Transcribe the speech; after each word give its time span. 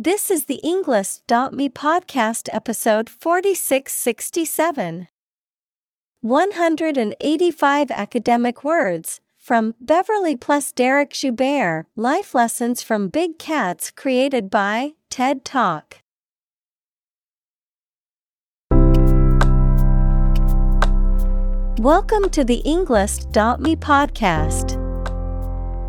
This 0.00 0.30
is 0.30 0.44
the 0.44 0.60
Englist.me 0.62 1.70
podcast 1.70 2.48
episode 2.52 3.10
4667. 3.10 5.08
185 6.20 7.90
academic 7.90 8.62
words 8.62 9.20
from 9.36 9.74
Beverly 9.80 10.36
plus 10.36 10.72
Dereck 10.72 11.10
Joubert 11.10 11.86
Life 11.96 12.32
Lessons 12.32 12.80
from 12.80 13.08
Big 13.08 13.40
Cats 13.40 13.90
created 13.90 14.50
by 14.50 14.92
TED 15.10 15.44
Talk. 15.44 15.96
Welcome 21.80 22.30
to 22.30 22.44
the 22.44 22.62
Englist.me 22.64 23.74
podcast. 23.74 24.77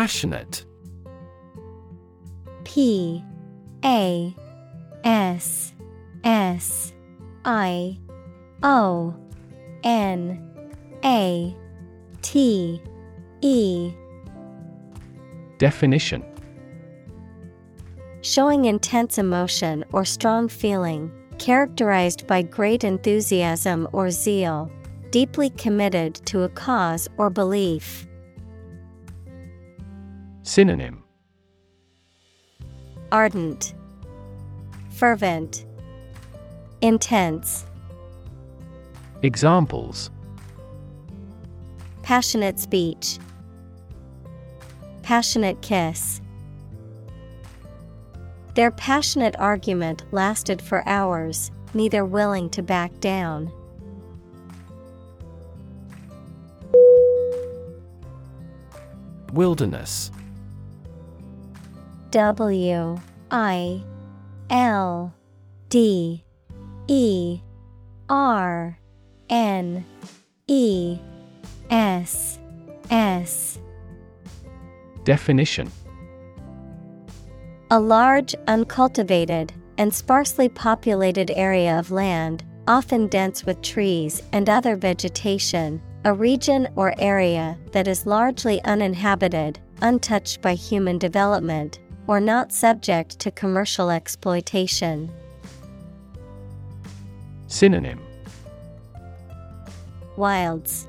Passionate. 0.00 0.64
P 2.64 3.22
A 3.84 4.34
S 5.04 5.74
S 6.24 6.94
I 7.44 7.98
O 8.62 9.14
N 9.84 10.40
A 11.04 11.54
T 12.22 12.80
E 13.42 13.92
Definition 15.58 16.24
Showing 18.22 18.64
intense 18.64 19.18
emotion 19.18 19.84
or 19.92 20.06
strong 20.06 20.48
feeling, 20.48 21.12
characterized 21.38 22.26
by 22.26 22.40
great 22.40 22.84
enthusiasm 22.84 23.86
or 23.92 24.10
zeal, 24.10 24.72
deeply 25.10 25.50
committed 25.50 26.14
to 26.24 26.44
a 26.44 26.48
cause 26.48 27.06
or 27.18 27.28
belief. 27.28 28.06
Synonym 30.50 31.04
Ardent, 33.12 33.72
Fervent, 34.90 35.64
Intense. 36.80 37.64
Examples 39.22 40.10
Passionate 42.02 42.58
speech, 42.58 43.20
Passionate 45.04 45.62
kiss. 45.62 46.20
Their 48.56 48.72
passionate 48.72 49.36
argument 49.38 50.02
lasted 50.10 50.60
for 50.60 50.82
hours, 50.88 51.52
neither 51.74 52.04
willing 52.04 52.50
to 52.50 52.62
back 52.64 52.98
down. 52.98 53.52
Wilderness. 59.32 60.10
W 62.10 62.98
I 63.30 63.84
L 64.50 65.14
D 65.68 66.24
E 66.88 67.40
R 68.08 68.78
N 69.28 69.84
E 70.48 70.98
S 71.70 72.40
S. 72.90 73.60
Definition. 75.04 75.70
A 77.70 77.78
large, 77.78 78.34
uncultivated, 78.48 79.52
and 79.78 79.94
sparsely 79.94 80.48
populated 80.48 81.30
area 81.30 81.78
of 81.78 81.92
land, 81.92 82.42
often 82.66 83.06
dense 83.06 83.46
with 83.46 83.62
trees 83.62 84.20
and 84.32 84.50
other 84.50 84.74
vegetation, 84.74 85.80
a 86.04 86.12
region 86.12 86.66
or 86.74 86.92
area 86.98 87.56
that 87.70 87.86
is 87.86 88.04
largely 88.04 88.60
uninhabited, 88.64 89.60
untouched 89.80 90.42
by 90.42 90.54
human 90.54 90.98
development, 90.98 91.78
or 92.10 92.18
not 92.18 92.50
subject 92.50 93.20
to 93.20 93.30
commercial 93.30 93.88
exploitation. 93.88 95.08
Synonym 97.46 98.00
Wilds, 100.16 100.88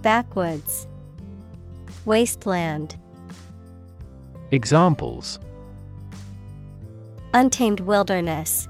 Backwoods, 0.00 0.86
Wasteland, 2.06 2.96
Examples 4.50 5.38
Untamed 7.34 7.80
wilderness. 7.80 8.66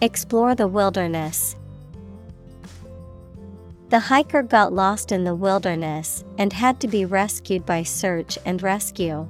Explore 0.00 0.56
the 0.56 0.66
wilderness. 0.66 1.54
The 3.90 4.00
hiker 4.00 4.42
got 4.42 4.72
lost 4.72 5.12
in 5.12 5.22
the 5.22 5.36
wilderness 5.36 6.24
and 6.38 6.52
had 6.52 6.80
to 6.80 6.88
be 6.88 7.04
rescued 7.04 7.64
by 7.64 7.84
search 7.84 8.36
and 8.44 8.60
rescue. 8.60 9.28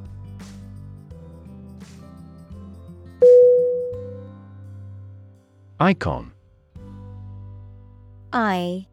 Icon. 5.85 6.33
I 8.33 8.87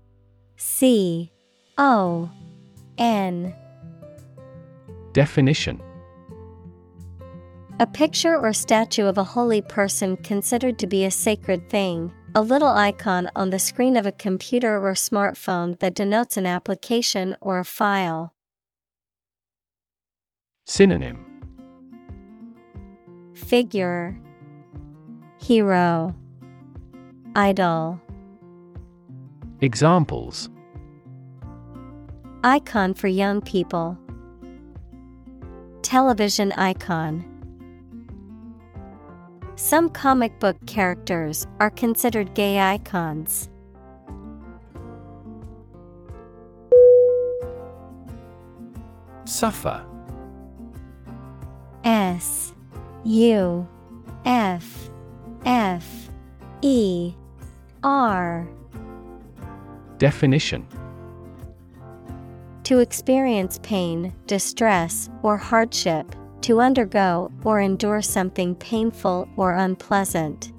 C 0.58 1.32
O 1.78 2.30
N. 2.98 3.56
Definition. 5.14 5.82
A 7.80 7.88
picture 7.88 8.38
or 8.38 8.52
statue 8.52 9.06
of 9.06 9.18
a 9.18 9.24
holy 9.24 9.62
person 9.62 10.18
considered 10.18 10.78
to 10.80 10.86
be 10.86 11.06
a 11.06 11.12
sacred 11.12 11.70
thing, 11.70 12.12
a 12.36 12.42
little 12.42 12.68
icon 12.68 13.30
on 13.38 13.52
the 13.52 13.60
screen 13.60 13.96
of 13.96 14.06
a 14.06 14.12
computer 14.12 14.78
or 14.86 14.92
smartphone 14.92 15.80
that 15.80 15.96
denotes 15.96 16.36
an 16.36 16.46
application 16.46 17.38
or 17.40 17.60
a 17.60 17.64
file. 17.64 18.34
Synonym. 20.66 21.26
Figure. 23.34 24.20
Hero 25.40 26.14
Idol 27.36 27.98
Examples 29.62 30.50
Icon 32.44 32.94
for 32.94 33.08
young 33.08 33.40
people. 33.42 33.98
Television 35.82 36.52
icon. 36.54 37.24
Some 39.56 39.90
comic 39.90 40.38
book 40.40 40.58
characters 40.66 41.48
are 41.62 41.70
considered 41.70 42.34
gay 42.34 42.60
icons. 42.60 43.48
Suffer 49.24 49.86
S 51.86 52.54
U 53.06 53.66
F 54.26 54.90
F 55.46 56.10
E 56.62 57.14
R 57.84 58.48
Definition 59.98 60.68
To 62.64 62.80
experience 62.80 63.60
pain, 63.64 64.14
distress, 64.28 65.10
or 65.24 65.38
hardship, 65.38 66.16
to 66.42 66.60
undergo 66.60 67.32
or 67.44 67.60
endure 67.60 68.02
something 68.02 68.56
painful 68.56 69.28
or 69.36 69.54
unpleasant. 69.54 70.52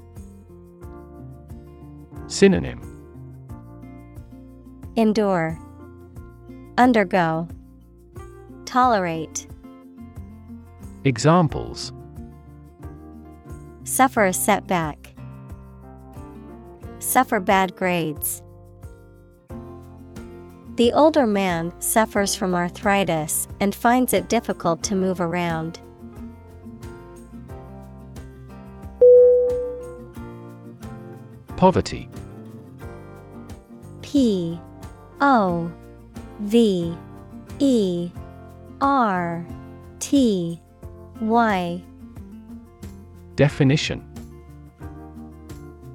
Synonym 2.27 2.89
Endure, 4.97 5.59
Undergo, 6.79 7.49
Tolerate. 8.65 9.47
Examples 11.05 11.93
Suffer 13.85 14.25
a 14.27 14.33
setback. 14.33 15.02
Suffer 17.03 17.41
bad 17.41 17.75
grades. 17.75 18.45
The 20.77 20.93
older 20.93 21.27
man 21.27 21.73
suffers 21.81 22.37
from 22.37 22.55
arthritis 22.55 23.49
and 23.59 23.75
finds 23.75 24.13
it 24.13 24.29
difficult 24.29 24.85
to 24.85 24.95
move 24.95 25.21
around. 25.21 25.81
Poverty. 31.57 32.09
P 34.03 34.61
O 35.21 35.73
V 36.39 36.97
E 37.59 38.11
R 38.81 39.45
T 39.99 40.61
Y 41.21 41.83
Definition 43.35 44.12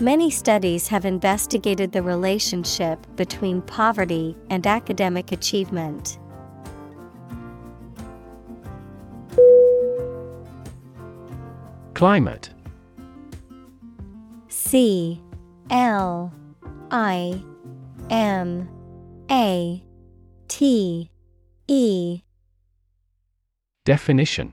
Many 0.00 0.30
studies 0.30 0.86
have 0.88 1.04
investigated 1.04 1.90
the 1.90 2.02
relationship 2.04 3.04
between 3.16 3.60
poverty 3.62 4.36
and 4.48 4.64
academic 4.64 5.32
achievement. 5.32 6.20
Climate. 11.94 12.50
C 14.46 15.20
L 15.68 16.32
I 16.92 17.42
M 18.08 18.68
A 19.32 19.82
T 20.46 21.10
E. 21.66 22.22
Definition 23.84 24.52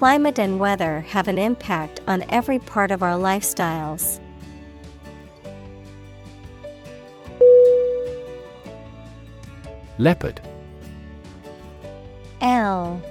Climate 0.00 0.38
and 0.38 0.58
weather 0.58 1.00
have 1.08 1.28
an 1.28 1.36
impact 1.36 2.00
on 2.08 2.24
every 2.30 2.58
part 2.58 2.90
of 2.90 3.02
our 3.02 3.18
lifestyles. 3.18 4.18
Leopard. 9.98 10.40
L 12.40 13.02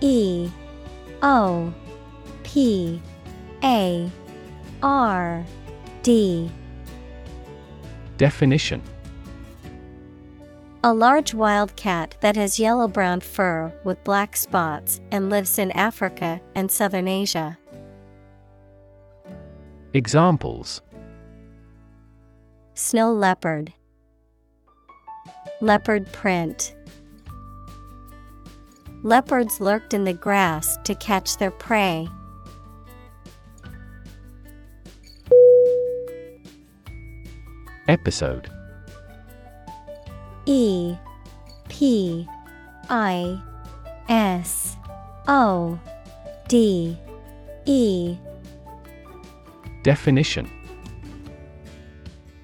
E 0.00 0.50
O 1.22 1.72
P 2.42 3.00
A 3.62 4.10
R 4.82 5.46
D. 6.02 6.50
Definition 8.16 8.82
A 10.84 10.92
large 10.92 11.32
wild 11.32 11.76
cat 11.76 12.16
that 12.22 12.34
has 12.34 12.58
yellow 12.58 12.88
brown 12.88 13.20
fur 13.20 13.72
with 13.84 14.02
black 14.02 14.34
spots 14.36 15.00
and 15.12 15.30
lives 15.30 15.56
in 15.56 15.70
Africa 15.70 16.40
and 16.56 16.68
southern 16.68 17.06
Asia. 17.06 17.56
Examples 19.94 20.82
Snow 22.74 23.12
leopard, 23.12 23.72
leopard 25.60 26.10
print. 26.10 26.74
Leopards 29.04 29.60
lurked 29.60 29.94
in 29.94 30.02
the 30.02 30.12
grass 30.12 30.78
to 30.82 30.96
catch 30.96 31.36
their 31.36 31.52
prey. 31.52 32.08
Episode 37.86 38.50
E 40.46 40.96
P 41.68 42.26
I 42.88 43.40
S 44.08 44.76
O 45.28 45.78
D 46.48 46.96
E. 47.64 48.16
Definition. 49.82 50.50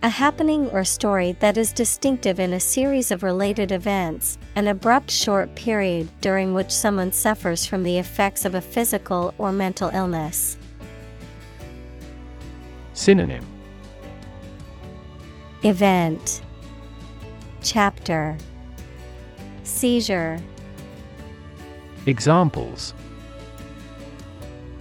A 0.05 0.09
happening 0.09 0.69
or 0.71 0.85
story 0.85 1.33
that 1.41 1.59
is 1.59 1.73
distinctive 1.73 2.39
in 2.39 2.53
a 2.53 2.61
series 2.61 3.11
of 3.11 3.25
related 3.25 3.73
events, 3.73 4.39
an 4.55 4.69
abrupt 4.69 5.11
short 5.11 5.53
period 5.57 6.09
during 6.21 6.55
which 6.55 6.71
someone 6.71 7.11
suffers 7.11 7.67
from 7.67 7.83
the 7.83 7.99
effects 7.99 8.45
of 8.45 8.55
a 8.55 8.61
physical 8.61 9.35
or 9.39 9.51
mental 9.51 9.91
illness. 9.91 10.57
Synonym. 12.95 13.45
Event 15.65 16.43
Chapter 17.63 18.39
Seizure 19.65 20.41
Examples 22.07 22.95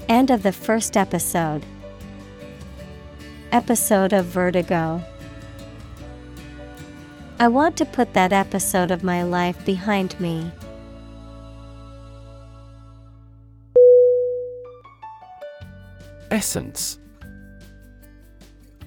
End 0.08 0.32
of 0.32 0.44
the 0.44 0.54
first 0.54 0.96
episode. 0.96 1.66
Episode 3.52 4.14
of 4.14 4.26
Vertigo. 4.26 5.04
I 7.40 7.48
want 7.50 7.76
to 7.78 7.86
put 7.86 8.14
that 8.14 8.32
episode 8.32 8.92
of 8.92 9.04
my 9.04 9.24
life 9.24 9.66
behind 9.66 10.18
me. 10.20 10.52
Essence 16.32 17.00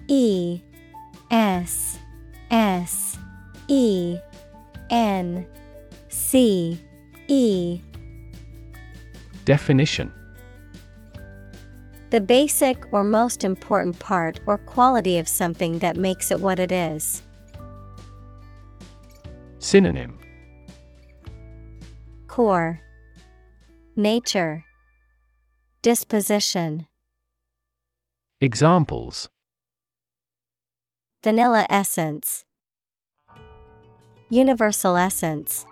E 0.08 0.60
S 1.30 1.98
S 2.50 3.09
E 3.70 4.18
N 4.90 5.46
C 6.08 6.76
E. 7.28 7.80
Definition. 9.44 10.12
The 12.10 12.20
basic 12.20 12.92
or 12.92 13.04
most 13.04 13.44
important 13.44 13.96
part 14.00 14.40
or 14.46 14.58
quality 14.58 15.18
of 15.18 15.28
something 15.28 15.78
that 15.78 15.96
makes 15.96 16.32
it 16.32 16.40
what 16.40 16.58
it 16.58 16.72
is. 16.72 17.22
Synonym. 19.60 20.18
Core. 22.26 22.80
Nature. 23.94 24.64
Disposition. 25.82 26.88
Examples. 28.40 29.28
Vanilla 31.22 31.66
essence 31.70 32.44
Universal 34.32 34.96
essence. 34.96 35.66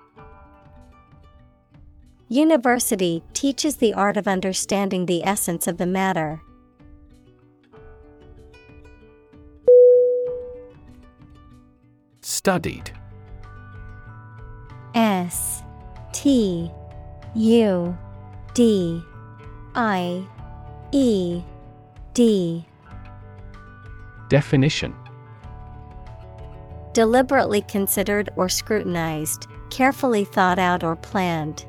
University 2.28 3.22
teaches 3.32 3.76
the 3.76 3.94
art 3.94 4.16
of 4.16 4.26
understanding 4.26 5.06
the 5.06 5.24
essence 5.24 5.68
of 5.68 5.78
the 5.78 5.86
matter. 5.86 6.42
Studied. 12.20 12.90
S 14.96 15.62
T 16.12 16.68
U 17.36 17.96
D 18.54 19.00
I 19.76 20.26
E 20.90 21.42
D. 22.12 22.66
Definition 24.28 24.92
Deliberately 26.98 27.62
considered 27.62 28.28
or 28.34 28.48
scrutinized, 28.48 29.46
carefully 29.70 30.24
thought 30.24 30.58
out 30.58 30.82
or 30.82 30.96
planned. 30.96 31.64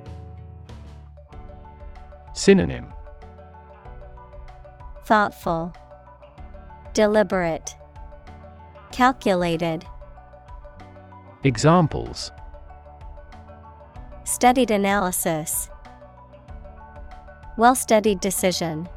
Synonym 2.34 2.88
Thoughtful, 5.06 5.72
Deliberate, 6.96 7.76
Calculated. 8.92 9.86
Examples 11.44 12.32
Studied 14.24 14.72
analysis. 14.72 15.70
Well 17.56 17.76
studied 17.76 18.20
decision. 18.20 18.90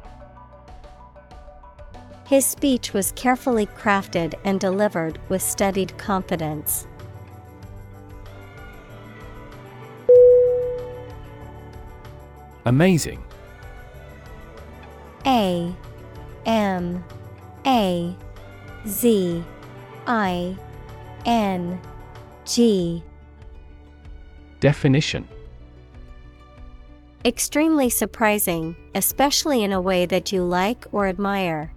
His 2.33 2.47
speech 2.47 2.93
was 2.93 3.11
carefully 3.11 3.67
crafted 3.67 4.33
and 4.43 4.59
delivered 4.59 5.19
with 5.29 5.43
studied 5.43 5.95
confidence. 5.99 6.87
Amazing. 12.65 13.23
A 15.27 15.71
M 16.47 17.05
A 17.67 18.15
Z 18.87 19.43
I 20.07 20.57
N 21.27 21.79
G 22.45 23.03
Definition 24.59 25.27
Extremely 27.23 27.91
surprising, 27.91 28.75
especially 28.95 29.63
in 29.63 29.71
a 29.71 29.79
way 29.79 30.07
that 30.07 30.31
you 30.31 30.43
like 30.43 30.87
or 30.91 31.05
admire. 31.05 31.71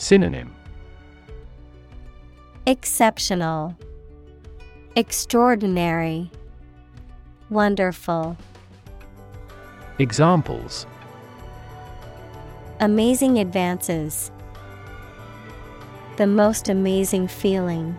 Synonym 0.00 0.50
Exceptional, 2.64 3.76
Extraordinary, 4.96 6.30
Wonderful. 7.50 8.38
Examples 9.98 10.86
Amazing 12.80 13.40
advances. 13.40 14.30
The 16.16 16.26
most 16.26 16.70
amazing 16.70 17.28
feeling. 17.28 17.94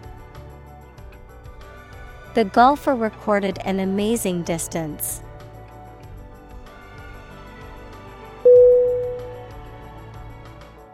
The 2.34 2.46
golfer 2.46 2.96
recorded 2.96 3.60
an 3.64 3.80
amazing 3.80 4.42
distance. 4.42 5.22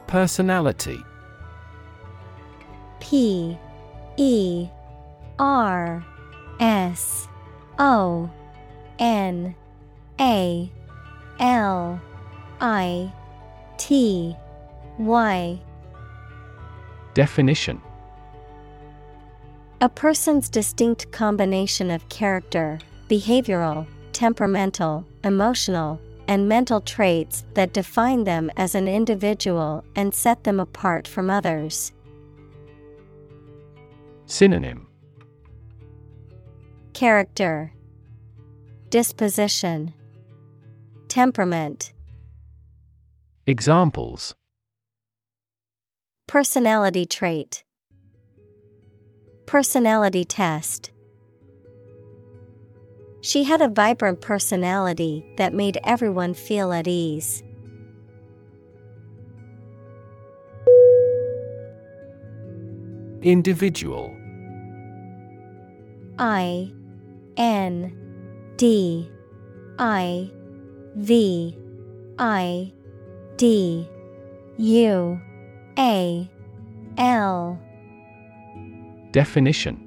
Personality. 0.07 1.03
P 2.99 3.57
E 4.17 4.67
R 5.37 6.05
S 6.59 7.27
O 7.77 8.29
N 8.99 9.55
A 10.19 10.71
L 11.39 12.01
I 12.59 13.13
T 13.77 14.35
Y. 14.97 15.59
Definition. 17.13 17.81
A 19.79 19.89
person's 19.89 20.49
distinct 20.49 21.11
combination 21.11 21.91
of 21.91 22.07
character, 22.09 22.79
behavioral, 23.09 23.85
temperamental, 24.11 25.05
emotional, 25.23 25.99
and 26.27 26.49
mental 26.49 26.81
traits 26.81 27.45
that 27.53 27.73
define 27.73 28.23
them 28.23 28.51
as 28.57 28.75
an 28.75 28.87
individual 28.87 29.83
and 29.95 30.13
set 30.13 30.43
them 30.43 30.59
apart 30.59 31.07
from 31.07 31.29
others. 31.29 31.93
Synonym. 34.25 34.87
Character, 36.93 37.71
Disposition, 38.89 39.93
Temperament, 41.07 41.93
Examples. 43.45 44.35
Personality 46.27 47.05
trait, 47.05 47.63
Personality 49.45 50.25
test. 50.25 50.91
She 53.21 53.43
had 53.43 53.61
a 53.61 53.67
vibrant 53.67 54.21
personality 54.21 55.25
that 55.37 55.53
made 55.53 55.79
everyone 55.83 56.33
feel 56.33 56.71
at 56.71 56.87
ease. 56.87 57.43
Individual. 63.21 64.15
I 66.19 66.71
N 67.35 67.93
D 68.55 69.09
I 69.77 70.31
V 70.95 71.57
I 72.17 72.71
D 73.35 73.89
U 74.57 75.21
A 75.77 76.29
L. 76.97 77.59
Definition 79.11 79.86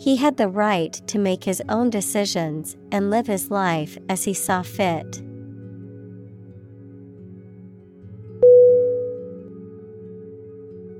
he 0.00 0.16
had 0.16 0.38
the 0.38 0.48
right 0.48 0.94
to 1.06 1.18
make 1.18 1.44
his 1.44 1.62
own 1.68 1.90
decisions 1.90 2.74
and 2.90 3.10
live 3.10 3.26
his 3.26 3.50
life 3.50 3.98
as 4.08 4.24
he 4.24 4.32
saw 4.32 4.62
fit. 4.62 5.22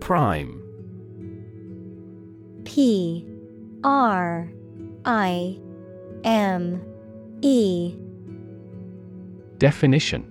Prime. 0.00 0.62
P. 2.64 3.26
R. 3.82 4.52
I. 5.06 5.58
M. 6.22 6.82
E. 7.40 7.96
Definition. 9.56 10.26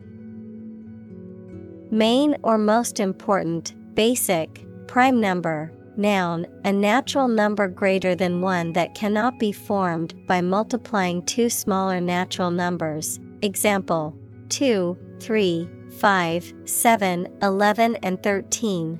Main 1.89 2.37
or 2.43 2.59
most 2.59 2.99
important, 2.99 3.73
basic, 3.95 4.63
prime 4.87 5.19
number, 5.19 5.71
noun, 5.99 6.47
a 6.63 6.71
natural 6.71 7.27
number 7.27 7.67
greater 7.67 8.15
than 8.15 8.41
one 8.41 8.73
that 8.73 8.95
cannot 8.95 9.37
be 9.37 9.51
formed 9.51 10.15
by 10.25 10.41
multiplying 10.41 11.23
two 11.25 11.49
smaller 11.49 12.01
natural 12.01 12.49
numbers. 12.49 13.19
Example 13.43 14.17
2, 14.49 14.97
3, 15.19 15.69
5, 15.99 16.53
7, 16.65 17.27
11, 17.41 17.95
and 17.97 18.23
13. 18.23 18.99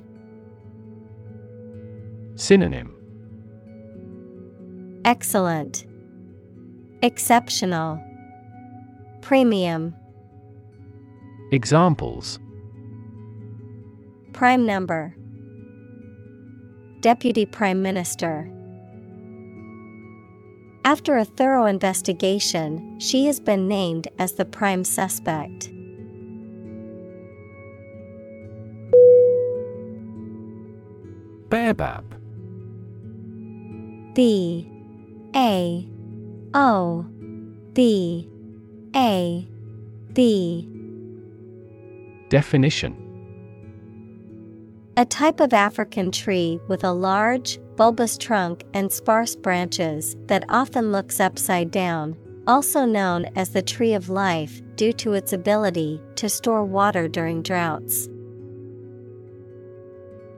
Synonym. 2.36 2.94
Excellent, 5.04 5.86
Exceptional, 7.02 7.98
Premium, 9.22 9.94
Examples. 11.52 12.38
Prime 14.32 14.64
number, 14.64 15.16
Deputy 17.00 17.46
Prime 17.46 17.80
Minister. 17.80 18.50
After 20.84 21.16
a 21.16 21.24
thorough 21.24 21.64
investigation, 21.64 23.00
she 23.00 23.24
has 23.24 23.40
been 23.40 23.68
named 23.68 24.08
as 24.18 24.32
the 24.32 24.44
prime 24.44 24.84
suspect. 24.84 25.70
Baobab. 31.48 32.04
B. 34.14 34.70
A. 35.34 35.88
O. 36.52 37.06
B. 37.72 38.28
A. 38.94 39.48
B. 40.12 40.68
Definition 42.28 42.99
A 44.96 45.04
type 45.04 45.40
of 45.40 45.52
African 45.52 46.10
tree 46.10 46.58
with 46.66 46.82
a 46.82 46.92
large, 46.92 47.60
bulbous 47.76 48.18
trunk 48.18 48.64
and 48.74 48.90
sparse 48.90 49.36
branches 49.36 50.16
that 50.26 50.44
often 50.48 50.90
looks 50.90 51.20
upside 51.20 51.70
down, 51.70 52.16
also 52.46 52.84
known 52.84 53.26
as 53.36 53.50
the 53.50 53.62
tree 53.62 53.94
of 53.94 54.08
life 54.08 54.60
due 54.74 54.92
to 54.94 55.12
its 55.12 55.32
ability 55.32 56.00
to 56.16 56.28
store 56.28 56.64
water 56.64 57.06
during 57.06 57.40
droughts. 57.40 58.08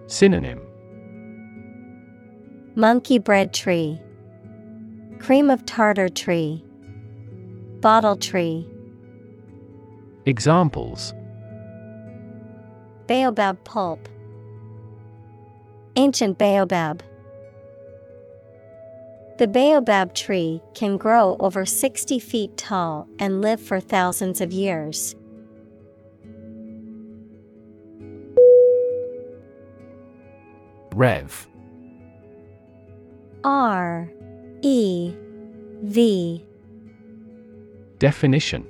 Synonym. 0.06 0.60
Monkey 2.74 3.18
bread 3.18 3.54
tree, 3.54 3.98
Cream 5.18 5.48
of 5.48 5.64
tartar 5.64 6.10
tree, 6.10 6.62
Bottle 7.80 8.16
tree, 8.16 8.68
Examples. 10.26 11.14
Baobab 13.08 13.64
pulp, 13.64 14.08
Ancient 15.96 16.38
baobab. 16.38 17.02
The 19.38 19.46
baobab 19.46 20.14
tree 20.14 20.62
can 20.72 20.96
grow 20.96 21.36
over 21.38 21.66
60 21.66 22.18
feet 22.18 22.56
tall 22.56 23.08
and 23.18 23.42
live 23.42 23.60
for 23.60 23.78
thousands 23.78 24.40
of 24.40 24.52
years. 24.52 25.14
Rev. 30.94 31.48
R. 33.44 34.10
E. 34.62 35.14
V. 35.82 36.46
Definition. 37.98 38.66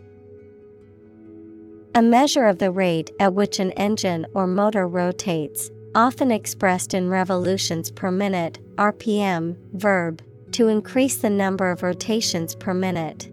A 1.94 2.02
measure 2.02 2.46
of 2.46 2.58
the 2.58 2.70
rate 2.70 3.10
at 3.20 3.34
which 3.34 3.60
an 3.60 3.70
engine 3.72 4.26
or 4.34 4.46
motor 4.46 4.88
rotates, 4.88 5.70
often 5.94 6.30
expressed 6.30 6.94
in 6.94 7.08
revolutions 7.08 7.90
per 7.90 8.10
minute, 8.10 8.58
RPM, 8.76 9.56
verb, 9.72 10.22
to 10.52 10.68
increase 10.68 11.16
the 11.16 11.30
number 11.30 11.70
of 11.70 11.82
rotations 11.82 12.54
per 12.54 12.74
minute. 12.74 13.30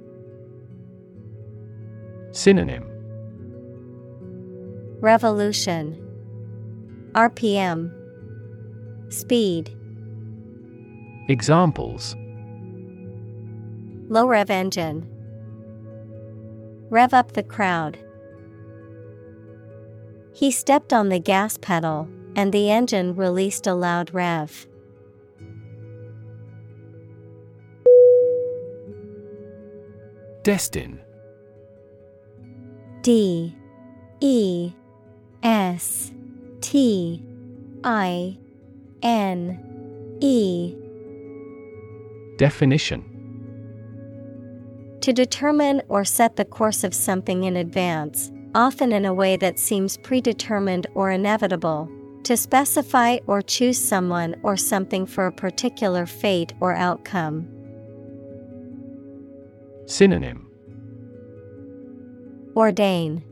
Synonym. 2.32 2.86
Revolution. 5.02 6.06
RPM 7.14 7.92
Speed. 9.12 9.76
Examples. 11.28 12.16
Low 14.08 14.28
rev 14.28 14.50
engine. 14.50 15.08
Rev 16.90 17.14
up 17.14 17.34
the 17.34 17.44
crowd. 17.44 17.98
He 20.34 20.52
stepped 20.52 20.94
on 20.94 21.10
the 21.10 21.20
gas 21.20 21.58
pedal, 21.58 22.08
and 22.40 22.54
the 22.54 22.72
engine 22.72 23.14
released 23.16 23.68
a 23.68 23.74
loud 23.74 24.14
rev. 24.14 24.66
Destine. 30.44 31.02
D. 33.02 33.54
E. 34.22 34.72
S. 35.44 36.14
T. 36.62 37.22
I. 37.84 38.38
N. 39.04 40.18
E. 40.22 40.78
Definition. 42.38 43.04
To 45.02 45.12
determine 45.12 45.82
or 45.90 46.06
set 46.06 46.38
the 46.38 46.46
course 46.46 46.86
of 46.86 46.94
something 46.94 47.44
in 47.44 47.58
advance, 47.58 48.32
often 48.56 48.94
in 48.94 49.04
a 49.04 49.14
way 49.14 49.36
that 49.36 49.60
seems 49.60 49.98
predetermined 49.98 50.88
or 50.94 51.12
inevitable. 51.12 51.92
To 52.24 52.38
specify 52.38 53.18
or 53.28 53.42
choose 53.42 53.78
someone 53.78 54.36
or 54.44 54.56
something 54.56 55.06
for 55.06 55.26
a 55.26 55.32
particular 55.32 56.06
fate 56.06 56.54
or 56.60 56.74
outcome. 56.74 57.48
Synonym 59.86 60.48
Ordain, 62.56 63.24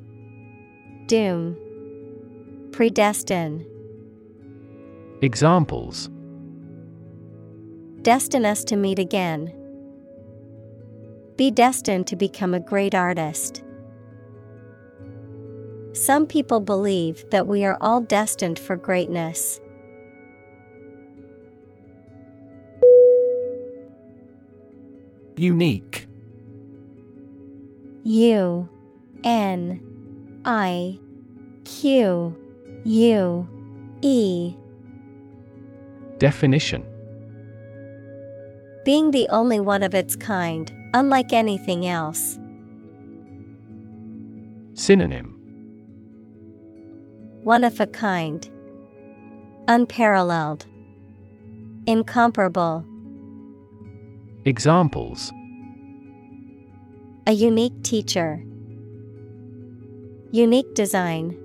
Doom, 1.08 1.58
Predestine. 2.72 3.66
Examples 5.22 6.10
Destine 8.02 8.46
us 8.46 8.64
to 8.64 8.78
meet 8.78 9.00
again. 9.00 9.54
Be 11.36 11.52
destined 11.52 12.08
to 12.08 12.16
become 12.16 12.54
a 12.54 12.60
great 12.60 12.96
artist. 12.96 13.64
Some 15.98 16.28
people 16.28 16.60
believe 16.60 17.28
that 17.32 17.48
we 17.48 17.66
are 17.66 17.76
all 17.82 18.02
destined 18.02 18.60
for 18.60 18.76
greatness. 18.76 19.60
Unique 25.36 26.08
U 28.04 28.70
N 29.24 29.82
I 30.46 31.00
Q 31.66 32.38
U 32.84 33.50
E 34.04 34.56
Definition 36.20 36.86
Being 38.86 39.10
the 39.10 39.28
only 39.30 39.60
one 39.60 39.82
of 39.82 39.96
its 39.96 40.16
kind, 40.16 40.72
unlike 40.94 41.34
anything 41.34 41.88
else. 41.88 42.38
Synonym 44.76 45.37
One 47.48 47.64
of 47.64 47.80
a 47.80 47.88
kind. 47.88 48.46
Unparalleled. 49.70 50.66
Incomparable. 51.86 52.84
Examples 54.44 55.32
A 57.26 57.32
unique 57.32 57.82
teacher. 57.84 58.44
Unique 60.32 60.74
design. 60.74 61.38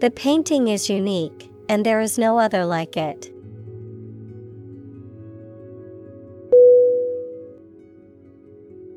The 0.00 0.10
painting 0.10 0.66
is 0.66 0.90
unique, 0.90 1.48
and 1.68 1.86
there 1.86 2.00
is 2.00 2.18
no 2.18 2.36
other 2.36 2.64
like 2.64 2.96
it. 2.96 3.32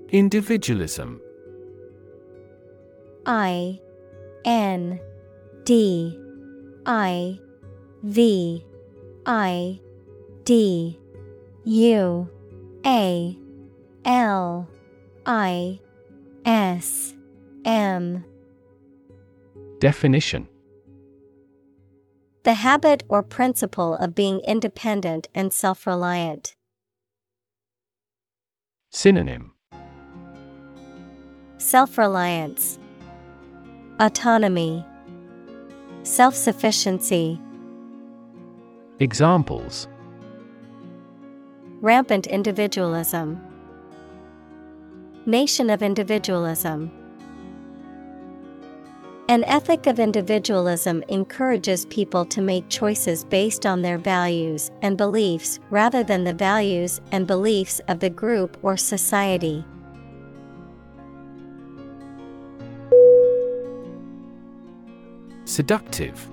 Individualism 0.09 1.21
I 3.27 3.79
N 4.45 4.99
D 5.63 6.17
I 6.85 7.39
V 8.03 8.65
I 9.25 9.79
D 10.43 10.99
U 11.65 12.29
A 12.85 13.37
L 14.05 14.67
I 15.25 15.79
S 16.45 17.13
M. 17.65 18.25
Definition. 19.79 20.47
The 22.43 22.55
habit 22.55 23.03
or 23.07 23.21
principle 23.21 23.95
of 23.95 24.15
being 24.15 24.39
independent 24.47 25.27
and 25.35 25.53
self 25.53 25.85
reliant. 25.85 26.55
Synonym. 28.89 29.53
Self 31.57 31.99
reliance, 31.99 32.79
Autonomy, 34.01 34.83
Self 36.01 36.33
sufficiency. 36.33 37.39
Examples 38.97 39.87
Rampant 41.81 42.25
individualism. 42.25 43.39
Nation 45.27 45.69
of 45.69 45.83
individualism. 45.83 46.91
An 49.29 49.43
ethic 49.43 49.85
of 49.85 49.99
individualism 49.99 51.03
encourages 51.07 51.85
people 51.85 52.25
to 52.25 52.41
make 52.41 52.67
choices 52.69 53.23
based 53.23 53.67
on 53.67 53.83
their 53.83 53.99
values 53.99 54.71
and 54.81 54.97
beliefs 54.97 55.59
rather 55.69 56.03
than 56.03 56.23
the 56.23 56.33
values 56.33 56.99
and 57.11 57.27
beliefs 57.27 57.79
of 57.87 57.99
the 57.99 58.09
group 58.09 58.57
or 58.63 58.75
society. 58.75 59.63
Seductive. 65.51 66.29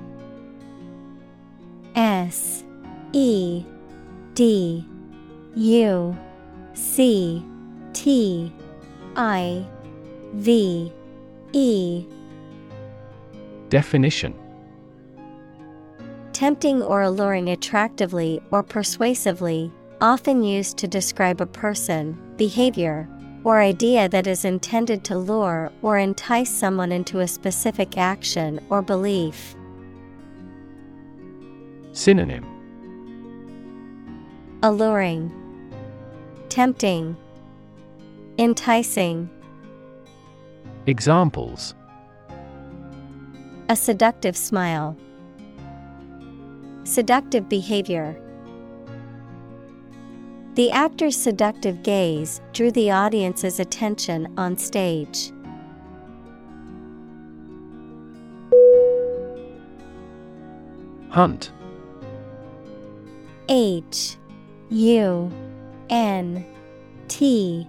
S 1.96 2.62
E 3.12 3.64
D 4.35 4.87
U 5.57 6.16
C 6.74 7.44
T 7.94 8.52
I 9.16 9.66
V 10.35 10.92
E. 11.52 12.07
Definition. 13.70 14.35
Tempting 16.33 16.81
or 16.81 17.02
alluring 17.02 17.48
attractively 17.48 18.40
or 18.52 18.62
persuasively, 18.62 19.72
often 20.00 20.44
used 20.44 20.76
to 20.76 20.87
describe 20.87 21.40
a 21.40 21.46
person, 21.46 22.16
behavior, 22.37 23.09
or 23.48 23.62
idea 23.62 24.06
that 24.11 24.26
is 24.26 24.44
intended 24.44 25.02
to 25.02 25.16
lure 25.16 25.72
or 25.80 25.96
entice 25.96 26.50
someone 26.50 26.92
into 26.92 27.20
a 27.20 27.26
specific 27.26 27.96
action 27.96 28.61
or 28.68 28.82
belief. 28.82 29.56
Synonym 31.92 32.44
Alluring, 34.62 35.32
Tempting, 36.50 37.16
Enticing. 38.37 39.30
Examples 40.87 41.74
A 43.70 43.76
seductive 43.76 44.37
smile. 44.37 44.94
Seductive 46.84 47.48
behavior. 47.48 48.20
The 50.59 50.73
actor's 50.73 51.16
seductive 51.16 51.85
gaze 51.85 52.40
drew 52.53 52.73
the 52.73 52.90
audience's 52.90 53.61
attention 53.61 54.35
on 54.37 54.57
stage. 54.59 55.31
Hunt 61.11 61.53
H 63.49 64.16
U 64.71 65.31
N 65.90 66.44
T 67.07 67.68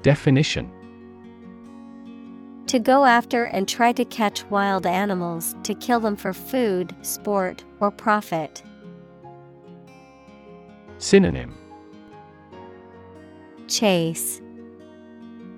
Definition 0.00 0.72
To 2.68 2.78
go 2.78 3.04
after 3.04 3.44
and 3.44 3.68
try 3.68 3.92
to 3.92 4.06
catch 4.06 4.42
wild 4.46 4.86
animals 4.86 5.54
to 5.64 5.74
kill 5.74 6.00
them 6.00 6.16
for 6.16 6.32
food, 6.32 6.96
sport, 7.02 7.62
or 7.80 7.90
profit. 7.90 8.62
Synonym 10.98 11.54
Chase 13.68 14.40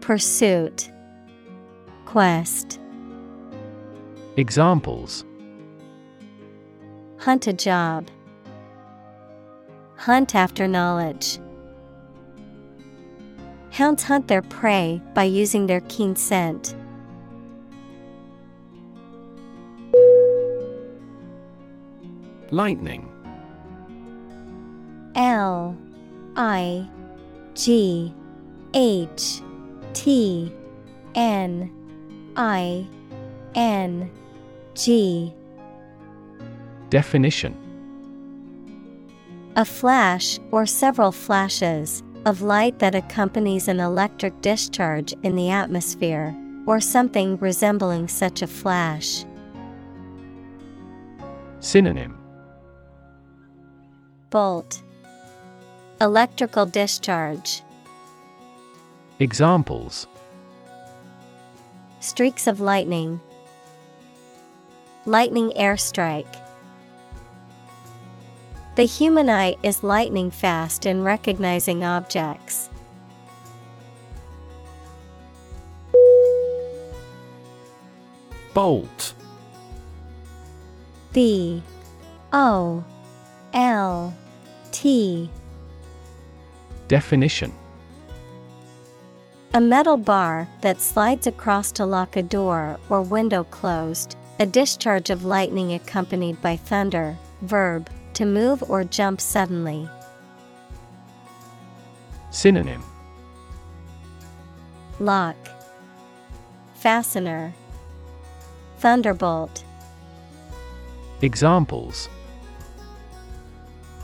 Pursuit 0.01 0.90
Quest 2.07 2.81
Examples 4.37 5.24
Hunt 7.18 7.46
a 7.46 7.53
job. 7.53 8.09
Hunt 9.96 10.35
after 10.35 10.68
knowledge. 10.68 11.38
Hounds 13.70 14.05
hunt 14.05 14.29
their 14.29 14.42
prey 14.42 15.03
by 15.14 15.24
using 15.24 15.66
their 15.66 15.81
keen 15.83 16.16
scent. 16.16 16.74
Lightning 22.51 23.12
L 25.14 25.77
I 26.37 26.88
G 27.55 28.14
H 28.75 29.40
T 29.94 30.53
N 31.14 31.71
I 32.37 32.87
N 33.55 34.11
G. 34.75 35.35
Definition. 36.90 37.57
A 39.57 39.64
flash 39.64 40.38
or 40.53 40.66
several 40.66 41.11
flashes 41.11 42.03
of 42.25 42.42
light 42.42 42.79
that 42.79 42.94
accompanies 42.94 43.68
an 43.68 43.81
electric 43.81 44.40
discharge 44.40 45.12
in 45.23 45.35
the 45.35 45.51
atmosphere, 45.51 46.37
or 46.66 46.81
something 46.81 47.37
resembling 47.38 48.07
such 48.07 48.42
a 48.42 48.47
flash. 48.47 49.25
Synonym. 51.61 52.16
Bolt 54.31 54.83
Electrical 56.01 56.65
discharge. 56.65 57.63
Examples. 59.19 60.07
Streaks 61.99 62.47
of 62.47 62.61
lightning. 62.61 63.21
Lightning 65.07 65.51
airstrike. 65.57 66.37
The 68.77 68.85
human 68.85 69.29
eye 69.29 69.57
is 69.65 69.83
lightning 69.83 70.31
fast 70.31 70.87
in 70.87 71.03
recognizing 71.03 71.83
objects. 71.83 72.71
Bolt. 78.55 79.15
B 81.13 81.61
O 82.33 82.85
L 83.53 84.15
T 84.71 85.29
Definition. 86.88 87.53
A 89.55 89.61
metal 89.61 89.96
bar 89.96 90.48
that 90.62 90.81
slides 90.81 91.27
across 91.27 91.70
to 91.72 91.85
lock 91.85 92.16
a 92.16 92.22
door 92.22 92.79
or 92.88 93.03
window 93.03 93.44
closed, 93.44 94.16
a 94.40 94.46
discharge 94.46 95.11
of 95.11 95.24
lightning 95.24 95.74
accompanied 95.74 96.40
by 96.40 96.57
thunder, 96.57 97.16
verb, 97.42 97.90
to 98.14 98.24
move 98.24 98.62
or 98.70 98.85
jump 98.85 99.20
suddenly. 99.20 99.88
Synonym. 102.31 102.83
Lock, 104.98 105.37
Fastener, 106.74 107.53
Thunderbolt, 108.79 109.64
Examples. 111.20 112.09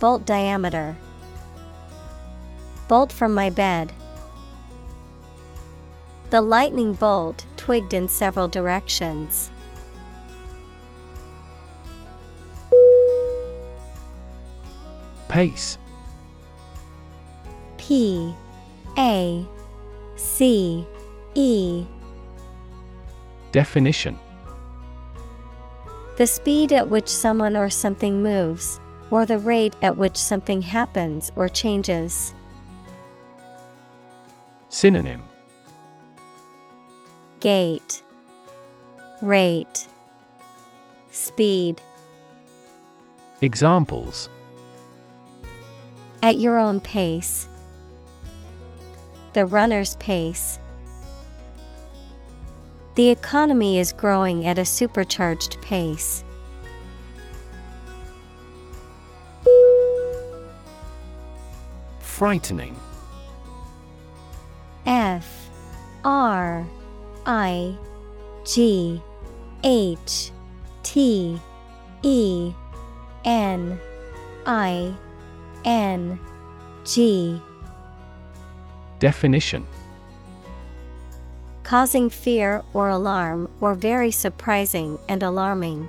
Bolt 0.01 0.27
diameter, 0.27 0.97
Bolt 2.89 3.11
from 3.13 3.35
my 3.35 3.51
bed. 3.51 3.93
The 6.31 6.41
lightning 6.41 6.95
bolt 6.95 7.47
twigged 7.57 7.95
in 7.95 8.09
several 8.09 8.49
directions. 8.49 9.51
Pace 15.29 15.79
P 17.79 18.35
A 18.97 19.47
C 20.17 20.87
E 21.35 21.87
Definition 23.51 24.19
The 26.17 26.27
speed 26.27 26.73
at 26.73 26.89
which 26.89 27.09
someone 27.09 27.57
or 27.57 27.71
something 27.71 28.23
moves, 28.23 28.81
or 29.11 29.27
the 29.27 29.39
rate 29.39 29.75
at 29.83 29.97
which 29.97 30.17
something 30.17 30.63
happens 30.63 31.33
or 31.37 31.49
changes. 31.49 32.35
Synonym 34.75 35.23
Gait, 37.39 38.03
Rate, 39.23 39.87
Speed. 41.13 41.81
Examples 43.41 44.29
At 46.25 46.41
your 46.41 46.59
own 46.59 46.81
pace. 46.81 47.47
The 49.35 49.47
runner's 49.47 49.95
pace. 50.01 50.59
The 52.97 53.11
economy 53.11 53.79
is 53.79 53.93
growing 53.93 54.45
at 54.45 54.59
a 54.59 54.65
supercharged 54.65 55.63
pace. 55.63 56.25
Frightening 62.01 62.75
F 64.87 65.49
R 66.05 66.67
I 67.27 67.77
G 68.45 69.01
H 69.63 70.31
T 70.83 71.39
E 72.03 72.53
N 73.25 73.79
I 74.47 74.95
N 75.65 76.19
G. 76.85 77.41
Definition. 78.99 79.67
Causing 81.63 82.11
fear 82.11 82.63
or 82.75 82.91
alarm 82.91 83.51
or 83.61 83.75
very 83.75 84.11
surprising 84.11 84.99
and 85.09 85.23
alarming. 85.23 85.89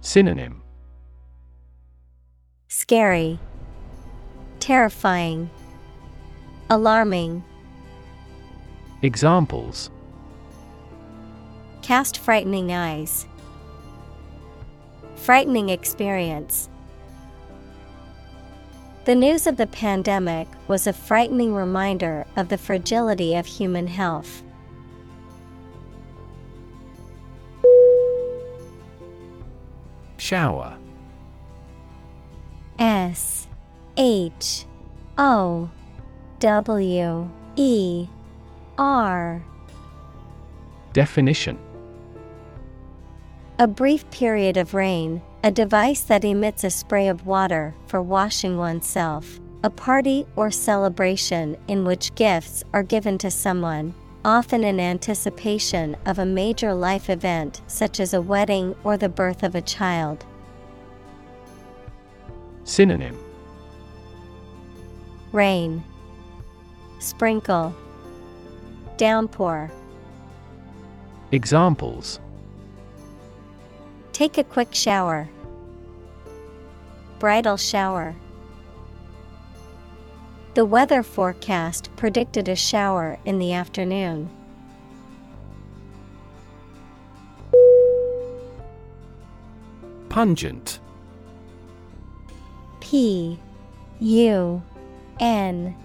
Synonym. 0.00 0.62
Scary, 2.66 3.38
Terrifying, 4.60 5.48
Alarming. 6.70 7.42
Examples 9.00 9.90
Cast 11.80 12.18
frightening 12.18 12.72
eyes. 12.72 13.26
Frightening 15.16 15.70
experience. 15.70 16.68
The 19.06 19.14
news 19.14 19.46
of 19.46 19.56
the 19.56 19.66
pandemic 19.66 20.46
was 20.66 20.86
a 20.86 20.92
frightening 20.92 21.54
reminder 21.54 22.26
of 22.36 22.50
the 22.50 22.58
fragility 22.58 23.34
of 23.34 23.46
human 23.46 23.86
health. 23.86 24.42
Shower 30.18 30.76
S 32.78 33.48
H 33.96 34.66
O 35.16 35.70
W 36.40 37.28
E 37.56 38.06
R. 38.78 39.42
Definition. 40.92 41.58
A 43.58 43.66
brief 43.66 44.08
period 44.12 44.56
of 44.56 44.72
rain, 44.72 45.20
a 45.42 45.50
device 45.50 46.02
that 46.02 46.24
emits 46.24 46.62
a 46.62 46.70
spray 46.70 47.08
of 47.08 47.26
water 47.26 47.74
for 47.88 48.00
washing 48.00 48.56
oneself, 48.56 49.40
a 49.64 49.70
party 49.70 50.26
or 50.36 50.52
celebration 50.52 51.56
in 51.66 51.84
which 51.84 52.14
gifts 52.14 52.62
are 52.72 52.84
given 52.84 53.18
to 53.18 53.32
someone, 53.32 53.92
often 54.24 54.62
in 54.62 54.78
anticipation 54.78 55.96
of 56.06 56.20
a 56.20 56.24
major 56.24 56.72
life 56.72 57.10
event 57.10 57.62
such 57.66 57.98
as 57.98 58.14
a 58.14 58.22
wedding 58.22 58.76
or 58.84 58.96
the 58.96 59.08
birth 59.08 59.42
of 59.42 59.56
a 59.56 59.60
child. 59.60 60.24
Synonym. 62.62 63.18
Rain, 65.32 65.82
Sprinkle, 66.98 67.74
Downpour. 68.96 69.70
Examples 71.30 72.20
Take 74.12 74.38
a 74.38 74.44
quick 74.44 74.74
shower. 74.74 75.28
bridal 77.18 77.56
shower. 77.56 78.14
The 80.54 80.64
weather 80.64 81.02
forecast 81.02 81.94
predicted 81.96 82.48
a 82.48 82.56
shower 82.56 83.18
in 83.24 83.38
the 83.38 83.52
afternoon. 83.52 84.28
Pungent. 90.08 90.80
P 92.80 93.38
U 94.00 94.62
N 95.20 95.76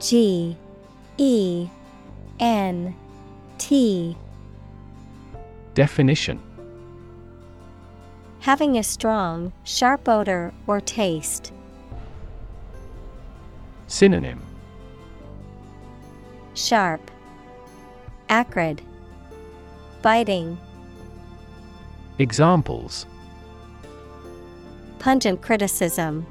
G 0.00 0.56
E 1.16 1.68
N 2.38 2.94
T. 3.58 4.16
Definition. 5.74 6.40
Having 8.40 8.78
a 8.78 8.82
strong, 8.82 9.52
sharp 9.64 10.08
odor 10.08 10.52
or 10.66 10.80
taste. 10.80 11.52
Synonym. 13.88 14.40
Sharp, 16.54 17.10
Acrid, 18.28 18.80
Biting. 20.02 20.58
Examples. 22.18 23.06
Pungent 24.98 25.40
criticism, 25.40 26.26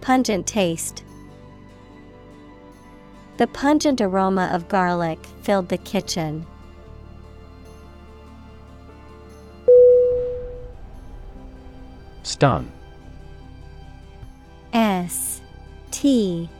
Pungent 0.00 0.46
taste. 0.46 1.04
The 3.38 3.46
pungent 3.46 4.00
aroma 4.00 4.50
of 4.52 4.68
garlic 4.68 5.24
filled 5.42 5.68
the 5.68 5.78
kitchen. 5.78 6.44
Stun. 12.24 12.72
S 14.72 15.40
T 15.92 16.50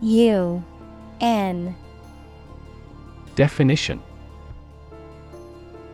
U 0.00 0.64
N 1.20 1.76
Definition 3.36 4.02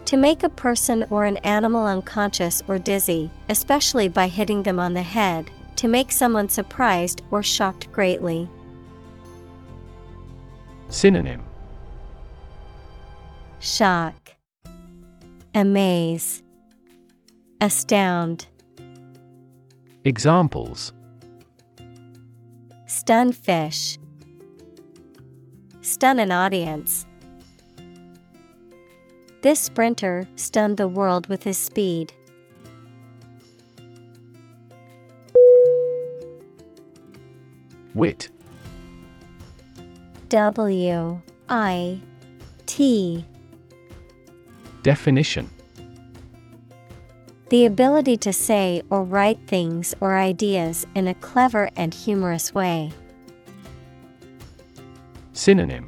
To 0.06 0.16
make 0.16 0.42
a 0.42 0.48
person 0.48 1.04
or 1.10 1.26
an 1.26 1.36
animal 1.38 1.84
unconscious 1.84 2.62
or 2.66 2.78
dizzy, 2.78 3.30
especially 3.50 4.08
by 4.08 4.28
hitting 4.28 4.62
them 4.62 4.80
on 4.80 4.94
the 4.94 5.02
head, 5.02 5.50
to 5.76 5.88
make 5.88 6.10
someone 6.10 6.48
surprised 6.48 7.20
or 7.30 7.42
shocked 7.42 7.92
greatly. 7.92 8.48
Synonym 10.92 11.42
Shock, 13.61 14.37
Amaze, 15.55 16.42
Astound. 17.62 18.46
Examples 20.05 20.92
Stun 22.85 23.33
fish. 23.33 23.98
Stun 25.81 26.18
an 26.18 26.31
audience. 26.31 27.07
This 29.40 29.61
sprinter 29.61 30.28
stunned 30.37 30.76
the 30.76 30.88
world 30.88 31.26
with 31.28 31.42
his 31.42 31.57
speed. 31.57 32.12
Wit. 37.94 38.28
W 40.32 41.20
I 41.50 42.00
T 42.64 43.22
Definition 44.82 45.50
The 47.50 47.66
ability 47.66 48.16
to 48.16 48.32
say 48.32 48.80
or 48.88 49.04
write 49.04 49.46
things 49.46 49.94
or 50.00 50.16
ideas 50.16 50.86
in 50.94 51.06
a 51.06 51.12
clever 51.16 51.68
and 51.76 51.92
humorous 51.92 52.54
way. 52.54 52.92
Synonym 55.34 55.86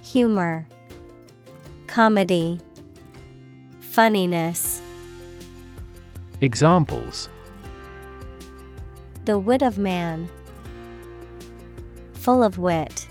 Humor, 0.00 0.66
Comedy, 1.86 2.60
Funniness. 3.80 4.80
Examples 6.40 7.28
The 9.26 9.38
wit 9.38 9.60
of 9.60 9.76
man. 9.76 10.30
Full 12.22 12.44
of 12.44 12.56
wit. 12.56 13.08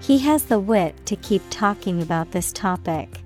He 0.00 0.18
has 0.18 0.46
the 0.46 0.58
wit 0.58 0.96
to 1.06 1.14
keep 1.14 1.40
talking 1.48 2.02
about 2.02 2.32
this 2.32 2.52
topic. 2.52 3.20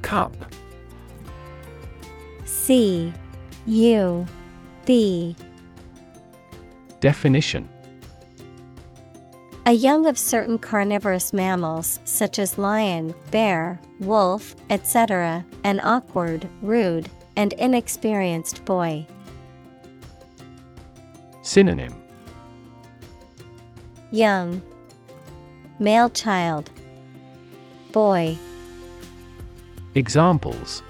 Cup. 0.00 0.34
C 2.46 3.12
U 3.66 4.26
B 4.86 5.36
Definition 7.00 7.68
A 9.66 9.72
young 9.72 10.06
of 10.06 10.16
certain 10.16 10.56
carnivorous 10.56 11.34
mammals 11.34 12.00
such 12.06 12.38
as 12.38 12.56
lion, 12.56 13.14
bear, 13.30 13.78
wolf, 14.00 14.56
etc., 14.70 15.44
an 15.64 15.80
awkward, 15.80 16.48
rude, 16.62 17.10
and 17.36 17.52
inexperienced 17.54 18.64
boy. 18.64 19.06
Synonym 21.42 21.94
Young, 24.10 24.62
male 25.78 26.10
child, 26.10 26.70
boy, 27.92 28.36
Examples 29.94 30.82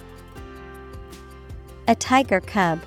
a 1.86 1.94
tiger 1.94 2.40
cub. 2.40 2.80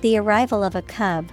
The 0.00 0.16
arrival 0.16 0.64
of 0.64 0.74
a 0.74 0.82
cub. 0.82 1.28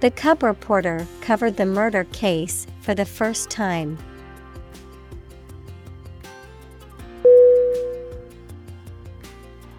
The 0.00 0.10
cub 0.10 0.42
reporter 0.42 1.06
covered 1.20 1.56
the 1.56 1.66
murder 1.66 2.04
case 2.04 2.66
for 2.80 2.94
the 2.94 3.04
first 3.04 3.48
time. 3.48 3.98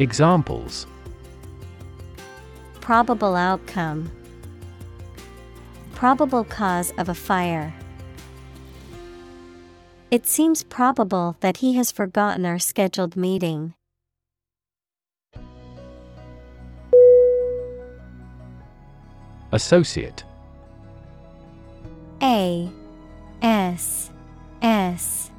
Examples 0.00 0.86
Probable 2.80 3.36
outcome 3.36 4.10
Probable 5.94 6.42
cause 6.42 6.90
of 6.96 7.10
a 7.10 7.14
fire. 7.14 7.74
It 10.10 10.26
seems 10.26 10.62
probable 10.62 11.36
that 11.40 11.58
he 11.58 11.74
has 11.74 11.92
forgotten 11.92 12.46
our 12.46 12.58
scheduled 12.58 13.14
meeting. 13.14 13.74
Associate 19.52 20.24
A 22.22 22.70
S 23.42 24.10
S 24.62 25.30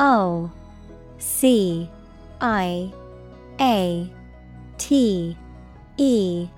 O 0.00 0.50
C 1.18 1.88
I 2.40 2.92
A 3.60 4.10
T 4.78 5.36
E 5.96 6.48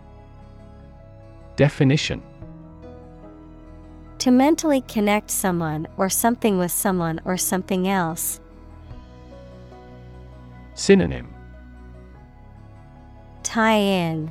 Definition 1.56 2.22
To 4.18 4.30
mentally 4.30 4.82
connect 4.82 5.30
someone 5.30 5.88
or 5.96 6.08
something 6.10 6.58
with 6.58 6.70
someone 6.70 7.20
or 7.24 7.36
something 7.36 7.88
else. 7.88 8.40
Synonym 10.74 11.32
Tie 13.42 13.72
in, 13.76 14.30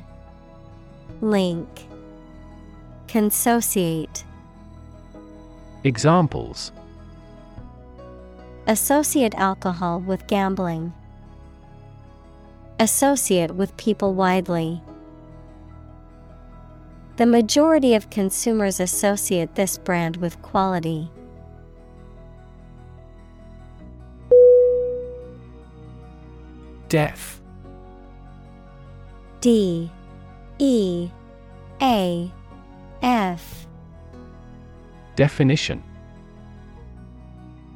Link, 1.20 1.68
Consociate. 3.08 4.24
Examples 5.82 6.72
Associate 8.66 9.34
alcohol 9.34 10.00
with 10.00 10.26
gambling. 10.28 10.92
Associate 12.80 13.54
with 13.54 13.76
people 13.76 14.14
widely. 14.14 14.82
The 17.16 17.26
majority 17.26 17.94
of 17.94 18.08
consumers 18.08 18.80
associate 18.80 19.54
this 19.54 19.76
brand 19.76 20.16
with 20.16 20.40
quality. 20.40 21.10
Deaf. 26.88 27.42
D 29.42 29.90
E 30.58 31.10
A 31.82 32.32
F 33.02 33.66
Definition 35.16 35.82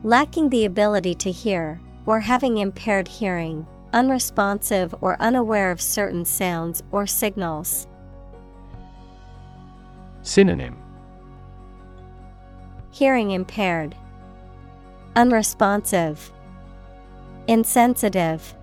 Lacking 0.03 0.49
the 0.49 0.65
ability 0.65 1.15
to 1.17 1.31
hear, 1.31 1.79
or 2.07 2.21
having 2.21 2.57
impaired 2.57 3.07
hearing, 3.07 3.67
unresponsive 3.95 4.93
or 5.01 5.17
unaware 5.21 5.71
of 5.71 5.81
certain 5.81 6.25
sounds 6.25 6.83
or 6.91 7.07
signals. 7.07 7.87
Synonym 10.23 10.77
Hearing 12.91 13.31
impaired, 13.31 13.95
unresponsive, 15.17 16.33
insensitive. 17.47 18.55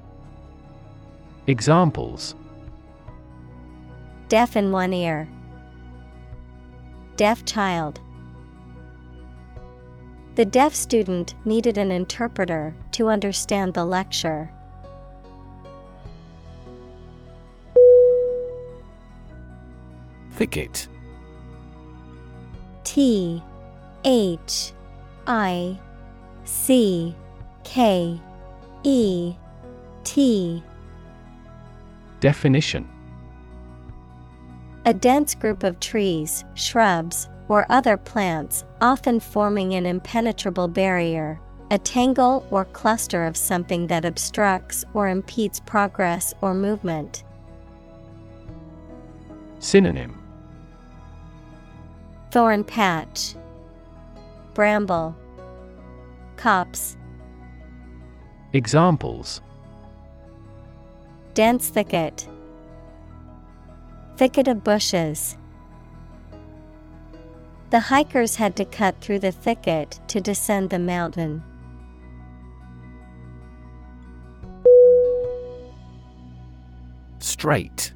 Examples 1.47 2.35
Deaf 4.27 4.55
in 4.55 4.71
one 4.71 4.93
ear, 4.93 5.27
deaf 7.15 7.43
child. 7.45 8.01
The 10.35 10.45
deaf 10.45 10.73
student 10.73 11.35
needed 11.45 11.77
an 11.77 11.91
interpreter 11.91 12.73
to 12.93 13.09
understand 13.09 13.73
the 13.73 13.85
lecture. 13.85 14.51
Thicket 20.41 20.87
T 22.83 23.43
H 24.03 24.73
I 25.27 25.79
C 26.45 27.15
K 27.63 28.19
E 28.81 29.35
T. 30.03 30.63
Definition. 32.21 32.89
A 34.85 34.95
dense 34.95 35.35
group 35.35 35.61
of 35.61 35.79
trees, 35.79 36.43
shrubs, 36.55 37.29
or 37.47 37.67
other 37.69 37.95
plants, 37.95 38.65
often 38.81 39.19
forming 39.19 39.75
an 39.75 39.85
impenetrable 39.85 40.67
barrier, 40.67 41.39
a 41.69 41.77
tangle 41.77 42.47
or 42.49 42.65
cluster 42.65 43.25
of 43.25 43.37
something 43.37 43.85
that 43.85 44.05
obstructs 44.05 44.85
or 44.95 45.07
impedes 45.07 45.59
progress 45.59 46.33
or 46.41 46.55
movement. 46.55 47.23
Synonym 49.59 50.20
Thorn 52.31 52.63
patch, 52.63 53.35
Bramble, 54.53 55.13
Copse. 56.37 56.95
Examples 58.53 59.41
Dense 61.33 61.67
thicket, 61.67 62.25
Thicket 64.15 64.47
of 64.47 64.63
bushes. 64.63 65.35
The 67.69 67.81
hikers 67.81 68.37
had 68.37 68.55
to 68.55 68.65
cut 68.65 69.01
through 69.01 69.19
the 69.19 69.31
thicket 69.33 69.99
to 70.07 70.21
descend 70.21 70.69
the 70.69 70.79
mountain. 70.79 71.43
Straight 77.19 77.91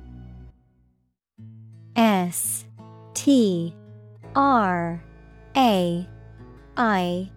S 1.96 2.66
T 3.14 3.74
R 4.36 5.02
A 5.56 6.08
I 6.76 7.32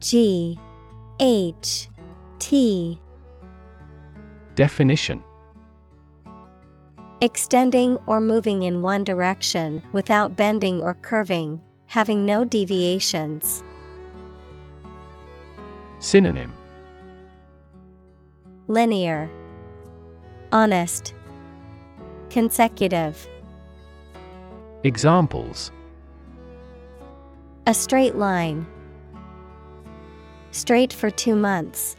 G 0.00 0.58
H 1.20 1.88
T. 2.38 2.98
Definition. 4.54 5.22
Extending 7.20 7.98
or 8.06 8.22
moving 8.22 8.62
in 8.62 8.80
one 8.80 9.04
direction 9.04 9.82
without 9.92 10.34
bending 10.36 10.80
or 10.80 10.94
curving, 10.94 11.60
having 11.86 12.24
no 12.24 12.46
deviations. 12.46 13.62
Synonym. 15.98 16.54
Linear, 18.68 19.30
Honest, 20.52 21.12
Consecutive. 22.30 23.28
Examples 24.84 25.72
A 27.70 27.72
straight 27.72 28.16
line. 28.16 28.66
Straight 30.50 30.92
for 30.92 31.08
two 31.08 31.36
months. 31.36 31.94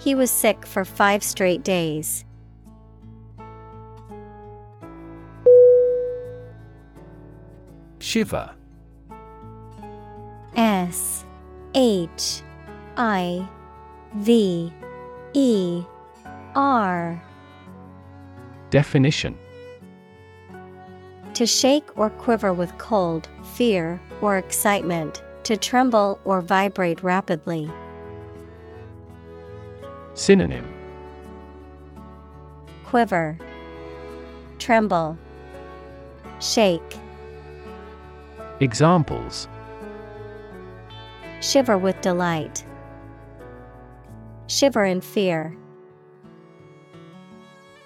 He 0.00 0.16
was 0.16 0.28
sick 0.28 0.66
for 0.66 0.84
five 0.84 1.22
straight 1.22 1.62
days. 1.62 2.24
Shiver 8.00 8.50
S 10.56 11.24
H 11.76 12.42
I 12.96 13.48
V 14.16 14.72
E 15.34 15.84
R 16.56 17.22
Definition 18.70 19.38
To 21.38 21.46
shake 21.46 21.96
or 21.96 22.10
quiver 22.10 22.52
with 22.52 22.76
cold, 22.78 23.28
fear, 23.54 24.00
or 24.20 24.38
excitement, 24.38 25.22
to 25.44 25.56
tremble 25.56 26.18
or 26.24 26.40
vibrate 26.40 27.00
rapidly. 27.04 27.70
Synonym 30.14 30.66
Quiver, 32.86 33.38
Tremble, 34.58 35.16
Shake. 36.40 36.96
Examples 38.58 39.46
Shiver 41.40 41.78
with 41.78 42.00
delight. 42.00 42.64
Shiver 44.48 44.84
in 44.84 45.00
fear. 45.00 45.56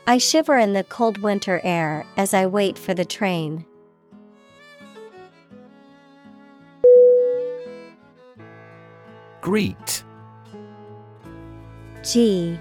I 0.04 0.18
shiver 0.18 0.58
in 0.58 0.72
the 0.72 0.82
cold 0.82 1.18
winter 1.18 1.60
air 1.62 2.04
as 2.16 2.34
I 2.34 2.46
wait 2.46 2.76
for 2.76 2.92
the 2.92 3.04
train. 3.04 3.64
Greet 9.40 10.04
G 12.02 12.58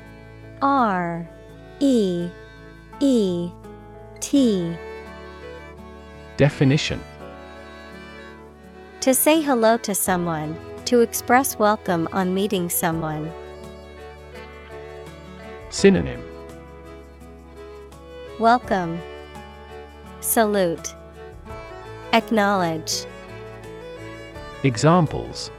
R 0.62 1.27
E 1.80 2.30
E 2.99 3.51
T 4.19 4.75
Definition 6.38 7.01
To 8.99 9.15
say 9.15 9.41
hello 9.41 9.77
to 9.77 9.95
someone, 9.95 10.56
to 10.86 11.01
express 11.01 11.58
welcome 11.58 12.08
on 12.12 12.36
meeting 12.36 12.69
someone. 12.69 13.32
Synonym 15.69 16.30
Welcome. 18.41 18.99
Salute. 20.19 20.95
Acknowledge. 22.12 23.06
Examples 24.63 25.51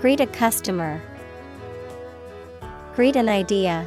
Greet 0.00 0.20
a 0.20 0.26
customer. 0.26 0.98
Greet 2.94 3.14
an 3.14 3.28
idea. 3.28 3.86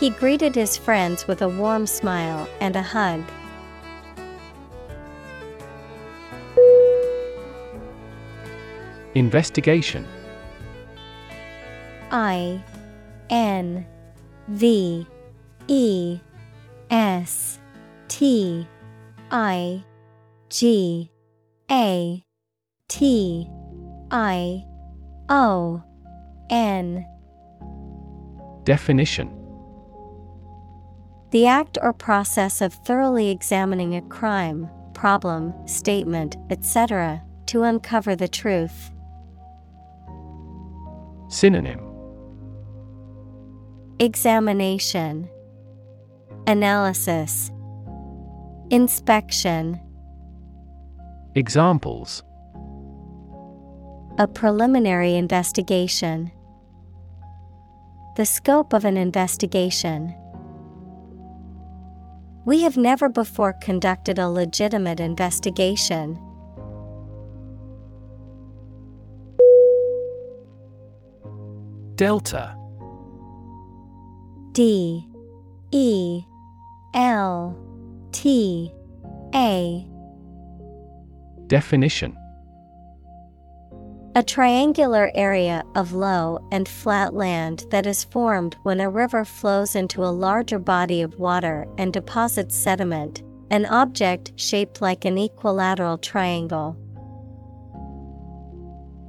He 0.00 0.10
greeted 0.10 0.56
his 0.56 0.76
friends 0.76 1.28
with 1.28 1.42
a 1.42 1.48
warm 1.48 1.86
smile 1.86 2.48
and 2.60 2.74
a 2.74 2.82
hug. 2.82 3.22
Investigation 9.14 10.04
I 12.10 12.60
N 13.30 13.86
V 14.48 15.06
E 15.68 16.20
S 16.90 17.58
T 18.08 18.66
I 19.30 19.84
G 20.48 21.10
A 21.70 22.22
T 22.88 23.50
I 24.10 24.64
O 25.28 25.82
N 26.50 27.04
Definition 28.64 29.30
The 31.30 31.46
act 31.46 31.78
or 31.82 31.92
process 31.92 32.60
of 32.60 32.72
thoroughly 32.72 33.30
examining 33.30 33.96
a 33.96 34.02
crime, 34.02 34.68
problem, 34.94 35.52
statement, 35.66 36.36
etc., 36.50 37.22
to 37.46 37.62
uncover 37.62 38.16
the 38.16 38.28
truth. 38.28 38.90
Synonym 41.28 41.85
Examination, 43.98 45.26
Analysis 46.46 47.50
Inspection 48.68 49.80
Examples 51.34 52.22
A 54.18 54.28
preliminary 54.28 55.14
investigation. 55.14 56.30
The 58.16 58.26
scope 58.26 58.74
of 58.74 58.84
an 58.84 58.98
investigation. 58.98 60.14
We 62.44 62.60
have 62.64 62.76
never 62.76 63.08
before 63.08 63.54
conducted 63.62 64.18
a 64.18 64.28
legitimate 64.28 65.00
investigation. 65.00 66.20
Delta 71.94 72.54
D 74.56 75.06
E 75.70 76.24
L 76.94 77.54
T 78.10 78.72
A. 79.34 79.86
Definition. 81.46 82.16
A 84.14 84.22
triangular 84.22 85.10
area 85.14 85.62
of 85.74 85.92
low 85.92 86.38
and 86.50 86.66
flat 86.66 87.12
land 87.12 87.66
that 87.70 87.84
is 87.84 88.04
formed 88.04 88.56
when 88.62 88.80
a 88.80 88.88
river 88.88 89.26
flows 89.26 89.76
into 89.76 90.02
a 90.02 90.16
larger 90.24 90.58
body 90.58 91.02
of 91.02 91.18
water 91.18 91.66
and 91.76 91.92
deposits 91.92 92.56
sediment, 92.56 93.22
an 93.50 93.66
object 93.66 94.32
shaped 94.36 94.80
like 94.80 95.04
an 95.04 95.18
equilateral 95.18 95.98
triangle. 95.98 96.78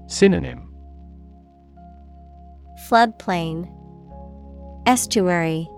Synonym. 0.07 0.67
Floodplain 2.89 3.76
Estuary. 4.87 5.69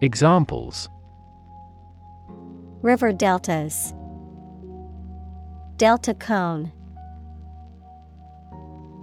Examples. 0.00 0.88
River 2.80 3.12
deltas. 3.12 3.92
Delta 5.76 6.14
cone. 6.14 6.72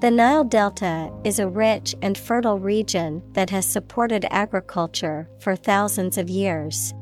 The 0.01 0.09
Nile 0.09 0.43
Delta 0.43 1.13
is 1.23 1.37
a 1.37 1.47
rich 1.47 1.93
and 2.01 2.17
fertile 2.17 2.57
region 2.57 3.21
that 3.33 3.51
has 3.51 3.63
supported 3.63 4.25
agriculture 4.31 5.29
for 5.39 5.55
thousands 5.55 6.17
of 6.17 6.27
years. 6.27 6.95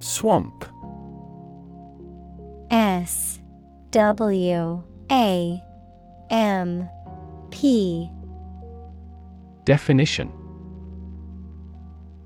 Swamp. 0.00 0.66
S 2.70 3.40
W 3.90 4.84
A 5.10 5.62
M 6.30 6.88
P. 7.50 8.10
Definition. 9.64 10.32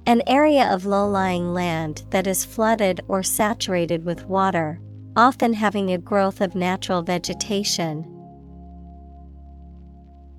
An 0.06 0.22
area 0.26 0.72
of 0.72 0.84
low 0.84 1.08
lying 1.08 1.54
land 1.54 2.04
that 2.10 2.26
is 2.26 2.44
flooded 2.44 3.00
or 3.06 3.22
saturated 3.22 4.04
with 4.04 4.26
water, 4.26 4.80
often 5.16 5.52
having 5.52 5.92
a 5.92 5.98
growth 5.98 6.40
of 6.40 6.54
natural 6.54 7.02
vegetation. 7.02 8.04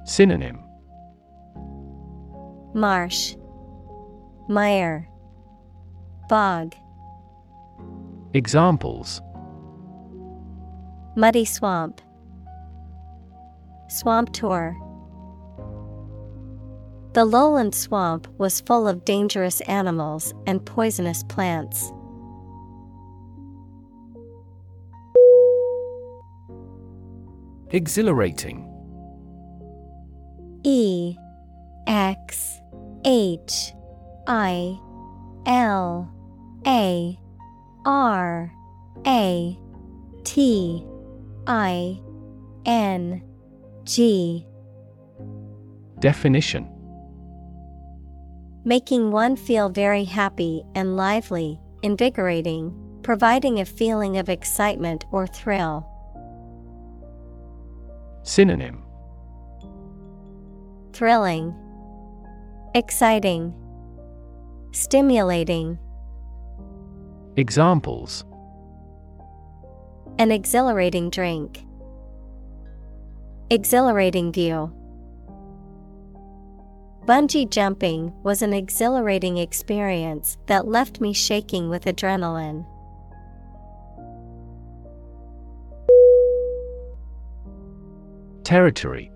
Synonym. 0.05 0.59
Marsh, 2.73 3.35
Mire, 4.49 5.07
Bog, 6.27 6.75
Examples. 8.33 9.21
Muddy 11.15 11.45
swamp, 11.45 12.01
Swamp 13.93 14.33
tour. 14.33 14.75
The 17.13 17.25
lowland 17.25 17.75
swamp 17.75 18.27
was 18.39 18.59
full 18.59 18.87
of 18.87 19.05
dangerous 19.05 19.61
animals 19.61 20.33
and 20.47 20.65
poisonous 20.65 21.21
plants. 21.21 21.91
Exhilarating 27.69 28.67
E 30.63 31.15
X 31.85 32.59
H 33.05 33.73
I 34.25 34.75
L 35.45 36.11
A 36.65 37.19
R 37.85 38.51
A 39.05 39.59
T 40.23 40.83
I 41.45 42.01
N 42.65 43.21
G 43.83 44.45
Definition 45.99 46.69
Making 48.65 49.11
one 49.11 49.35
feel 49.35 49.67
very 49.67 50.05
happy 50.05 50.63
and 50.73 50.95
lively, 50.95 51.59
invigorating, 51.81 52.73
providing 53.03 53.59
a 53.59 53.65
feeling 53.65 54.17
of 54.17 54.29
excitement 54.29 55.05
or 55.11 55.27
thrill. 55.27 55.85
Synonym 58.23 58.83
Thrilling, 60.93 61.53
Exciting, 62.75 63.53
Stimulating. 64.71 65.77
Examples 67.35 68.23
An 70.19 70.31
exhilarating 70.31 71.09
drink. 71.09 71.65
Exhilarating 73.49 74.31
view. 74.31 74.73
Bungee 77.05 77.49
jumping 77.49 78.13
was 78.23 78.41
an 78.41 78.53
exhilarating 78.53 79.37
experience 79.37 80.37
that 80.47 80.67
left 80.67 81.01
me 81.01 81.11
shaking 81.11 81.69
with 81.69 81.83
adrenaline. 81.83 82.65
Territory 88.45 89.11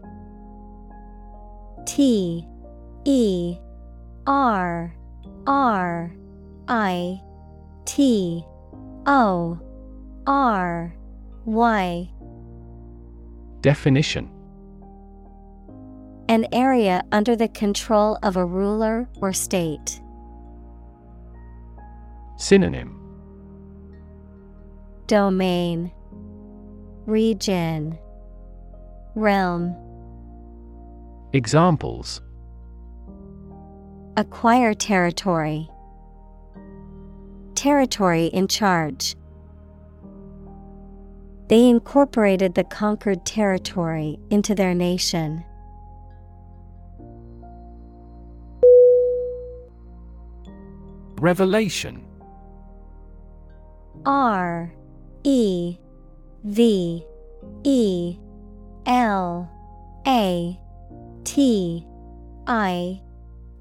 T 1.86 2.46
E 3.06 3.58
R 4.26 4.94
R 5.46 6.14
I 6.68 7.22
T 7.86 8.44
O 9.06 9.60
R 10.28 10.94
Y 11.46 12.10
Definition 13.68 14.30
An 16.30 16.48
area 16.54 17.04
under 17.12 17.36
the 17.36 17.50
control 17.50 18.18
of 18.24 18.38
a 18.38 18.46
ruler 18.46 19.10
or 19.18 19.34
state. 19.34 20.00
Synonym 22.38 22.98
Domain 25.08 25.92
Region 27.06 28.00
Realm 29.16 29.76
Examples 31.34 32.22
Acquire 34.16 34.74
territory. 34.74 35.68
Territory 37.56 38.28
in 38.28 38.48
charge. 38.48 39.18
They 41.50 41.70
incorporated 41.70 42.56
the 42.56 42.66
conquered 42.66 43.26
territory 43.26 44.20
into 44.30 44.54
their 44.54 44.74
nation. 44.74 45.46
Revelation. 51.20 52.06
R 54.06 54.74
E 55.24 55.78
V 56.44 57.04
E 57.64 58.18
L 58.86 59.50
A 60.06 60.60
T 61.24 61.88
I 62.46 63.02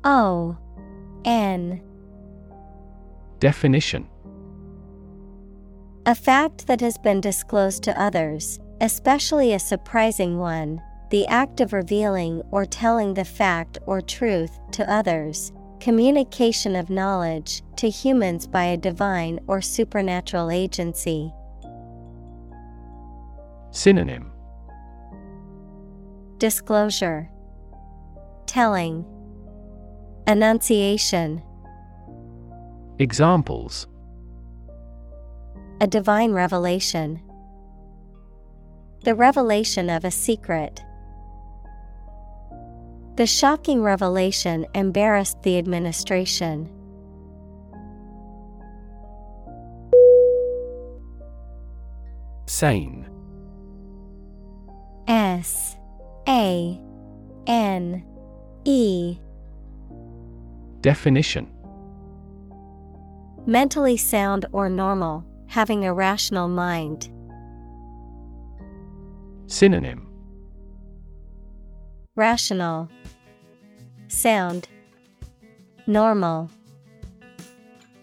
O 0.05 0.57
N. 1.24 1.80
Definition 3.39 4.09
A 6.07 6.14
fact 6.14 6.68
that 6.68 6.80
has 6.82 6.96
been 6.96 7.20
disclosed 7.20 7.82
to 7.82 8.00
others, 8.00 8.61
especially 8.80 9.52
a 9.52 9.59
surprising 9.59 10.38
one, 10.38 10.80
the 11.11 11.26
act 11.26 11.61
of 11.61 11.72
revealing 11.72 12.42
or 12.52 12.64
telling 12.64 13.12
the 13.12 13.24
fact 13.24 13.78
or 13.86 14.00
truth 14.00 14.57
to 14.70 14.88
others, 14.88 15.52
communication 15.80 16.76
of 16.76 16.90
knowledge 16.90 17.61
to 17.78 17.90
humans 17.90 18.46
by 18.46 18.66
a 18.66 18.76
divine 18.76 19.40
or 19.48 19.61
supernatural 19.61 20.52
agency. 20.52 21.32
Synonym. 23.72 24.30
Disclosure. 26.38 27.28
Telling. 28.46 29.04
Annunciation 30.28 31.42
Examples 33.00 33.88
A 35.79 35.87
divine 35.87 36.33
revelation. 36.33 37.20
The 39.05 39.14
revelation 39.14 39.91
of 39.91 40.07
a 40.07 40.11
secret. 40.11 40.83
The 43.16 43.27
shocking 43.27 43.83
revelation 43.83 44.66
embarrassed 44.74 45.43
the 45.43 45.59
administration. 45.59 46.70
Sane. 52.47 53.07
S 55.07 55.77
A 56.27 56.81
N 57.47 58.03
E 58.64 59.18
Definition 60.81 61.53
Mentally 63.45 63.97
sound 63.97 64.47
or 64.53 64.68
normal, 64.70 65.26
having 65.47 65.84
a 65.84 65.92
rational 65.92 66.49
mind. 66.49 67.11
Synonym 69.47 70.09
Rational, 72.16 72.88
Sound, 74.09 74.68
Normal. 75.86 76.51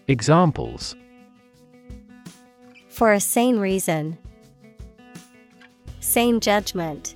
Examples 0.08 0.94
For 2.88 3.12
a 3.12 3.20
sane 3.20 3.58
reason. 3.58 4.16
Sane 6.00 6.40
judgment. 6.40 7.14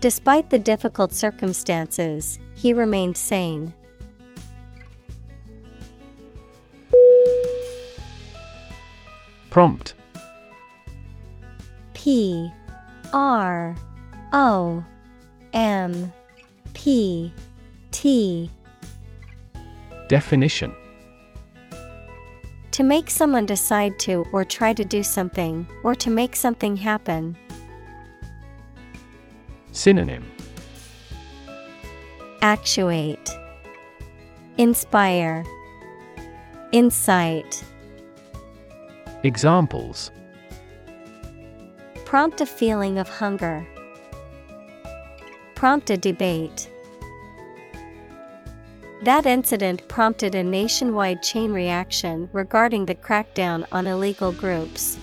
Despite 0.00 0.50
the 0.50 0.58
difficult 0.58 1.12
circumstances, 1.12 2.38
he 2.54 2.72
remained 2.72 3.16
sane. 3.16 3.72
Prompt. 9.50 9.94
P 11.94 12.50
R 13.12 13.74
O 14.32 14.84
M 15.52 16.12
P 16.74 17.32
T. 17.90 18.50
Definition. 20.08 20.74
To 22.72 22.82
make 22.84 23.10
someone 23.10 23.46
decide 23.46 23.98
to 24.00 24.24
or 24.32 24.44
try 24.44 24.72
to 24.72 24.84
do 24.84 25.02
something, 25.02 25.66
or 25.82 25.94
to 25.96 26.10
make 26.10 26.36
something 26.36 26.76
happen. 26.76 27.36
Synonym. 29.72 30.24
Actuate, 32.40 33.30
Inspire, 34.58 35.44
Insight. 36.70 37.64
Examples 39.24 40.12
Prompt 42.04 42.40
a 42.40 42.46
feeling 42.46 42.98
of 42.98 43.08
hunger. 43.08 43.66
Prompt 45.56 45.90
a 45.90 45.96
debate. 45.96 46.70
That 49.02 49.26
incident 49.26 49.88
prompted 49.88 50.36
a 50.36 50.44
nationwide 50.44 51.20
chain 51.24 51.52
reaction 51.52 52.30
regarding 52.32 52.86
the 52.86 52.94
crackdown 52.94 53.66
on 53.72 53.88
illegal 53.88 54.30
groups. 54.30 55.00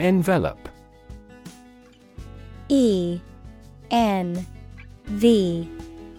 Envelope 0.00 0.68
E 2.68 3.20
N 3.90 4.46
V 5.06 5.66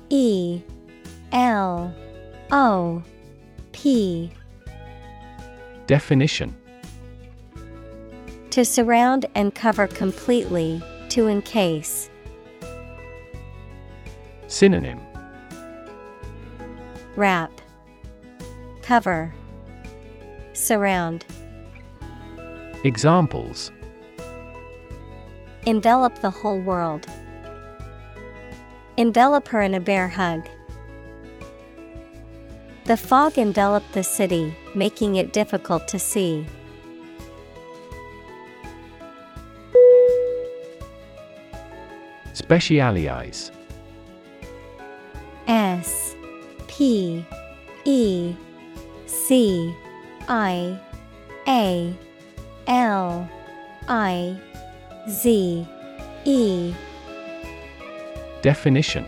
E 0.09 0.61
L 1.31 1.93
O 2.51 3.01
P 3.71 4.31
Definition 5.87 6.55
To 8.51 8.63
surround 8.63 9.25
and 9.35 9.53
cover 9.53 9.87
completely, 9.87 10.81
to 11.09 11.27
encase. 11.27 12.09
Synonym 14.47 14.99
Wrap, 17.15 17.61
Cover, 18.81 19.33
Surround. 20.53 21.25
Examples 22.83 23.71
Envelop 25.65 26.19
the 26.19 26.29
whole 26.29 26.59
world. 26.59 27.07
Envelop 28.97 29.47
her 29.47 29.61
in 29.61 29.73
a 29.73 29.79
bear 29.79 30.07
hug. 30.07 30.47
The 32.85 32.95
fog 32.95 33.39
enveloped 33.39 33.93
the 33.93 34.03
city, 34.03 34.55
making 34.75 35.15
it 35.15 35.33
difficult 35.33 35.87
to 35.87 35.97
see. 35.97 36.45
Specialize. 42.33 43.51
S 45.47 46.15
P 46.67 47.25
E 47.85 48.35
C 49.07 49.75
I 50.27 50.79
A 51.47 51.95
L 52.67 53.27
I 53.87 54.39
Z 55.09 55.67
E. 56.25 56.73
Definition 58.43 59.07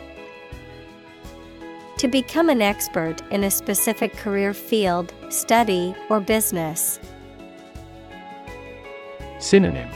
To 1.97 2.07
become 2.07 2.49
an 2.49 2.61
expert 2.61 3.23
in 3.31 3.43
a 3.43 3.49
specific 3.49 4.13
career 4.13 4.53
field, 4.53 5.11
study, 5.29 5.95
or 6.09 6.19
business. 6.19 6.99
Synonym 9.39 9.89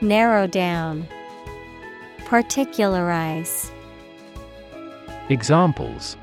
Narrow 0.00 0.46
down. 0.46 1.08
Particularize. 2.24 3.72
Examples 5.28 6.16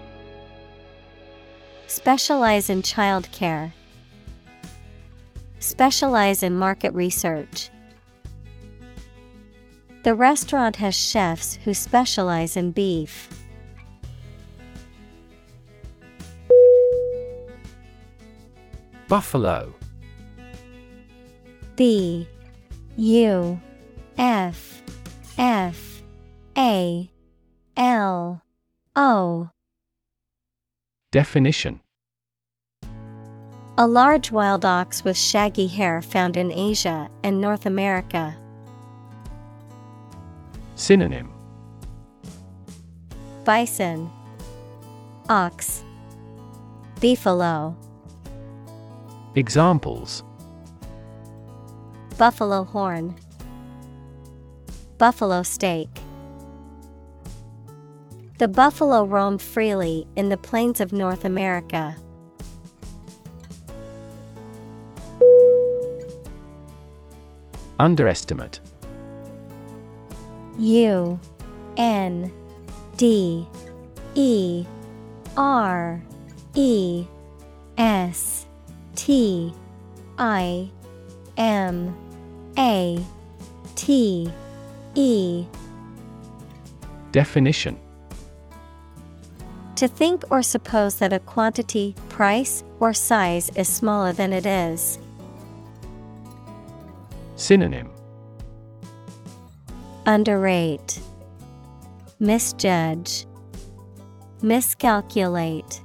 Specialize 1.87 2.69
in 2.69 2.81
childcare. 2.81 3.73
Specialize 5.59 6.41
in 6.41 6.57
market 6.57 6.93
research. 6.93 7.69
The 10.03 10.15
restaurant 10.15 10.77
has 10.77 10.95
chefs 10.95 11.55
who 11.65 11.73
specialize 11.73 12.55
in 12.55 12.71
beef. 12.71 13.27
Buffalo. 19.07 19.73
B 21.75 22.27
U. 22.97 23.61
F. 24.17 24.81
F. 25.37 26.01
A. 26.57 27.09
L. 27.77 28.41
O. 28.95 29.49
Definition. 31.11 31.79
A 33.77 33.85
large 33.85 34.31
wild 34.31 34.65
ox 34.65 35.03
with 35.03 35.15
shaggy 35.15 35.67
hair 35.67 36.01
found 36.01 36.35
in 36.35 36.51
Asia 36.51 37.09
and 37.23 37.39
North 37.39 37.67
America. 37.67 38.35
Synonym. 40.75 41.31
Bison, 43.45 44.09
Ox, 45.29 45.83
Beefalo, 46.99 47.75
Examples 49.37 50.23
Buffalo 52.17 52.63
horn, 52.63 53.15
Buffalo 54.97 55.43
steak. 55.43 55.87
The 58.39 58.47
buffalo 58.47 59.05
roamed 59.05 59.43
freely 59.43 60.07
in 60.15 60.29
the 60.29 60.37
plains 60.37 60.81
of 60.81 60.91
North 60.91 61.23
America. 61.23 61.95
Underestimate 67.77 68.59
U 70.57 71.19
N 71.77 72.33
D 72.95 73.47
E 74.15 74.65
R 75.37 76.01
E 76.55 77.05
S 77.77 78.46
T 78.97 79.53
I 80.17 80.69
M 81.37 81.95
A 82.57 82.99
T 83.75 84.29
E. 84.95 85.45
Definition. 87.11 87.79
To 89.75 89.87
think 89.87 90.23
or 90.31 90.41
suppose 90.41 90.95
that 90.95 91.13
a 91.13 91.19
quantity, 91.19 91.95
price, 92.09 92.63
or 92.79 92.93
size 92.93 93.51
is 93.55 93.67
smaller 93.67 94.11
than 94.11 94.33
it 94.33 94.47
is. 94.47 94.97
Synonym. 97.35 97.91
Underrate, 100.07 100.99
Misjudge, 102.19 103.27
Miscalculate. 104.41 105.81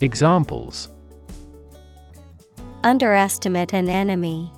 Examples 0.00 0.90
Underestimate 2.88 3.74
an 3.74 3.90
enemy. 3.90 4.50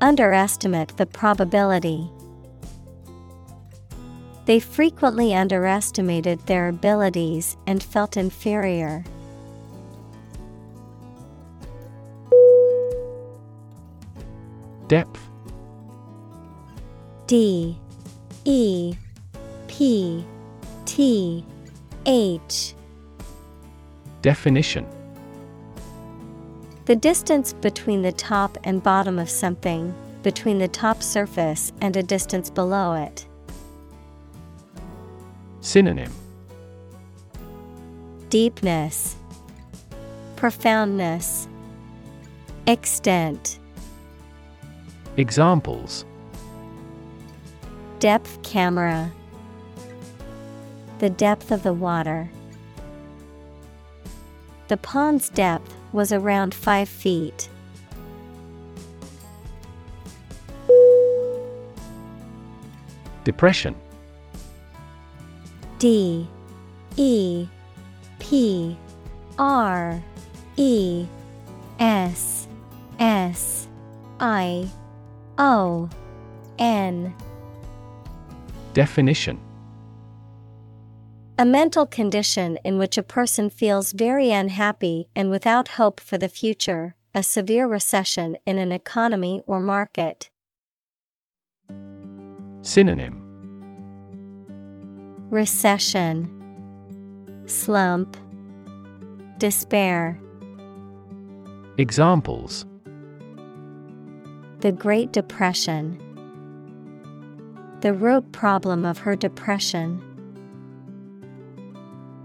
Underestimate 0.00 0.96
the 0.96 1.06
probability. 1.06 2.10
They 4.46 4.58
frequently 4.58 5.32
underestimated 5.32 6.44
their 6.48 6.66
abilities 6.66 7.56
and 7.68 7.80
felt 7.80 8.16
inferior. 8.16 9.04
Depth. 14.88 15.20
D. 17.28 17.78
E. 18.44 18.94
P. 19.68 20.26
T. 20.84 21.46
H. 22.06 22.74
Definition 24.22 24.99
The 26.90 26.96
distance 26.96 27.52
between 27.52 28.02
the 28.02 28.10
top 28.10 28.58
and 28.64 28.82
bottom 28.82 29.20
of 29.20 29.30
something, 29.30 29.94
between 30.24 30.58
the 30.58 30.66
top 30.66 31.04
surface 31.04 31.72
and 31.80 31.96
a 31.96 32.02
distance 32.02 32.50
below 32.50 32.94
it. 32.94 33.28
Synonym 35.60 36.10
Deepness, 38.28 39.14
Profoundness, 40.34 41.46
Extent. 42.66 43.60
Examples 45.16 46.04
Depth 48.00 48.42
camera. 48.42 49.12
The 50.98 51.10
depth 51.10 51.52
of 51.52 51.62
the 51.62 51.72
water. 51.72 52.28
The 54.66 54.76
pond's 54.76 55.28
depth 55.28 55.72
was 55.92 56.12
around 56.12 56.54
5 56.54 56.88
feet. 56.88 57.48
Depression. 63.24 63.74
D. 65.78 66.26
E. 66.96 67.46
P. 68.18 68.76
R. 69.38 70.02
E. 70.56 71.06
S. 71.78 72.48
S. 72.98 73.68
I. 74.18 74.68
O. 75.38 75.88
N. 76.58 77.14
Definition 78.74 79.40
A 81.40 81.46
mental 81.46 81.86
condition 81.86 82.58
in 82.66 82.76
which 82.76 82.98
a 82.98 83.02
person 83.02 83.48
feels 83.48 83.92
very 83.92 84.30
unhappy 84.30 85.08
and 85.16 85.30
without 85.30 85.68
hope 85.68 85.98
for 85.98 86.18
the 86.18 86.28
future, 86.28 86.96
a 87.14 87.22
severe 87.22 87.66
recession 87.66 88.36
in 88.44 88.58
an 88.58 88.72
economy 88.72 89.42
or 89.46 89.58
market. 89.58 90.28
Synonym 92.60 93.24
Recession, 95.30 96.28
Slump, 97.46 98.18
Despair. 99.38 100.20
Examples 101.78 102.66
The 104.58 104.72
Great 104.72 105.10
Depression. 105.12 105.98
The 107.80 107.94
root 107.94 108.30
problem 108.30 108.84
of 108.84 108.98
her 108.98 109.16
depression. 109.16 110.04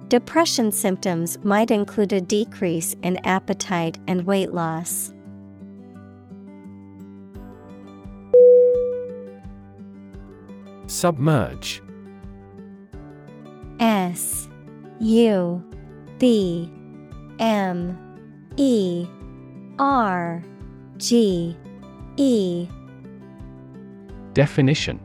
Depression 0.10 0.72
symptoms 0.72 1.40
might 1.44 1.72
include 1.72 2.14
a 2.14 2.22
decrease 2.22 2.96
in 3.02 3.18
appetite 3.26 3.98
and 4.08 4.26
weight 4.28 4.54
loss. 4.54 5.12
Submerge. 10.86 11.82
S 13.80 14.48
U 15.00 15.64
B 16.20 16.72
M 17.40 17.98
E 18.58 19.08
R 19.80 20.44
G 20.98 21.58
E. 22.18 22.68
Definition 24.34 25.00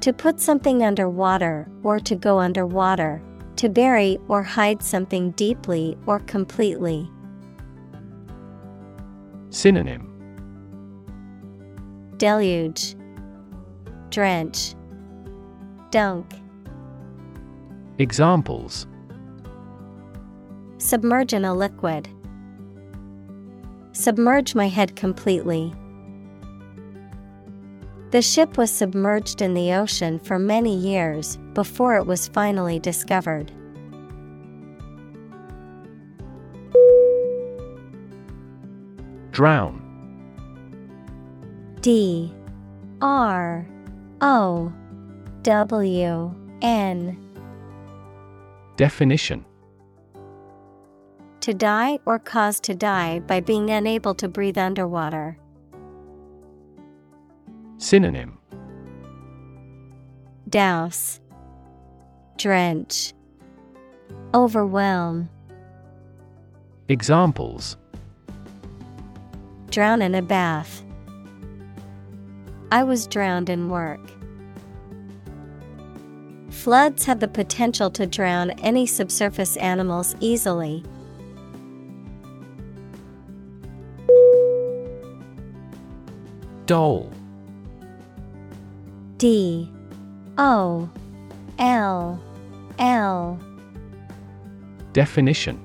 To 0.00 0.12
put 0.12 0.40
something 0.40 0.84
under 0.84 1.08
water 1.08 1.68
or 1.82 1.98
to 2.00 2.14
go 2.14 2.38
underwater, 2.38 3.20
to 3.56 3.68
bury 3.68 4.18
or 4.28 4.42
hide 4.42 4.82
something 4.82 5.32
deeply 5.32 5.96
or 6.06 6.20
completely. 6.20 7.10
Synonym 9.50 10.04
Deluge, 12.16 12.94
Drench, 14.10 14.74
Dunk. 15.90 16.32
Examples 17.98 18.86
Submerge 20.78 21.32
in 21.32 21.44
a 21.44 21.52
liquid. 21.52 22.08
Submerge 23.90 24.54
my 24.54 24.68
head 24.68 24.94
completely. 24.94 25.74
The 28.10 28.22
ship 28.22 28.56
was 28.56 28.70
submerged 28.70 29.42
in 29.42 29.52
the 29.52 29.74
ocean 29.74 30.18
for 30.18 30.38
many 30.38 30.74
years 30.74 31.36
before 31.52 31.96
it 31.96 32.06
was 32.06 32.26
finally 32.26 32.78
discovered. 32.78 33.52
Drown. 39.30 39.84
D. 41.82 42.34
R. 43.02 43.68
O. 44.22 44.72
W. 45.42 46.34
N. 46.62 47.18
Definition. 48.76 49.44
To 51.40 51.54
die 51.54 51.98
or 52.06 52.18
cause 52.18 52.58
to 52.60 52.74
die 52.74 53.20
by 53.20 53.40
being 53.40 53.70
unable 53.70 54.14
to 54.14 54.28
breathe 54.28 54.58
underwater. 54.58 55.38
Synonym 57.78 58.36
Douse, 60.48 61.20
Drench, 62.36 63.12
Overwhelm, 64.34 65.28
Examples 66.88 67.76
Drown 69.70 70.02
in 70.02 70.16
a 70.16 70.22
bath. 70.22 70.82
I 72.72 72.82
was 72.82 73.06
drowned 73.06 73.48
in 73.48 73.68
work. 73.68 74.00
Floods 76.50 77.04
have 77.04 77.20
the 77.20 77.28
potential 77.28 77.90
to 77.90 78.06
drown 78.06 78.50
any 78.62 78.86
subsurface 78.86 79.56
animals 79.58 80.16
easily. 80.18 80.82
Dole 86.66 87.12
D. 89.18 89.68
O. 90.38 90.88
L. 91.58 92.22
L. 92.78 93.40
Definition. 94.92 95.60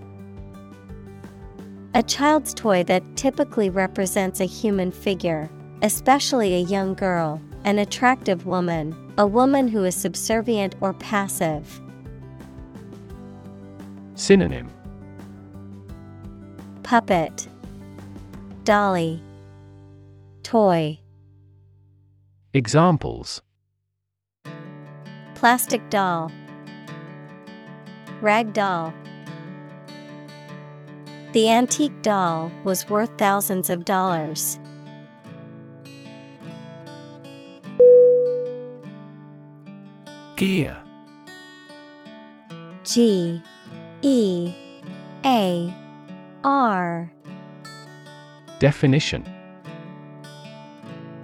A 1.93 2.01
child's 2.01 2.55
toy 2.55 2.83
that 2.85 3.03
typically 3.15 3.69
represents 3.69 4.39
a 4.39 4.45
human 4.45 4.91
figure, 4.91 5.47
especially 5.83 6.55
a 6.55 6.61
young 6.61 6.95
girl, 6.95 7.39
an 7.63 7.77
attractive 7.77 8.47
woman, 8.47 8.95
a 9.19 9.27
woman 9.27 9.67
who 9.67 9.83
is 9.83 9.95
subservient 9.95 10.73
or 10.81 10.93
passive. 10.93 11.79
Synonym. 14.15 14.67
Puppet, 16.81 17.47
Dolly, 18.63 19.21
Toy, 20.41 20.97
Examples. 22.55 23.41
Plastic 25.33 25.89
doll, 25.89 26.31
Rag 28.21 28.53
doll. 28.53 28.93
The 31.31 31.49
antique 31.49 31.99
doll 32.03 32.51
was 32.63 32.87
worth 32.87 33.09
thousands 33.17 33.71
of 33.71 33.85
dollars. 33.85 34.59
Gear. 40.35 40.77
G. 42.83 43.41
E. 44.03 44.53
A. 45.25 45.73
R. 46.43 47.11
Definition 48.59 49.25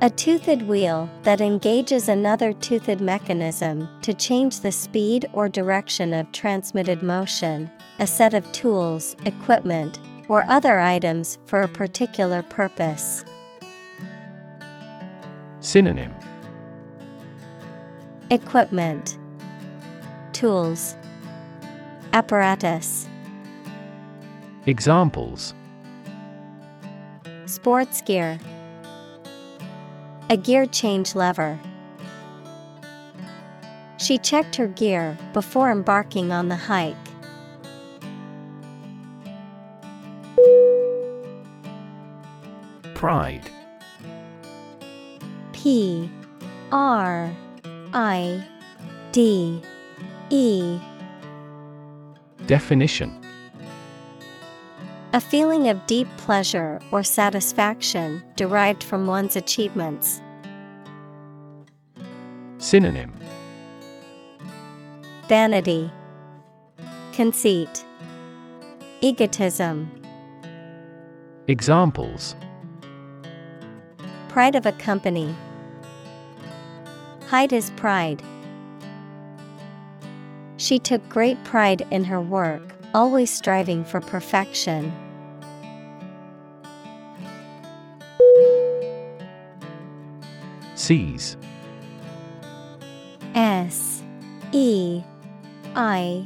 A 0.01 0.09
toothed 0.09 0.61
wheel 0.61 1.09
that 1.23 1.41
engages 1.41 2.07
another 2.07 2.53
toothed 2.53 3.01
mechanism 3.01 3.89
to 4.01 4.13
change 4.13 4.61
the 4.61 4.71
speed 4.71 5.25
or 5.33 5.49
direction 5.49 6.13
of 6.13 6.31
transmitted 6.31 7.03
motion, 7.03 7.69
a 7.99 8.07
set 8.07 8.33
of 8.33 8.49
tools, 8.53 9.17
equipment, 9.25 9.99
or 10.29 10.45
other 10.47 10.79
items 10.79 11.37
for 11.47 11.63
a 11.63 11.67
particular 11.67 12.41
purpose. 12.43 13.25
Synonym. 15.59 16.15
Equipment, 18.29 19.17
Tools, 20.31 20.95
Apparatus. 22.13 23.09
Examples. 24.65 25.53
Sports 27.45 28.01
gear, 28.01 28.39
a 30.29 30.37
gear 30.37 30.67
change 30.67 31.15
lever. 31.15 31.59
She 33.97 34.17
checked 34.17 34.55
her 34.57 34.67
gear 34.67 35.17
before 35.33 35.71
embarking 35.71 36.31
on 36.31 36.49
the 36.49 36.55
hike. 36.55 36.95
Pride 42.93 43.49
P 45.53 46.11
R 46.71 47.33
I 47.93 48.45
D 49.11 49.61
E 50.29 50.79
Definition 52.45 53.18
A 55.11 55.19
feeling 55.19 55.69
of 55.69 55.87
deep 55.87 56.07
pleasure 56.17 56.79
or 56.91 57.01
satisfaction 57.01 58.23
derived 58.35 58.83
from 58.83 59.07
one's 59.07 59.35
achievements. 59.35 60.21
Synonym 62.59 63.11
Vanity, 65.27 65.91
Conceit, 67.11 67.83
Egotism. 69.01 69.89
Examples 71.47 72.35
Pride 74.27 74.53
of 74.53 74.67
a 74.67 74.73
company. 74.73 75.33
Hide 77.25 77.49
his 77.49 77.71
pride. 77.71 78.21
She 80.57 80.77
took 80.77 81.09
great 81.09 81.43
pride 81.43 81.87
in 81.89 82.03
her 82.03 82.21
work, 82.21 82.61
always 82.93 83.29
striving 83.29 83.83
for 83.83 84.01
perfection. 84.01 84.91
Seize 90.75 91.37
S 93.35 94.01
E 94.51 95.03
I 95.75 96.25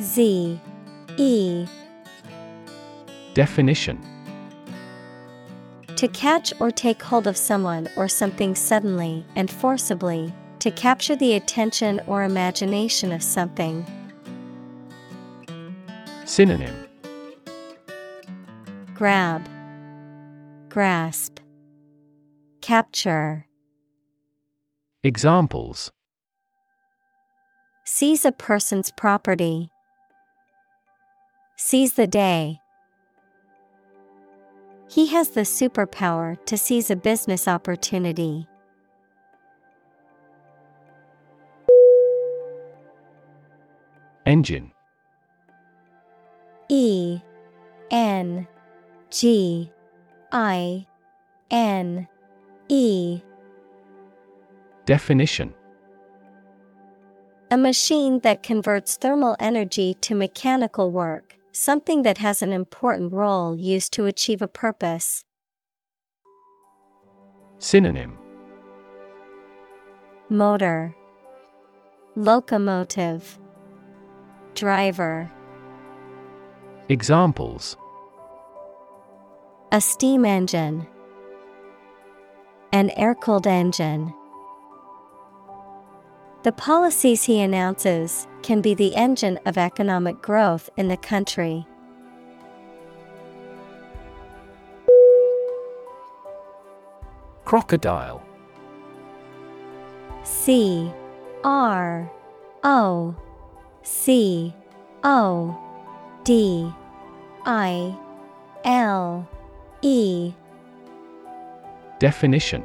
Z 0.00 0.60
E 1.16 1.66
Definition 3.34 4.00
To 5.96 6.08
catch 6.08 6.52
or 6.60 6.70
take 6.70 7.02
hold 7.02 7.26
of 7.26 7.36
someone 7.36 7.88
or 7.96 8.08
something 8.08 8.54
suddenly 8.54 9.24
and 9.36 9.50
forcibly, 9.50 10.32
to 10.60 10.70
capture 10.70 11.14
the 11.14 11.34
attention 11.34 12.00
or 12.06 12.24
imagination 12.24 13.12
of 13.12 13.22
something. 13.22 13.84
Synonym 16.34 16.74
Grab, 18.92 19.48
Grasp, 20.68 21.38
Capture. 22.60 23.46
Examples 25.04 25.92
Seize 27.84 28.24
a 28.24 28.32
person's 28.32 28.90
property. 28.90 29.70
Seize 31.54 31.92
the 31.92 32.08
day. 32.08 32.58
He 34.90 35.06
has 35.06 35.28
the 35.28 35.42
superpower 35.42 36.44
to 36.46 36.58
seize 36.58 36.90
a 36.90 36.96
business 36.96 37.46
opportunity. 37.46 38.48
Engine 44.26 44.73
E 46.68 47.20
N 47.90 48.46
G 49.10 49.70
I 50.32 50.86
N 51.50 52.08
E. 52.68 53.20
Definition. 54.86 55.54
A 57.50 57.56
machine 57.56 58.20
that 58.20 58.42
converts 58.42 58.96
thermal 58.96 59.36
energy 59.38 59.94
to 60.00 60.14
mechanical 60.14 60.90
work, 60.90 61.36
something 61.52 62.02
that 62.02 62.18
has 62.18 62.42
an 62.42 62.52
important 62.52 63.12
role 63.12 63.54
used 63.56 63.92
to 63.92 64.06
achieve 64.06 64.42
a 64.42 64.48
purpose. 64.48 65.24
Synonym. 67.58 68.18
Motor. 70.28 70.94
Locomotive. 72.16 73.38
Driver 74.54 75.30
Examples. 76.90 77.78
A 79.72 79.80
steam 79.80 80.26
engine. 80.26 80.86
An 82.72 82.90
air-cooled 82.90 83.46
engine. 83.46 84.12
The 86.42 86.52
policies 86.52 87.24
he 87.24 87.40
announces 87.40 88.26
can 88.42 88.60
be 88.60 88.74
the 88.74 88.94
engine 88.96 89.38
of 89.46 89.56
economic 89.56 90.20
growth 90.20 90.68
in 90.76 90.88
the 90.88 90.98
country. 90.98 91.66
Crocodile. 97.46 98.22
C 100.22 100.92
R 101.42 102.10
O 102.62 103.16
C 103.82 104.54
O 105.02 105.63
D 106.24 106.72
I 107.44 107.94
L 108.64 109.28
E. 109.82 110.32
Definition. 111.98 112.64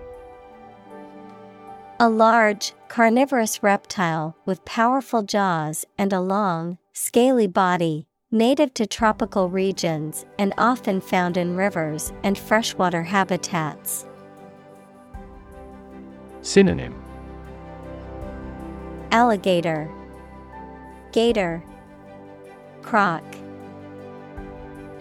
A 1.99 2.07
large, 2.07 2.71
carnivorous 2.87 3.61
reptile 3.61 4.37
with 4.45 4.63
powerful 4.63 5.23
jaws 5.23 5.83
and 5.97 6.13
a 6.13 6.21
long, 6.21 6.77
scaly 6.93 7.47
body, 7.47 8.07
native 8.31 8.73
to 8.75 8.87
tropical 8.87 9.49
regions 9.49 10.25
and 10.37 10.53
often 10.57 11.01
found 11.01 11.35
in 11.35 11.57
rivers 11.57 12.13
and 12.23 12.37
freshwater 12.37 13.03
habitats. 13.03 14.05
Synonym. 16.41 16.95
Alligator, 19.11 19.91
Gator, 21.11 21.61
Croc, 22.81 23.23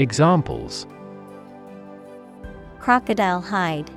Examples 0.01 0.87
Crocodile 2.79 3.41
hide, 3.41 3.91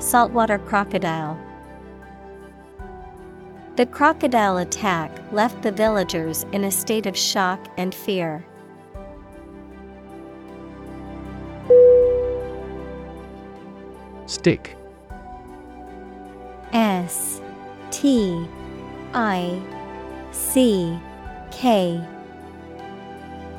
Saltwater 0.00 0.58
crocodile. 0.58 1.38
The 3.76 3.86
crocodile 3.86 4.58
attack 4.58 5.12
left 5.32 5.62
the 5.62 5.70
villagers 5.70 6.44
in 6.50 6.64
a 6.64 6.70
state 6.70 7.06
of 7.06 7.16
shock 7.16 7.68
and 7.78 7.94
fear. 7.94 8.44
Stick 14.26 14.76
S 16.72 17.40
T 17.92 18.48
I 19.14 19.62
C 20.32 20.98
K 21.52 22.04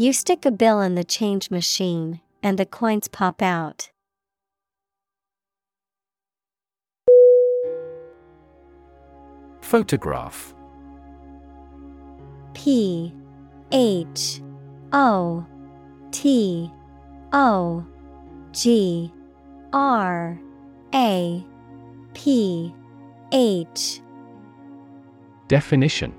You 0.00 0.14
stick 0.14 0.46
a 0.46 0.50
bill 0.50 0.80
in 0.80 0.94
the 0.94 1.04
change 1.04 1.50
machine, 1.50 2.22
and 2.42 2.58
the 2.58 2.64
coins 2.64 3.06
pop 3.06 3.42
out. 3.42 3.90
Photograph. 9.60 10.54
P 12.54 13.12
H 13.72 14.40
O 14.94 15.44
T 16.12 16.72
O 17.34 17.84
G 18.52 19.12
R 19.74 20.40
A 20.94 21.44
P 22.14 22.74
H. 23.32 24.00
Definition 25.48 26.14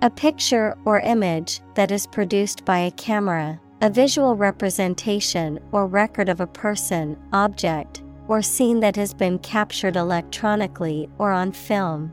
A 0.00 0.10
picture 0.10 0.78
or 0.84 1.00
image 1.00 1.60
that 1.74 1.90
is 1.90 2.06
produced 2.06 2.64
by 2.64 2.78
a 2.78 2.90
camera, 2.92 3.60
a 3.80 3.90
visual 3.90 4.36
representation 4.36 5.58
or 5.72 5.88
record 5.88 6.28
of 6.28 6.40
a 6.40 6.46
person, 6.46 7.18
object, 7.32 8.04
or 8.28 8.40
scene 8.40 8.78
that 8.78 8.94
has 8.94 9.12
been 9.12 9.40
captured 9.40 9.96
electronically 9.96 11.08
or 11.18 11.32
on 11.32 11.50
film. 11.50 12.12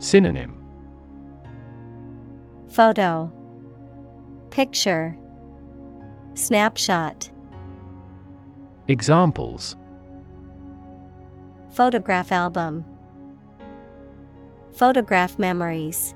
Synonym. 0.00 0.60
Photo. 2.68 3.30
Picture. 4.50 5.16
Snapshot. 6.34 7.30
Examples. 8.88 9.76
Photograph 11.70 12.32
album 12.32 12.84
Photograph 14.76 15.38
memories. 15.38 16.14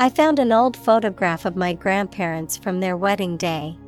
I 0.00 0.08
found 0.08 0.40
an 0.40 0.50
old 0.50 0.76
photograph 0.76 1.44
of 1.44 1.54
my 1.54 1.72
grandparents 1.72 2.56
from 2.56 2.80
their 2.80 2.96
wedding 2.96 3.36
day. 3.36 3.78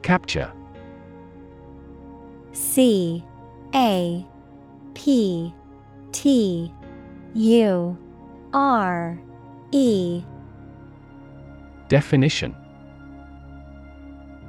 Capture. 0.00 0.50
C 2.52 3.22
A 3.74 4.26
P 4.94 5.54
T 6.12 6.72
U 7.34 7.98
R 8.54 9.20
E. 9.72 10.24
Definition 11.88 12.56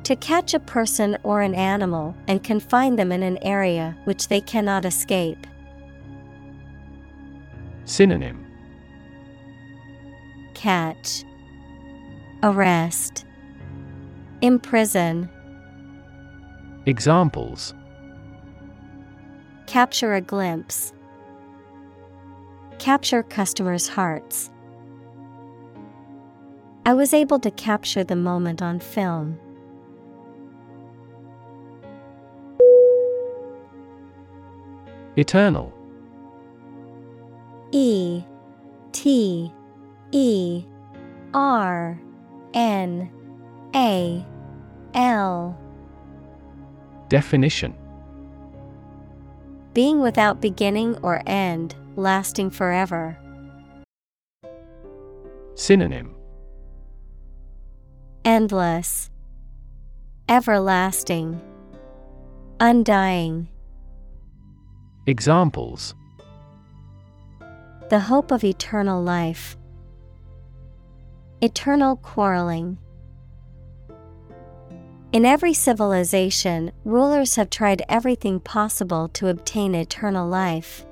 To 0.03 0.15
catch 0.17 0.53
a 0.53 0.59
person 0.59 1.17
or 1.23 1.41
an 1.41 1.55
animal 1.55 2.13
and 2.27 2.43
confine 2.43 2.97
them 2.97 3.11
in 3.13 3.23
an 3.23 3.37
area 3.41 3.95
which 4.03 4.27
they 4.27 4.41
cannot 4.41 4.83
escape. 4.83 5.47
Synonym 7.85 8.45
Catch 10.53 11.23
Arrest 12.43 13.25
Imprison 14.41 15.29
Examples 16.85 17.73
Capture 19.67 20.13
a 20.13 20.21
glimpse. 20.21 20.93
Capture 22.77 23.23
customers' 23.23 23.87
hearts. 23.87 24.51
I 26.85 26.93
was 26.93 27.13
able 27.13 27.39
to 27.39 27.49
capture 27.51 28.03
the 28.03 28.17
moment 28.17 28.61
on 28.61 28.81
film. 28.81 29.39
Eternal. 35.15 35.71
E 37.71 38.23
T 38.91 39.51
E 40.11 40.65
R 41.33 41.99
N 42.53 43.11
A 43.75 44.25
L. 44.93 45.57
Definition. 47.09 47.75
Being 49.73 50.01
without 50.01 50.39
beginning 50.41 50.97
or 51.01 51.21
end, 51.25 51.75
lasting 51.95 52.51
forever. 52.51 53.17
Synonym. 55.55 56.15
Endless, 58.25 59.09
Everlasting, 60.29 61.41
Undying. 62.59 63.49
Examples. 65.05 65.95
The 67.89 67.99
hope 67.99 68.31
of 68.31 68.45
eternal 68.45 69.03
life. 69.03 69.57
Eternal 71.41 71.97
quarreling. 71.97 72.77
In 75.11 75.25
every 75.25 75.53
civilization, 75.53 76.71
rulers 76.85 77.35
have 77.35 77.49
tried 77.49 77.81
everything 77.89 78.39
possible 78.39 79.09
to 79.09 79.27
obtain 79.27 79.75
eternal 79.75 80.25
life. 80.25 80.85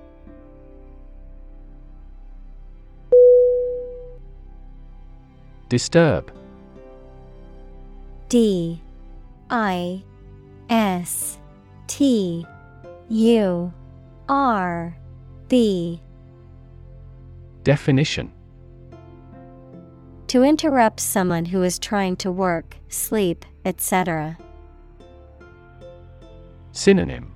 Disturb. 5.69 6.33
D. 8.27 8.81
I. 9.49 10.03
S. 10.69 11.37
T. 11.87 12.45
U 13.07 13.73
R 14.31 14.95
B 15.49 16.01
Definition. 17.63 18.31
To 20.27 20.41
interrupt 20.41 21.01
someone 21.01 21.43
who 21.43 21.63
is 21.63 21.77
trying 21.77 22.15
to 22.17 22.31
work, 22.31 22.77
sleep, 22.87 23.43
etc. 23.65 24.37
Synonym. 26.71 27.33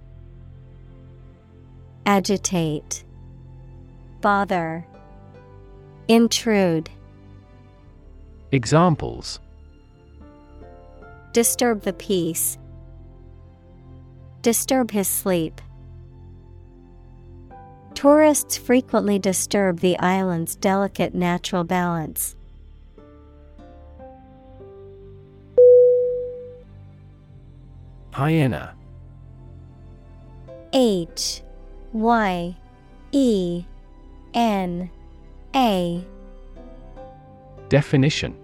Agitate, 2.06 3.04
Bother, 4.22 4.88
Intrude, 6.08 6.90
Examples. 8.54 9.42
Disturb 11.34 11.82
the 11.82 11.92
peace, 11.92 12.58
Disturb 14.42 14.92
his 14.92 15.10
sleep. 15.10 15.60
Tourists 17.96 18.58
frequently 18.58 19.18
disturb 19.18 19.80
the 19.80 19.98
island's 20.00 20.56
delicate 20.58 21.16
natural 21.16 21.64
balance. 21.64 22.36
Hyena 28.12 28.76
H 30.72 31.42
Y 31.94 32.56
E 33.12 33.66
N 34.34 34.90
A 35.56 36.06
Definition 37.70 38.36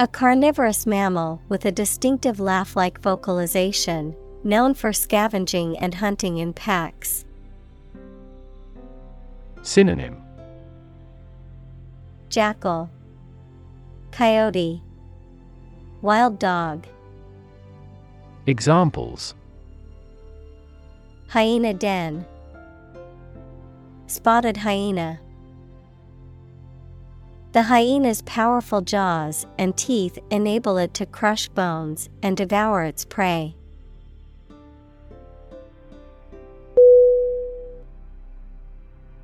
A 0.00 0.08
carnivorous 0.08 0.86
mammal 0.86 1.42
with 1.48 1.64
a 1.64 1.72
distinctive 1.72 2.38
laugh 2.40 2.76
like 2.76 3.00
vocalization, 3.00 4.16
known 4.42 4.74
for 4.74 4.92
scavenging 4.92 5.76
and 5.78 5.94
hunting 5.94 6.38
in 6.38 6.52
packs. 6.52 7.24
Synonym. 9.68 10.16
Jackal, 12.30 12.88
Coyote, 14.10 14.80
Wild 16.00 16.38
dog, 16.38 16.86
Examples. 18.46 19.34
Hyena 21.28 21.74
den, 21.74 22.24
Spotted 24.06 24.56
hyena. 24.56 25.20
The 27.52 27.64
hyena's 27.64 28.22
powerful 28.22 28.80
jaws 28.80 29.44
and 29.58 29.76
teeth 29.76 30.18
enable 30.30 30.78
it 30.78 30.94
to 30.94 31.04
crush 31.04 31.46
bones 31.48 32.08
and 32.22 32.38
devour 32.38 32.84
its 32.84 33.04
prey. 33.04 33.54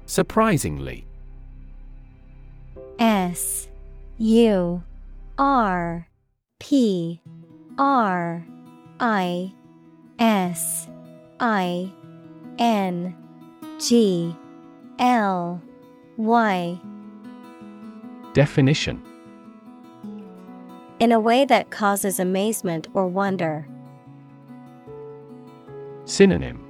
Surprisingly. 0.06 1.06
S 2.98 3.68
U 4.18 4.82
R 5.38 6.08
P 6.60 7.20
R 7.78 8.46
I 9.00 9.52
S 10.18 10.88
I 11.40 11.90
N 12.58 13.16
G 13.80 14.36
L 14.98 15.60
Y. 16.16 16.80
Definition. 18.32 19.02
In 21.00 21.12
a 21.12 21.18
way 21.18 21.44
that 21.44 21.70
causes 21.70 22.20
amazement 22.20 22.86
or 22.94 23.06
wonder. 23.08 23.66
Synonym. 26.04 26.64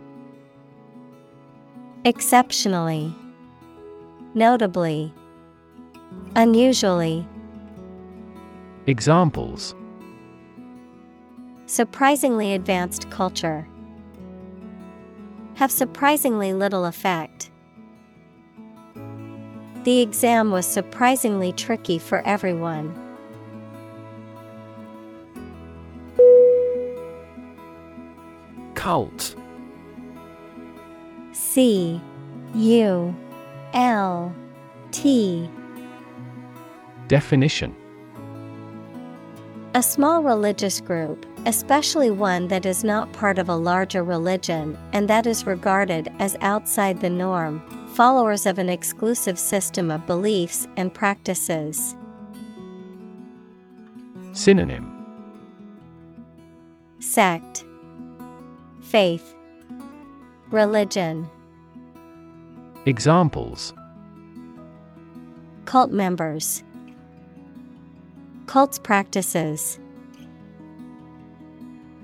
Exceptionally, 2.05 3.14
Notably, 4.35 5.14
Unusually, 6.35 7.26
Examples 8.87 9.76
Surprisingly 11.66 12.53
advanced 12.53 13.09
culture. 13.11 13.66
have 15.55 15.70
surprisingly 15.70 16.53
little 16.53 16.85
effect. 16.85 17.53
The 19.85 20.01
exam 20.01 20.51
was 20.51 20.66
surprisingly 20.66 21.53
tricky 21.53 22.01
for 22.01 22.20
everyone. 22.26 22.93
Cult 28.74 29.37
C 31.32 32.01
U 32.55 33.14
L 33.75 34.33
T. 34.93 35.51
Definition. 37.09 37.75
A 39.75 39.83
small 39.83 40.22
religious 40.22 40.81
group, 40.81 41.27
especially 41.45 42.09
one 42.09 42.47
that 42.47 42.64
is 42.64 42.85
not 42.85 43.12
part 43.12 43.37
of 43.41 43.49
a 43.49 43.57
larger 43.57 44.05
religion 44.05 44.79
and 44.93 45.09
that 45.09 45.27
is 45.27 45.45
regarded 45.45 46.12
as 46.20 46.37
outside 46.41 47.01
the 47.01 47.11
norm, 47.11 47.61
followers 47.95 48.47
of 48.47 48.61
an 48.61 48.68
exclusive 48.68 49.37
system 49.37 49.91
of 49.91 50.07
beliefs 50.07 50.68
and 50.77 50.95
practices. 50.95 51.97
Synonym. 54.33 54.89
Sect. 57.01 57.64
Faith. 58.83 59.35
Religion 60.51 61.29
Examples. 62.87 63.72
Cult 65.64 65.91
members. 65.91 66.62
Cult's 68.45 68.78
practices. 68.78 69.78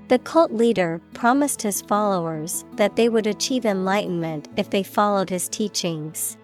The 0.09 0.19
cult 0.21 0.53
leader 0.53 1.03
promised 1.13 1.61
his 1.61 1.83
followers 1.83 2.65
that 2.77 2.97
they 2.97 3.11
would 3.11 3.27
achieve 3.27 3.67
enlightenment 3.67 4.49
if 4.57 4.71
they 4.71 4.83
followed 4.83 5.29
his 5.29 5.51
teachings. 5.51 6.39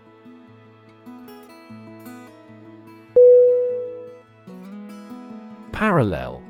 Parallel. 5.72 6.42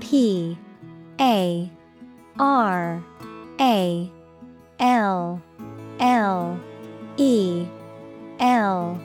P 0.00 0.58
A 1.18 1.70
R 2.38 3.02
A 3.58 4.12
L 4.78 5.42
L 6.00 6.60
E 7.16 7.66
L. 8.40 9.00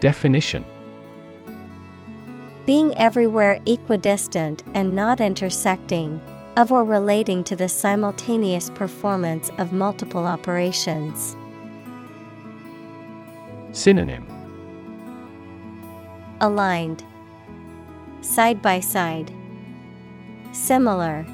Definition. 0.00 0.64
Being 2.66 2.96
everywhere 2.96 3.60
equidistant 3.66 4.62
and 4.72 4.94
not 4.94 5.20
intersecting, 5.20 6.20
of 6.56 6.72
or 6.72 6.84
relating 6.84 7.44
to 7.44 7.56
the 7.56 7.68
simultaneous 7.68 8.70
performance 8.70 9.50
of 9.58 9.72
multiple 9.72 10.24
operations. 10.24 11.36
Synonym. 13.72 14.26
Aligned, 16.40 17.04
Side 18.20 18.62
by 18.62 18.80
side, 18.80 19.32
Similar, 20.52 21.26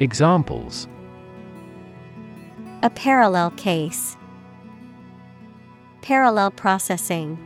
Examples 0.00 0.86
a 2.84 2.90
parallel 2.90 3.50
case. 3.52 4.14
Parallel 6.02 6.50
processing. 6.50 7.38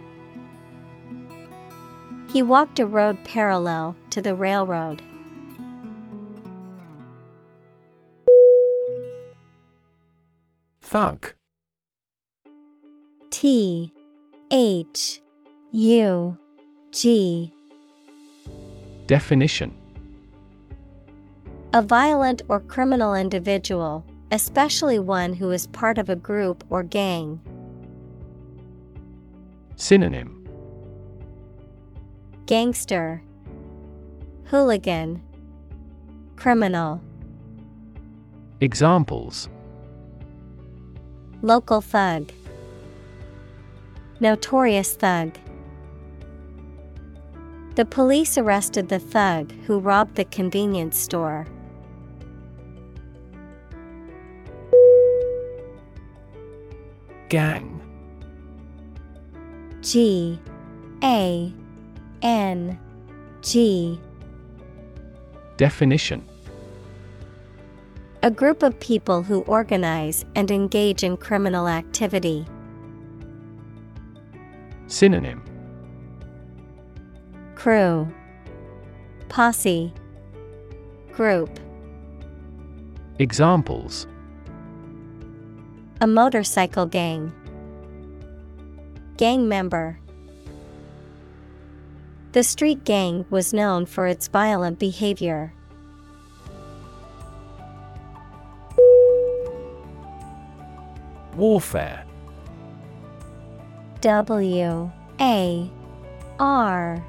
He 2.33 2.43
walked 2.43 2.81
a 2.81 2.87
road 2.87 3.17
parallel 3.23 3.95
to 4.11 4.21
the 4.21 4.35
railroad. 4.35 5.01
Thug 10.83 11.35
T 13.31 13.93
H 14.51 15.21
U 15.71 16.37
G 16.91 17.53
Definition 19.07 19.73
A 21.75 21.83
violent 21.83 22.43
or 22.49 22.59
criminal 22.59 23.15
individual, 23.15 24.05
especially 24.31 24.99
one 24.99 25.33
who 25.35 25.51
is 25.51 25.67
part 25.69 25.99
of 25.99 26.09
a 26.09 26.17
group 26.17 26.65
or 26.71 26.83
gang. 26.83 27.41
Synonym 29.77 30.47
Gangster, 32.47 33.23
Hooligan, 34.45 35.23
Criminal, 36.37 37.01
Examples 38.61 39.49
Local 41.43 41.81
thug, 41.81 42.33
Notorious 44.19 44.95
thug. 44.95 45.33
The 47.77 47.85
police 47.85 48.37
arrested 48.37 48.89
the 48.89 48.99
thug 48.99 49.53
who 49.67 49.79
robbed 49.79 50.17
the 50.17 50.25
convenience 50.25 50.99
store. 50.99 51.47
Gang. 57.29 57.81
G 59.83 60.39
A 61.03 61.53
N 62.23 62.79
G. 63.43 64.01
Definition. 65.59 66.27
A 68.23 68.31
group 68.31 68.63
of 68.63 68.79
people 68.81 69.23
who 69.23 69.43
organize 69.43 70.25
and 70.35 70.51
engage 70.51 71.05
in 71.05 71.17
criminal 71.17 71.69
activity. 71.69 72.47
Synonym. 74.87 75.43
Crew. 77.55 78.11
Posse. 79.29 79.93
Group. 81.13 81.61
Examples 83.19 84.07
A 86.01 86.07
motorcycle 86.07 86.87
gang. 86.87 87.33
Gang 89.17 89.49
member. 89.49 89.99
The 92.31 92.45
street 92.45 92.85
gang 92.85 93.27
was 93.31 93.53
known 93.53 93.85
for 93.85 94.07
its 94.07 94.29
violent 94.29 94.79
behavior. 94.79 95.53
Warfare 101.35 102.05
W 104.01 104.91
A 105.21 105.71
R 106.39 107.05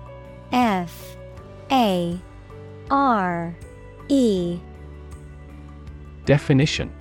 F 0.51 1.15
A 1.71 2.19
R 2.89 3.55
E 4.07 4.59
Definition 6.25 6.91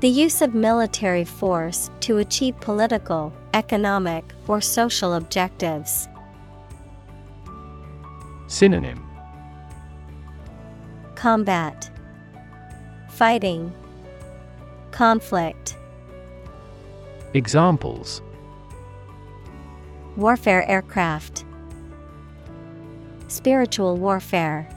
The 0.00 0.08
use 0.08 0.42
of 0.42 0.54
military 0.54 1.24
force 1.24 1.90
to 2.00 2.18
achieve 2.18 2.60
political, 2.60 3.32
economic, 3.52 4.24
or 4.46 4.60
social 4.60 5.14
objectives. 5.14 6.08
Synonym. 8.46 9.04
Combat. 11.16 11.90
Fighting. 13.10 13.72
Conflict. 14.92 15.76
Examples. 17.34 18.22
Warfare 20.16 20.64
aircraft. 20.70 21.44
Spiritual 23.26 23.96
warfare 23.96 24.68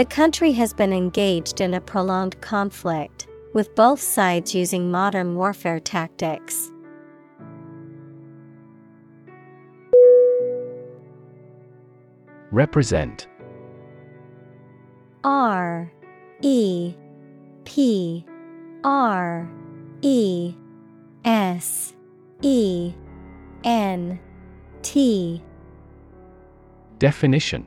The 0.00 0.06
country 0.06 0.52
has 0.52 0.72
been 0.72 0.94
engaged 0.94 1.60
in 1.60 1.74
a 1.74 1.80
prolonged 1.82 2.40
conflict, 2.40 3.28
with 3.52 3.74
both 3.74 4.00
sides 4.00 4.54
using 4.54 4.90
modern 4.90 5.34
warfare 5.34 5.78
tactics. 5.78 6.72
Represent. 12.50 13.28
R 15.22 15.92
E 16.40 16.94
P 17.66 18.24
R 18.82 19.50
E 20.00 20.54
S 21.26 21.94
E 22.40 22.94
N 23.64 24.18
T. 24.80 25.42
Definition 26.98 27.66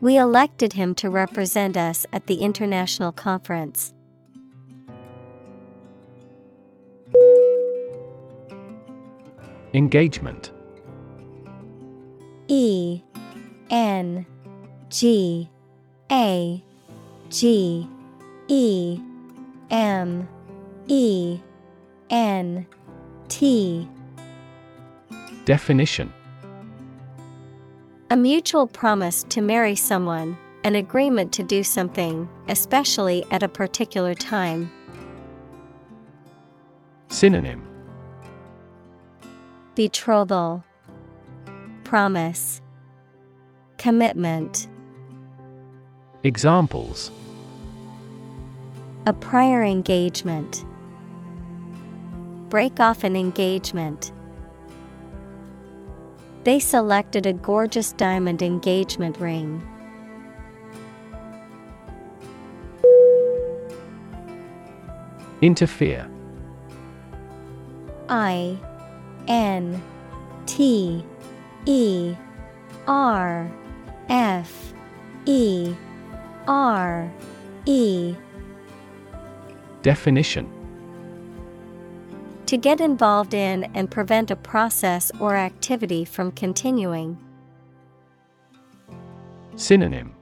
We 0.00 0.16
elected 0.16 0.74
him 0.74 0.94
to 0.96 1.10
represent 1.10 1.76
us 1.76 2.06
at 2.12 2.26
the 2.26 2.36
international 2.36 3.10
conference. 3.10 3.92
Engagement. 9.74 10.52
E 12.46 13.02
N 13.70 14.24
G 14.88 15.50
A 16.10 16.62
G 17.28 17.88
E 18.46 19.00
M 19.70 20.28
E 20.86 21.40
N 22.08 22.66
T. 23.28 23.88
Definition 25.44 26.12
A 28.10 28.16
mutual 28.16 28.66
promise 28.66 29.22
to 29.24 29.42
marry 29.42 29.74
someone, 29.76 30.38
an 30.64 30.74
agreement 30.74 31.30
to 31.34 31.42
do 31.42 31.62
something, 31.62 32.26
especially 32.48 33.22
at 33.30 33.42
a 33.42 33.48
particular 33.48 34.14
time. 34.14 34.72
Synonym 37.08 37.62
Betrothal 39.74 40.64
Promise 41.84 42.62
Commitment 43.76 44.68
Examples 46.22 47.10
A 49.04 49.12
prior 49.12 49.62
engagement. 49.62 50.64
Break 52.48 52.80
off 52.80 53.04
an 53.04 53.16
engagement. 53.16 54.12
They 56.48 56.60
selected 56.60 57.26
a 57.26 57.34
gorgeous 57.34 57.92
diamond 57.92 58.40
engagement 58.40 59.20
ring. 59.20 59.60
Interfere. 65.42 66.10
I 68.08 68.58
N 69.26 69.82
T 70.46 71.04
E 71.66 72.16
R 72.86 73.52
F 74.08 74.72
E 75.26 75.74
R 76.46 77.12
E. 77.66 78.14
Definition 79.82 80.57
To 82.48 82.56
get 82.56 82.80
involved 82.80 83.34
in 83.34 83.64
and 83.74 83.90
prevent 83.90 84.30
a 84.30 84.36
process 84.36 85.12
or 85.20 85.36
activity 85.36 86.06
from 86.06 86.32
continuing. 86.32 87.18
Synonym 89.54 90.14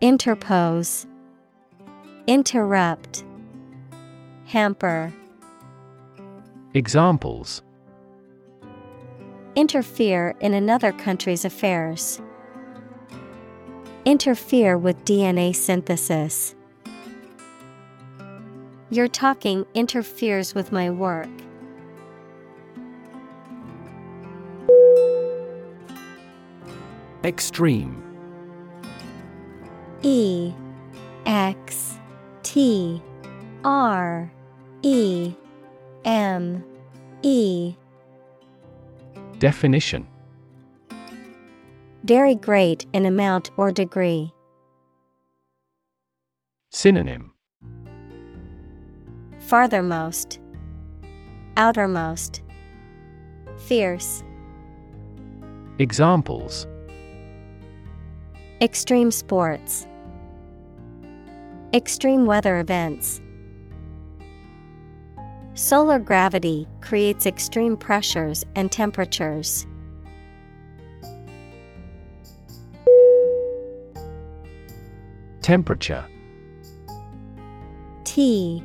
Interpose 0.00 1.06
Interrupt 2.28 3.24
Hamper 4.46 5.12
Examples 6.72 7.62
Interfere 9.56 10.36
in 10.38 10.54
another 10.54 10.92
country's 10.92 11.44
affairs. 11.44 12.20
Interfere 14.04 14.78
with 14.78 15.04
DNA 15.04 15.52
synthesis. 15.52 16.54
Your 18.92 19.08
talking 19.08 19.64
interferes 19.72 20.54
with 20.54 20.70
my 20.70 20.90
work. 20.90 21.26
Extreme 27.24 28.02
E 30.02 30.52
X 31.24 31.98
T 32.42 33.00
R 33.64 34.30
E 34.82 35.34
M 36.04 36.62
E 37.22 37.74
Definition 39.38 40.06
Very 42.04 42.34
great 42.34 42.84
in 42.92 43.06
amount 43.06 43.52
or 43.56 43.72
degree. 43.72 44.34
Synonym 46.68 47.32
Farthermost, 49.52 50.40
Outermost, 51.58 52.40
Fierce, 53.66 54.24
Examples. 55.78 56.66
Extreme 58.62 59.10
sports, 59.10 59.86
Extreme 61.74 62.24
weather 62.24 62.60
events. 62.60 63.20
Solar 65.52 65.98
gravity 65.98 66.66
creates 66.80 67.26
extreme 67.26 67.76
pressures 67.76 68.46
and 68.56 68.72
temperatures. 68.72 69.66
Temperature. 75.42 76.06
T 78.04 78.64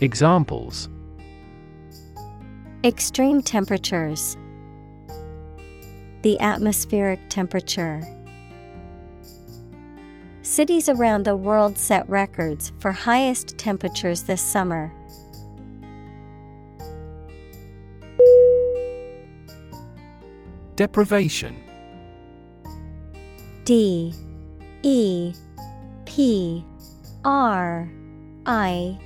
Examples. 0.00 0.88
Extreme 2.84 3.42
temperatures. 3.42 4.36
The 6.22 6.38
atmospheric 6.38 7.18
temperature. 7.28 8.00
Cities 10.42 10.88
around 10.88 11.24
the 11.24 11.34
world 11.34 11.76
set 11.76 12.08
records 12.08 12.72
for 12.78 12.92
highest 12.92 13.58
temperatures 13.58 14.22
this 14.22 14.40
summer. 14.40 14.92
Deprivation. 20.76 21.56
D. 23.64 24.14
E. 24.84 25.34
P. 26.04 26.64
R. 27.24 27.90
I 28.46 28.96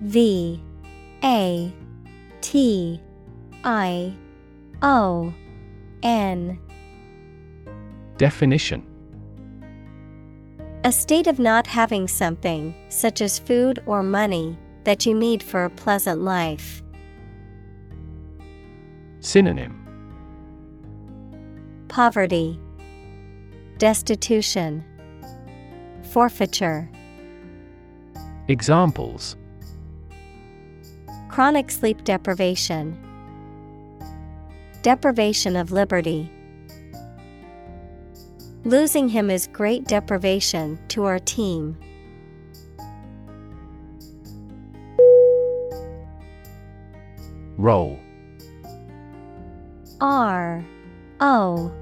V 0.00 0.62
A 1.24 1.72
T 2.40 3.00
I 3.64 4.14
O 4.82 5.32
N. 6.02 6.58
Definition. 8.18 8.84
A 10.84 10.92
state 10.92 11.26
of 11.26 11.38
not 11.38 11.66
having 11.66 12.06
something, 12.06 12.74
such 12.88 13.20
as 13.20 13.38
food 13.38 13.82
or 13.86 14.02
money, 14.02 14.56
that 14.84 15.04
you 15.04 15.14
need 15.14 15.42
for 15.42 15.64
a 15.64 15.70
pleasant 15.70 16.20
life. 16.20 16.82
Synonym. 19.20 19.82
Poverty, 21.88 22.60
Destitution, 23.78 24.84
Forfeiture. 26.12 26.88
Examples 28.48 29.36
Chronic 31.28 31.70
sleep 31.70 32.04
deprivation, 32.04 32.96
Deprivation 34.86 35.56
of 35.56 35.72
liberty. 35.72 36.30
Losing 38.64 39.08
him 39.08 39.30
is 39.30 39.48
great 39.48 39.84
deprivation 39.84 40.78
to 40.88 41.04
our 41.04 41.18
team. 41.18 41.76
Roll. 47.58 47.98
R. 50.00 50.64
O. 51.20 51.72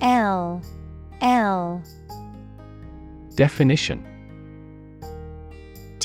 L. 0.00 0.62
L. 1.20 1.82
Definition 3.34 4.06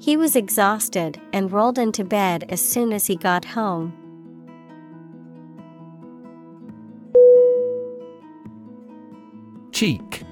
He 0.00 0.16
was 0.16 0.34
exhausted 0.34 1.20
and 1.30 1.52
rolled 1.52 1.78
into 1.78 2.04
bed 2.04 2.46
as 2.48 2.66
soon 2.66 2.90
as 2.90 3.06
he 3.06 3.16
got 3.16 3.44
home. 3.44 3.92
Cheek 9.72 10.22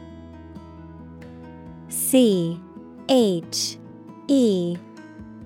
C 1.88 2.58
H 3.10 3.78
E 4.26 4.78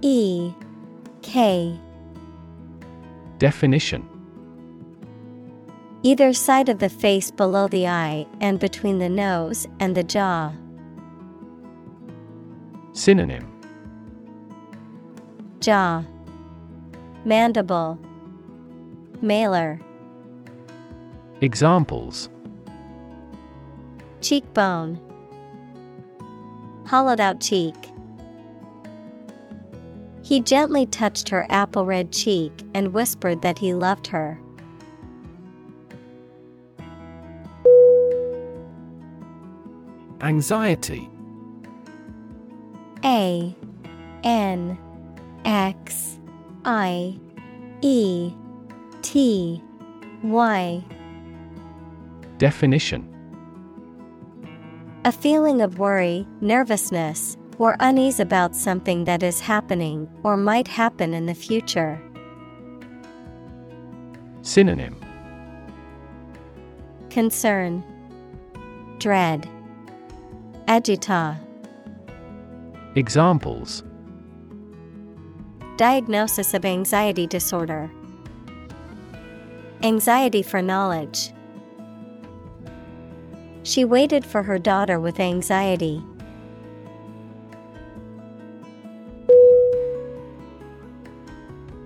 E 0.03 0.53
K 1.23 1.81
Definition 3.39 4.09
Either 6.05 6.33
side 6.33 6.69
of 6.69 6.79
the 6.79 6.89
face 6.89 7.33
below 7.33 7.67
the 7.67 7.89
eye 7.89 8.27
and 8.41 8.61
between 8.61 8.99
the 8.99 9.09
nose 9.09 9.67
and 9.81 9.97
the 9.97 10.05
jaw. 10.05 10.53
Synonym 12.93 13.52
Jaw 15.63 16.03
Mandible. 17.25 17.97
Malar 19.21 19.81
Examples. 21.41 22.29
Cheekbone. 24.21 24.99
Hollowed 26.87 27.21
out 27.21 27.41
cheek. 27.41 27.77
He 30.25 30.41
gently 30.41 30.85
touched 30.85 31.29
her 31.29 31.47
apple 31.49 31.87
red 31.87 32.11
cheek 32.11 32.53
and 32.75 32.93
whispered 32.93 33.43
that 33.43 33.59
he 33.59 33.73
loved 33.73 34.09
her. 34.09 34.41
Anxiety. 40.21 41.09
A 43.05 43.57
N 44.25 44.77
X 45.45 46.19
I 46.65 47.19
E 47.81 48.33
T 49.03 49.63
Y. 50.23 50.85
Definition. 52.39 53.09
A 55.05 55.11
feeling 55.11 55.61
of 55.61 55.79
worry, 55.79 56.27
nervousness, 56.41 57.37
or 57.59 57.77
unease 57.81 58.21
about 58.21 58.55
something 58.55 59.05
that 59.05 59.23
is 59.23 59.41
happening 59.41 60.09
or 60.23 60.37
might 60.37 60.69
happen 60.69 61.13
in 61.13 61.27
the 61.27 61.35
future. 61.35 62.01
Synonym. 64.43 65.01
Concern, 67.11 67.85
Dread, 68.99 69.49
Agita. 70.67 71.37
Examples 72.95 73.83
Diagnosis 75.83 76.55
of 76.55 76.65
anxiety 76.65 77.27
disorder. 77.27 77.91
Anxiety 79.83 80.41
for 80.41 80.63
knowledge. 80.63 81.33
She 83.65 83.85
waited 83.85 84.25
for 84.25 84.45
her 84.45 84.61
daughter 84.61 85.01
with 85.01 85.19
anxiety. 85.19 86.01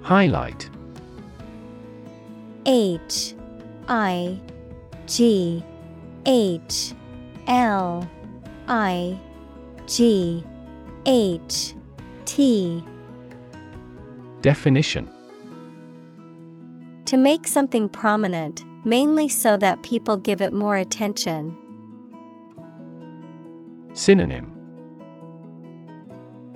Highlight 0.03 0.69
H 2.67 3.35
I 3.89 4.39
G 5.07 5.65
H 6.27 6.93
L 7.47 8.07
I 8.69 9.19
G 9.87 10.45
H 11.07 11.75
T 12.27 12.85
Definition 14.43 15.11
To 17.07 17.17
make 17.17 17.47
something 17.47 17.89
prominent, 17.89 18.65
mainly 18.85 19.29
so 19.29 19.57
that 19.57 19.83
people 19.83 20.17
give 20.17 20.41
it 20.41 20.53
more 20.53 20.77
attention. 20.77 21.57
Synonym 23.95 24.53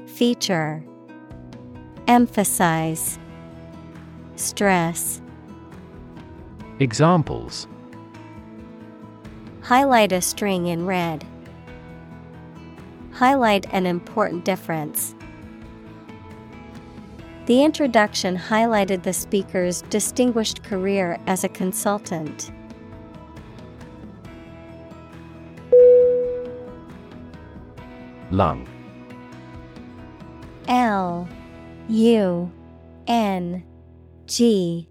Feature 0.07 0.85
Emphasize 2.07 3.19
Stress 4.37 5.23
Examples 6.81 7.67
Highlight 9.63 10.13
a 10.13 10.21
string 10.21 10.67
in 10.67 10.87
red. 10.87 11.25
Highlight 13.13 13.67
an 13.73 13.87
important 13.87 14.45
difference. 14.45 15.15
The 17.51 17.65
introduction 17.65 18.37
highlighted 18.37 19.03
the 19.03 19.13
speaker's 19.13 19.83
distinguished 19.91 20.63
career 20.63 21.19
as 21.27 21.43
a 21.43 21.49
consultant. 21.49 22.53
Lung 28.31 28.69
L 30.69 31.29
U 31.89 32.53
N 33.09 33.65
G 34.27 34.89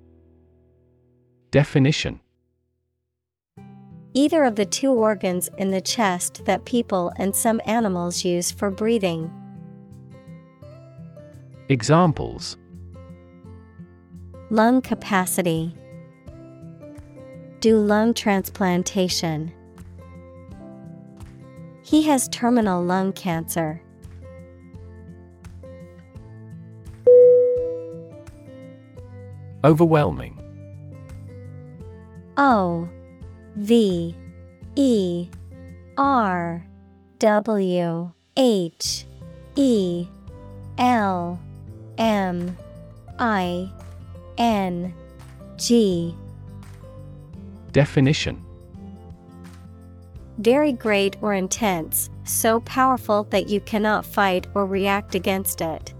Definition 1.51 2.19
Either 4.13 4.43
of 4.43 4.57
the 4.57 4.65
two 4.65 4.91
organs 4.91 5.49
in 5.57 5.71
the 5.71 5.79
chest 5.79 6.43
that 6.43 6.65
people 6.65 7.13
and 7.15 7.33
some 7.33 7.61
animals 7.65 8.25
use 8.25 8.51
for 8.51 8.69
breathing. 8.69 9.31
Examples 11.71 12.57
Lung 14.49 14.81
capacity. 14.81 15.75
Do 17.59 17.77
lung 17.77 18.15
transplantation. 18.15 19.53
He 21.83 22.01
has 22.07 22.27
terminal 22.29 22.83
lung 22.83 23.13
cancer. 23.13 23.83
Overwhelming 29.63 30.41
O 32.35 32.89
V 33.57 34.15
E 34.75 35.29
R 35.99 36.65
W 37.19 38.11
H 38.35 39.05
E 39.55 40.07
L 40.79 41.39
M 41.99 42.57
I 43.19 43.69
N 44.37 44.93
G. 45.57 46.15
Definition. 47.71 48.43
Very 50.39 50.71
great 50.71 51.17
or 51.21 51.33
intense, 51.33 52.09
so 52.23 52.61
powerful 52.61 53.25
that 53.25 53.49
you 53.49 53.59
cannot 53.59 54.05
fight 54.05 54.47
or 54.55 54.65
react 54.65 55.13
against 55.13 55.59
it. 55.59 55.93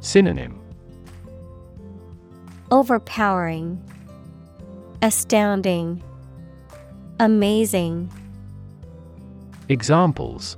Synonym. 0.00 0.60
Overpowering, 2.70 3.82
Astounding, 5.00 6.02
Amazing, 7.18 8.10
Examples 9.68 10.56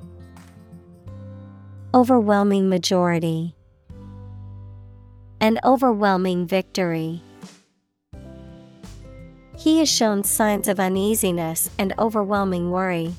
Overwhelming 1.95 2.69
majority, 2.69 3.55
An 5.41 5.61
overwhelming 5.63 6.45
victory. 6.45 7.23
He 9.57 9.79
has 9.79 9.89
shown 9.89 10.25
signs 10.25 10.67
of 10.67 10.81
uneasiness 10.81 11.71
and 11.79 11.95
overwhelming 11.97 12.73
worry. 12.73 13.15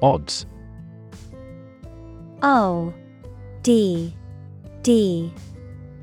Odds 0.00 0.46
O 2.44 2.94
D 3.62 4.14
D 4.82 5.32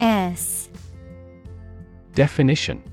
S 0.01 0.69
Definition 2.15 2.83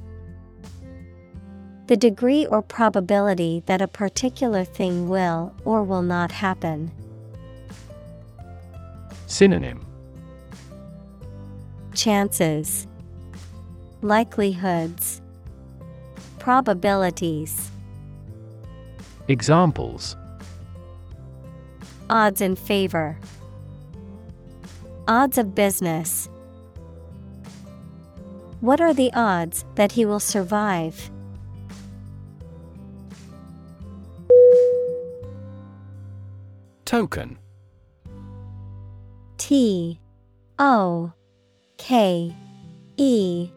The 1.89 1.97
degree 1.97 2.45
or 2.45 2.61
probability 2.61 3.63
that 3.65 3.81
a 3.81 3.89
particular 3.89 4.63
thing 4.63 5.09
will 5.09 5.55
or 5.65 5.83
will 5.83 6.03
not 6.03 6.31
happen. 6.31 6.93
Synonym 9.27 9.87
Chances, 11.95 12.87
Likelihoods, 14.03 15.23
Probabilities. 16.39 17.71
Examples 19.29 20.15
Odds 22.11 22.43
in 22.43 22.55
favor, 22.55 23.19
Odds 25.09 25.39
of 25.39 25.55
business. 25.55 26.29
What 28.61 28.79
are 28.79 28.93
the 28.93 29.11
odds 29.15 29.65
that 29.77 29.93
he 29.93 30.05
will 30.05 30.21
survive? 30.21 31.11
Token. 36.85 37.39
T 39.37 40.01
O 40.59 41.13
K 41.77 42.35
E 42.97 43.51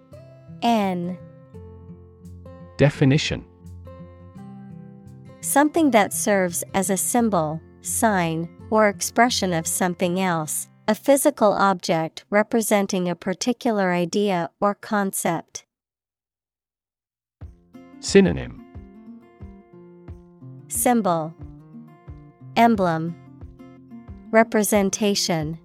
N. 0.62 1.18
Definition. 2.78 3.46
Something 5.40 5.92
that 5.92 6.14
serves 6.14 6.64
as 6.74 6.90
a 6.90 6.98
symbol, 6.98 7.62
sign, 7.82 8.50
or 8.70 8.88
expression 8.88 9.54
of 9.54 9.66
something 9.66 10.20
else, 10.20 10.68
a 10.88 10.94
physical 10.94 11.54
object 11.54 12.26
representing 12.30 13.10
a 13.10 13.16
particular 13.16 13.92
idea 13.92 14.50
or 14.60 14.76
concept. 14.76 15.66
Synonym 18.00 18.61
Symbol. 20.72 21.34
Emblem. 22.56 23.14
Representation. 24.32 25.60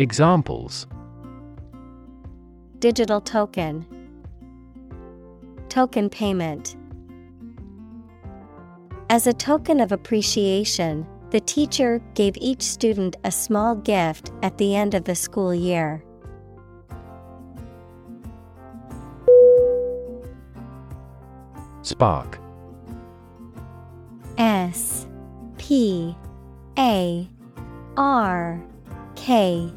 Examples. 0.00 0.88
Digital 2.80 3.20
token. 3.20 3.86
Token 5.68 6.10
payment. 6.10 6.74
As 9.08 9.28
a 9.28 9.32
token 9.32 9.78
of 9.78 9.92
appreciation, 9.92 11.06
the 11.30 11.38
teacher 11.38 12.02
gave 12.14 12.36
each 12.38 12.60
student 12.60 13.14
a 13.22 13.30
small 13.30 13.76
gift 13.76 14.32
at 14.42 14.58
the 14.58 14.74
end 14.74 14.94
of 14.94 15.04
the 15.04 15.14
school 15.14 15.54
year. 15.54 16.04
Spark 21.82 22.40
S 24.38 25.06
P 25.58 26.16
A 26.78 27.28
R 27.96 28.62
K. 29.14 29.72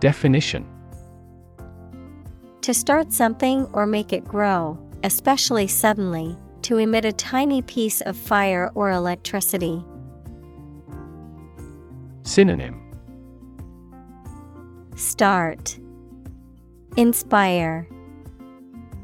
Definition. 0.00 0.66
To 2.62 2.72
start 2.72 3.12
something 3.12 3.66
or 3.72 3.86
make 3.86 4.12
it 4.12 4.24
grow, 4.24 4.78
especially 5.02 5.66
suddenly, 5.66 6.36
to 6.62 6.78
emit 6.78 7.04
a 7.04 7.12
tiny 7.12 7.62
piece 7.62 8.00
of 8.02 8.16
fire 8.16 8.70
or 8.74 8.90
electricity. 8.90 9.84
Synonym. 12.22 12.80
Start. 14.94 15.78
Inspire. 16.96 17.88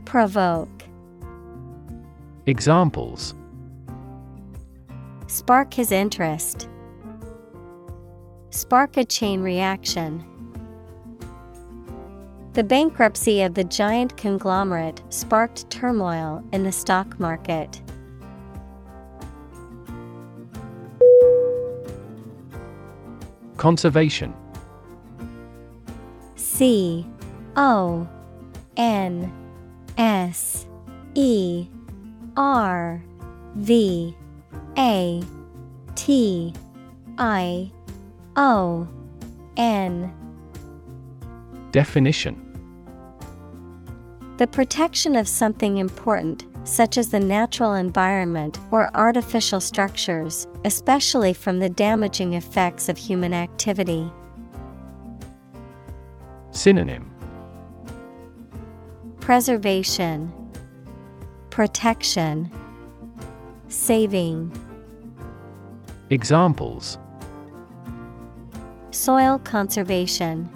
Provoke. 0.04 0.84
Examples 2.46 3.34
Spark 5.28 5.74
his 5.74 5.92
interest. 5.92 6.70
Spark 8.48 8.96
a 8.96 9.04
chain 9.04 9.42
reaction. 9.42 10.24
The 12.54 12.64
bankruptcy 12.64 13.42
of 13.42 13.52
the 13.52 13.62
giant 13.62 14.16
conglomerate 14.16 15.02
sparked 15.10 15.68
turmoil 15.68 16.42
in 16.52 16.64
the 16.64 16.72
stock 16.72 17.20
market. 17.20 17.82
Conservation 23.58 24.34
C 26.36 27.06
O 27.54 28.08
N 28.78 29.30
S 29.98 30.66
E 31.14 31.68
R 32.34 33.04
V 33.56 34.16
A 34.76 35.22
T 35.94 36.52
I 37.18 37.70
O 38.36 38.88
N. 39.56 40.12
Definition. 41.72 42.44
The 44.38 44.46
protection 44.46 45.16
of 45.16 45.26
something 45.26 45.78
important, 45.78 46.44
such 46.62 46.96
as 46.96 47.10
the 47.10 47.18
natural 47.18 47.74
environment 47.74 48.58
or 48.70 48.94
artificial 48.96 49.60
structures, 49.60 50.46
especially 50.64 51.32
from 51.32 51.58
the 51.58 51.68
damaging 51.68 52.34
effects 52.34 52.88
of 52.88 52.96
human 52.96 53.34
activity. 53.34 54.10
Synonym. 56.52 57.10
Preservation, 59.18 60.32
Protection, 61.50 62.50
Saving. 63.68 64.50
Examples 66.08 66.98
Soil 68.90 69.38
conservation. 69.40 70.48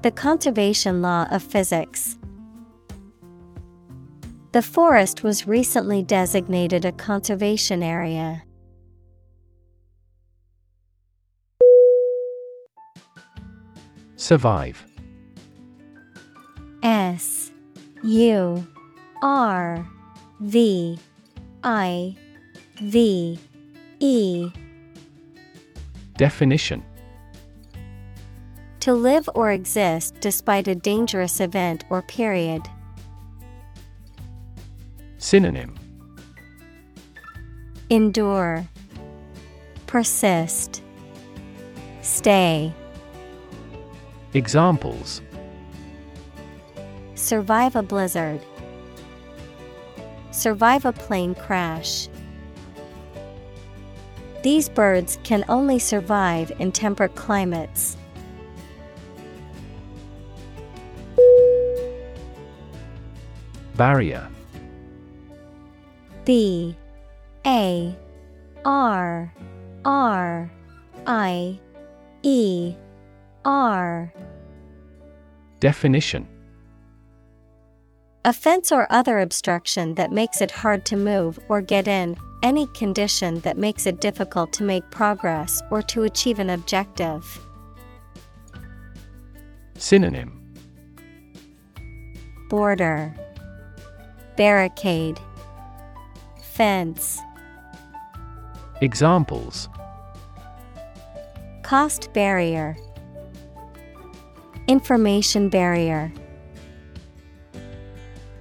The 0.00 0.10
conservation 0.10 1.02
law 1.02 1.26
of 1.30 1.42
physics. 1.42 2.16
The 4.52 4.62
forest 4.62 5.22
was 5.22 5.46
recently 5.46 6.02
designated 6.02 6.86
a 6.86 6.92
conservation 6.92 7.82
area. 7.82 8.42
Survive 14.16 14.82
S 16.82 17.52
U 18.02 18.66
R 19.22 19.86
V 20.40 20.98
I 21.66 22.14
V 22.76 23.36
E 23.98 24.50
Definition 26.16 26.84
To 28.78 28.94
live 28.94 29.28
or 29.34 29.50
exist 29.50 30.14
despite 30.20 30.68
a 30.68 30.76
dangerous 30.76 31.40
event 31.40 31.84
or 31.90 32.02
period. 32.02 32.62
Synonym 35.18 35.74
Endure, 37.90 38.64
Persist, 39.88 40.82
Stay. 42.00 42.72
Examples 44.34 45.20
Survive 47.16 47.74
a 47.74 47.82
blizzard. 47.82 48.40
Survive 50.36 50.84
a 50.84 50.92
plane 50.92 51.34
crash. 51.34 52.10
These 54.42 54.68
birds 54.68 55.18
can 55.24 55.46
only 55.48 55.78
survive 55.78 56.52
in 56.58 56.72
temperate 56.72 57.14
climates. 57.14 57.96
Barrier. 63.76 64.28
B. 66.26 66.76
A. 67.46 67.96
R. 68.66 69.32
R. 69.86 70.52
I. 71.06 71.58
E. 72.22 72.74
R. 73.46 74.12
Definition 75.60 76.28
A 78.26 78.32
fence 78.32 78.72
or 78.72 78.88
other 78.90 79.20
obstruction 79.20 79.94
that 79.94 80.10
makes 80.10 80.40
it 80.40 80.50
hard 80.50 80.84
to 80.86 80.96
move 80.96 81.38
or 81.48 81.60
get 81.60 81.86
in, 81.86 82.16
any 82.42 82.66
condition 82.74 83.38
that 83.42 83.56
makes 83.56 83.86
it 83.86 84.00
difficult 84.00 84.52
to 84.54 84.64
make 84.64 84.90
progress 84.90 85.62
or 85.70 85.80
to 85.82 86.02
achieve 86.02 86.40
an 86.40 86.50
objective. 86.50 87.24
Synonym. 89.74 90.42
Border. 92.48 93.14
Barricade. 94.36 95.20
Fence. 96.42 97.20
Examples. 98.80 99.68
Cost 101.62 102.12
barrier. 102.12 102.76
Information 104.66 105.48
barrier 105.48 106.12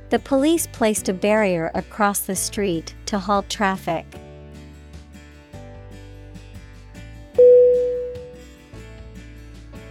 The 0.10 0.20
police 0.20 0.68
placed 0.68 1.10
a 1.10 1.14
barrier 1.14 1.72
across 1.74 2.20
the 2.20 2.36
street 2.36 2.94
to 3.08 3.18
halt 3.18 3.50
traffic. 3.50 4.06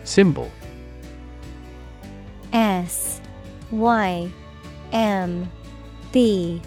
Symbol 0.04 0.50
S 2.52 3.20
Y 3.72 4.30
M 4.92 5.50
B 6.12 6.62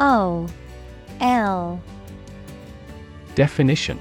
O 0.00 0.48
L 1.20 1.80
Definition 3.36 3.98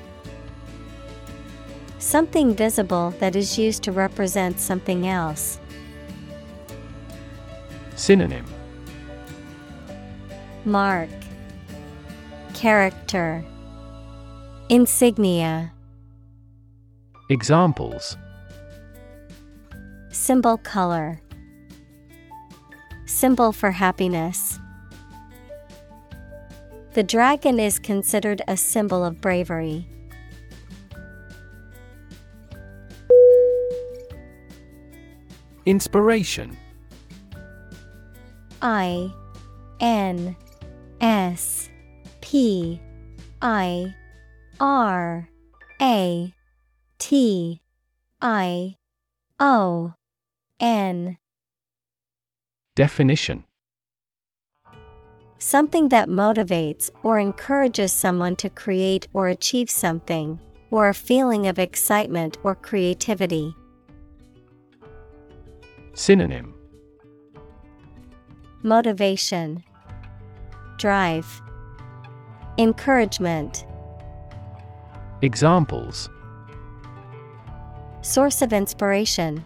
Something 1.99 2.55
visible 2.55 3.13
that 3.19 3.35
is 3.35 3.59
used 3.59 3.83
to 3.83 3.91
represent 3.91 4.59
something 4.59 5.07
else. 5.07 5.59
Synonym 7.95 8.45
Mark. 10.65 11.09
Character. 12.53 13.43
Insignia. 14.69 15.73
Examples. 17.29 18.15
Symbol 20.11 20.57
color. 20.57 21.19
Symbol 23.05 23.51
for 23.51 23.71
happiness. 23.71 24.59
The 26.93 27.03
dragon 27.03 27.59
is 27.59 27.79
considered 27.79 28.43
a 28.47 28.55
symbol 28.55 29.03
of 29.03 29.19
bravery. 29.19 29.87
Inspiration. 35.65 36.55
I 38.61 39.11
N 39.79 40.35
S 41.01 41.67
P 42.21 42.79
I 43.41 43.95
R 44.59 45.27
A 45.81 46.33
T 46.99 47.61
I 48.21 48.75
O 49.39 49.93
N 50.59 51.17
Definition. 52.75 53.45
Something 55.39 55.89
that 55.89 56.07
motivates 56.07 56.91
or 57.01 57.17
encourages 57.17 57.91
someone 57.91 58.35
to 58.35 58.49
create 58.51 59.07
or 59.11 59.27
achieve 59.27 59.71
something, 59.71 60.39
or 60.69 60.87
a 60.87 60.93
feeling 60.93 61.47
of 61.47 61.57
excitement 61.57 62.37
or 62.43 62.53
creativity. 62.53 63.55
Synonym. 65.95 66.53
Motivation, 68.61 69.63
Drive, 70.81 71.43
Encouragement. 72.57 73.67
Examples 75.21 76.09
Source 78.01 78.41
of 78.41 78.51
inspiration. 78.51 79.45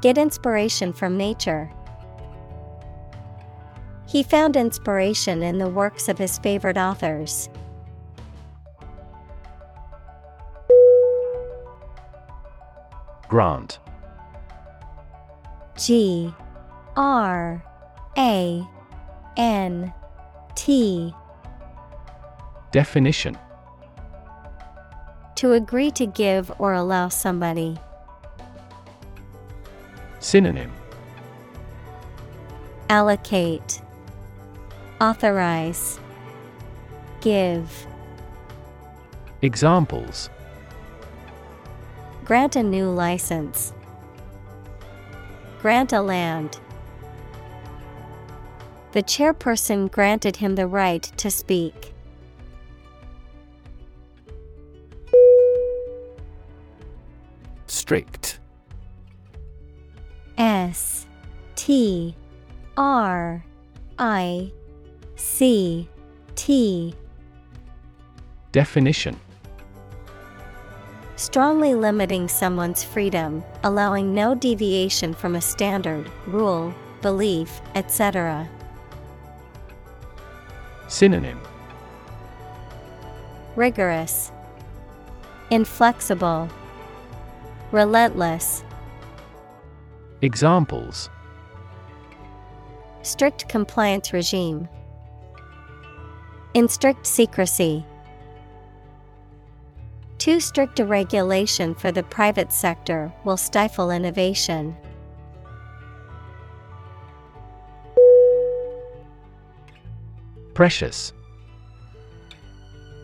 Get 0.00 0.16
inspiration 0.16 0.94
from 0.94 1.18
nature. 1.18 1.70
He 4.06 4.22
found 4.22 4.56
inspiration 4.56 5.42
in 5.42 5.58
the 5.58 5.68
works 5.68 6.08
of 6.08 6.16
his 6.16 6.38
favorite 6.38 6.78
authors. 6.78 7.50
Grant 13.28 13.80
G 15.76 16.32
R 16.96 17.62
A 18.16 18.66
N 19.36 19.92
T 20.54 21.14
Definition 22.70 23.38
To 25.36 25.52
agree 25.52 25.90
to 25.92 26.06
give 26.06 26.52
or 26.58 26.72
allow 26.72 27.08
somebody. 27.08 27.78
Synonym 30.20 30.72
Allocate, 32.88 33.80
Authorize, 35.00 35.98
Give. 37.20 37.86
Examples 39.40 40.28
Grant 42.24 42.54
a 42.54 42.62
new 42.62 42.88
license. 42.88 43.72
Grant 45.60 45.92
a 45.92 46.00
land. 46.00 46.60
The 48.92 49.02
chairperson 49.02 49.90
granted 49.90 50.36
him 50.36 50.54
the 50.54 50.66
right 50.66 51.02
to 51.16 51.30
speak. 51.30 51.94
Strict 57.66 58.38
S 60.36 61.06
T 61.56 62.14
R 62.76 63.44
I 63.98 64.52
C 65.16 65.88
T 66.34 66.94
Definition 68.52 69.18
Strongly 71.16 71.74
limiting 71.74 72.28
someone's 72.28 72.84
freedom, 72.84 73.42
allowing 73.64 74.12
no 74.12 74.34
deviation 74.34 75.14
from 75.14 75.36
a 75.36 75.40
standard, 75.40 76.10
rule, 76.26 76.74
belief, 77.00 77.62
etc. 77.74 78.48
Synonym 80.92 81.40
Rigorous, 83.56 84.30
Inflexible, 85.48 86.50
Relentless. 87.70 88.62
Examples 90.20 91.08
Strict 93.00 93.48
compliance 93.48 94.12
regime. 94.12 94.68
In 96.52 96.68
strict 96.68 97.06
secrecy. 97.06 97.86
Too 100.18 100.40
strict 100.40 100.78
a 100.78 100.84
regulation 100.84 101.74
for 101.74 101.90
the 101.90 102.02
private 102.02 102.52
sector 102.52 103.10
will 103.24 103.38
stifle 103.38 103.90
innovation. 103.90 104.76
Precious. 110.54 111.12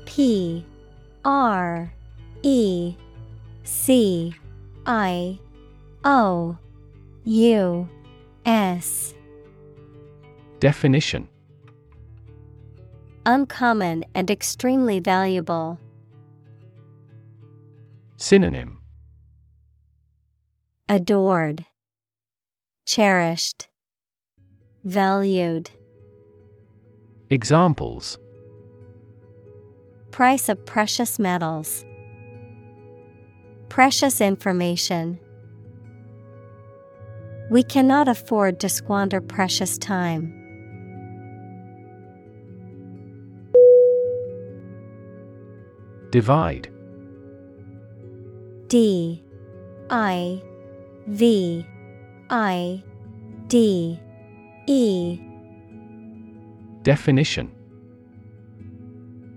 P 0.06 0.64
R 1.24 1.92
E 2.42 2.94
C 3.64 4.34
I 4.86 5.38
O 6.04 6.56
U 7.24 7.88
S. 8.44 9.14
Definition. 10.60 11.28
Uncommon 13.26 14.04
and 14.14 14.30
extremely 14.30 15.00
valuable. 15.00 15.78
Synonym. 18.16 18.78
Adored, 20.88 21.66
Cherished, 22.86 23.68
Valued. 24.82 25.70
Examples. 27.30 28.18
Price 30.12 30.48
of 30.48 30.64
precious 30.64 31.18
metals. 31.18 31.84
Precious 33.68 34.22
information. 34.22 35.20
We 37.50 37.62
cannot 37.62 38.08
afford 38.08 38.60
to 38.60 38.70
squander 38.70 39.20
precious 39.20 39.76
time. 39.76 40.32
Divide. 46.10 46.72
D. 48.68 49.22
I. 49.90 50.42
V. 51.08 51.66
I. 52.30 52.82
D. 53.48 54.00
E 54.66 55.27
Definition 56.88 57.52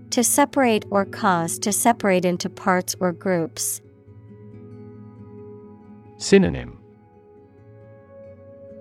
To 0.08 0.24
separate 0.24 0.86
or 0.88 1.04
cause 1.04 1.58
to 1.58 1.70
separate 1.70 2.24
into 2.24 2.48
parts 2.48 2.96
or 2.98 3.12
groups. 3.12 3.82
Synonym 6.16 6.78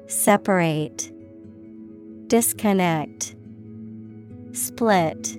Separate, 0.08 1.12
Disconnect, 2.28 3.36
Split. 4.54 5.38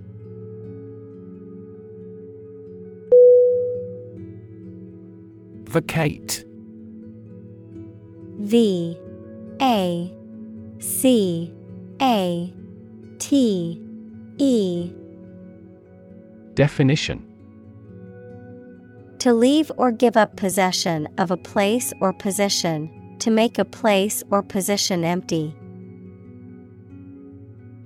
Vacate. 5.64 6.46
V 8.38 8.98
A 9.60 10.14
C 10.78 11.52
A 12.00 12.54
T 13.18 13.82
E 14.38 14.90
Definition 16.54 17.22
To 19.18 19.34
leave 19.34 19.70
or 19.76 19.92
give 19.92 20.16
up 20.16 20.36
possession 20.36 21.06
of 21.18 21.30
a 21.30 21.36
place 21.36 21.92
or 22.00 22.14
position, 22.14 22.90
to 23.20 23.30
make 23.30 23.58
a 23.58 23.64
place 23.64 24.22
or 24.30 24.42
position 24.42 25.04
empty. 25.04 25.54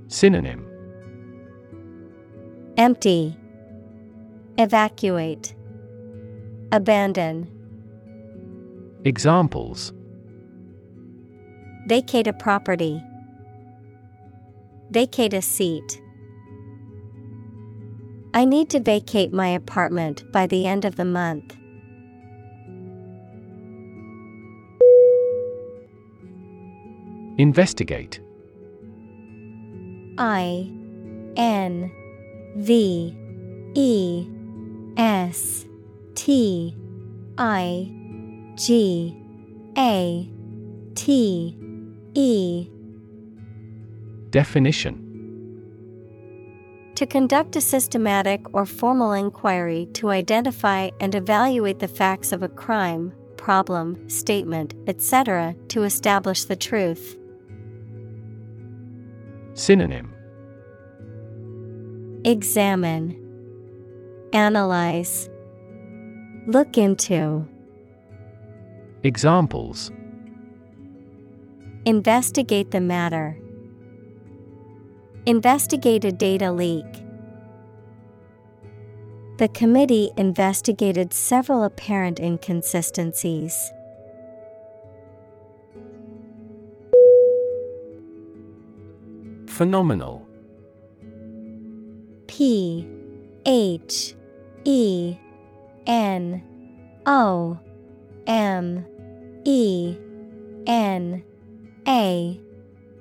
Synonym 0.09 0.65
Empty, 2.77 3.37
Evacuate, 4.59 5.55
Abandon, 6.73 7.51
Examples 9.05 9.93
Vacate 11.87 12.27
a 12.27 12.33
property, 12.33 13.03
Vacate 14.91 15.35
a 15.35 15.43
seat. 15.43 16.01
I 18.33 18.45
need 18.45 18.71
to 18.71 18.81
vacate 18.81 19.33
my 19.33 19.49
apartment 19.49 20.25
by 20.33 20.47
the 20.47 20.67
end 20.67 20.85
of 20.85 20.97
the 20.97 21.05
month. 21.05 21.57
Investigate. 27.37 28.21
I 30.19 30.71
N 31.37 31.91
V 32.57 33.17
E 33.75 34.27
S 34.97 35.67
T 36.15 36.77
I 37.37 37.91
G 38.55 39.17
A 39.77 40.31
T 40.95 41.57
E 42.15 42.71
Definition 44.31 45.01
To 46.95 47.07
conduct 47.07 47.57
a 47.57 47.61
systematic 47.61 48.55
or 48.55 48.65
formal 48.65 49.13
inquiry 49.13 49.89
to 49.95 50.11
identify 50.11 50.91
and 51.01 51.17
evaluate 51.17 51.81
the 51.81 51.89
facts 51.89 52.31
of 52.31 52.45
a 52.45 52.49
crime, 52.49 53.13
problem, 53.37 54.09
statement, 54.09 54.75
etc., 54.87 55.57
to 55.69 55.83
establish 55.83 56.45
the 56.45 56.55
truth. 56.55 57.17
Synonym 59.55 60.13
Examine, 62.25 63.17
Analyze, 64.33 65.31
Look 66.49 66.77
into, 66.77 67.47
Examples 69.05 69.93
Investigate 71.85 72.73
the 72.73 72.81
matter. 72.81 73.39
Investigate 75.27 76.05
a 76.05 76.11
data 76.11 76.51
leak. 76.51 76.85
The 79.39 79.49
committee 79.49 80.11
investigated 80.17 81.15
several 81.15 81.63
apparent 81.63 82.19
inconsistencies. 82.19 83.73
Phenomenal. 89.55 90.27
P 92.27 92.89
H 93.47 94.17
E 94.65 95.17
N 95.87 96.43
O 97.07 97.57
M 98.27 98.85
E 99.45 99.97
N 100.67 101.23
A 101.87 102.41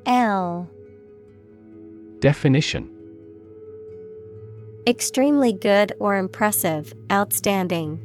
L. 0.06 0.70
Definition. 2.20 2.88
Extremely 4.86 5.54
good 5.54 5.94
or 6.00 6.18
impressive, 6.18 6.94
outstanding. 7.12 8.00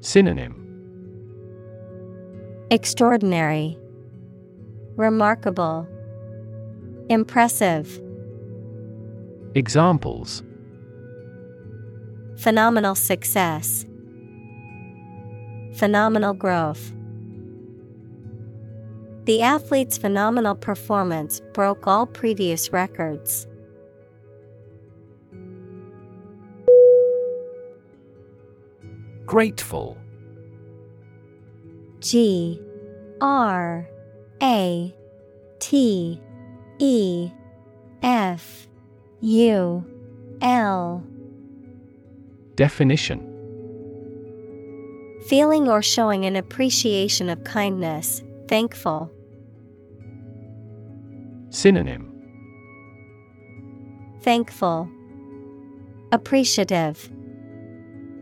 Synonym. 0.00 0.62
Extraordinary, 2.70 3.76
Remarkable, 4.96 5.86
Impressive, 7.08 8.00
Examples 9.54 10.42
Phenomenal 12.38 12.96
success, 12.96 13.86
Phenomenal 15.76 16.34
growth. 16.34 16.92
The 19.24 19.42
athlete's 19.42 19.96
phenomenal 19.98 20.54
performance 20.56 21.40
broke 21.52 21.86
all 21.86 22.06
previous 22.06 22.72
records. 22.72 23.46
Grateful. 29.26 29.96
G 32.00 32.60
R 33.20 33.88
A 34.42 34.94
T 35.58 36.20
E 36.78 37.30
F 38.02 38.68
U 39.20 39.84
L 40.42 41.02
Definition 42.54 43.32
Feeling 45.28 45.68
or 45.68 45.82
showing 45.82 46.24
an 46.24 46.36
appreciation 46.36 47.28
of 47.28 47.42
kindness, 47.42 48.22
thankful. 48.48 49.10
Synonym 51.50 52.12
Thankful, 54.22 54.88
Appreciative, 56.12 57.10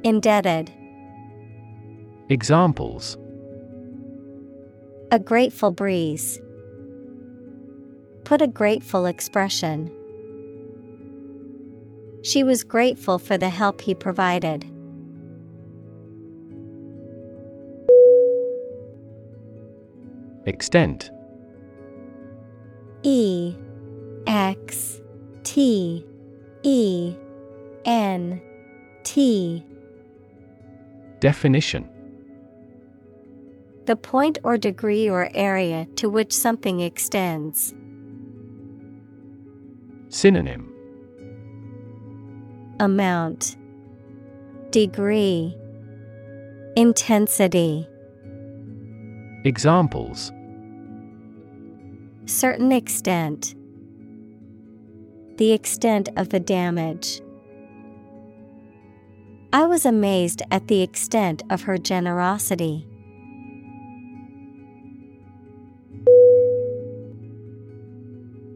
Indebted. 0.03 0.73
Examples 2.29 3.19
A 5.11 5.19
grateful 5.19 5.71
breeze. 5.71 6.41
Put 8.25 8.41
a 8.41 8.47
grateful 8.47 9.05
expression. 9.05 9.91
She 12.23 12.43
was 12.43 12.65
grateful 12.65 13.19
for 13.19 13.37
the 13.37 13.51
help 13.51 13.83
he 13.83 13.95
provided. 13.95 14.65
Extent 20.47 21.11
E 23.03 23.55
X 24.27 25.01
T 25.43 26.07
E 26.63 27.15
N 27.85 28.41
T 29.03 29.65
Definition 31.21 31.89
The 33.85 33.97
point 33.97 34.39
or 34.43 34.57
degree 34.57 35.11
or 35.11 35.29
area 35.35 35.87
to 35.97 36.09
which 36.09 36.33
something 36.33 36.81
extends. 36.81 37.75
Synonym 40.15 40.73
Amount 42.79 43.57
Degree 44.71 45.57
Intensity 46.77 47.89
Examples 49.45 50.31
Certain 52.27 52.71
extent. 52.71 53.57
The 55.39 55.51
extent 55.51 56.09
of 56.17 56.29
the 56.29 56.39
damage. 56.39 57.21
I 59.53 59.67
was 59.67 59.85
amazed 59.85 60.43
at 60.53 60.69
the 60.69 60.81
extent 60.81 61.43
of 61.51 61.63
her 61.63 61.77
generosity. 61.77 62.87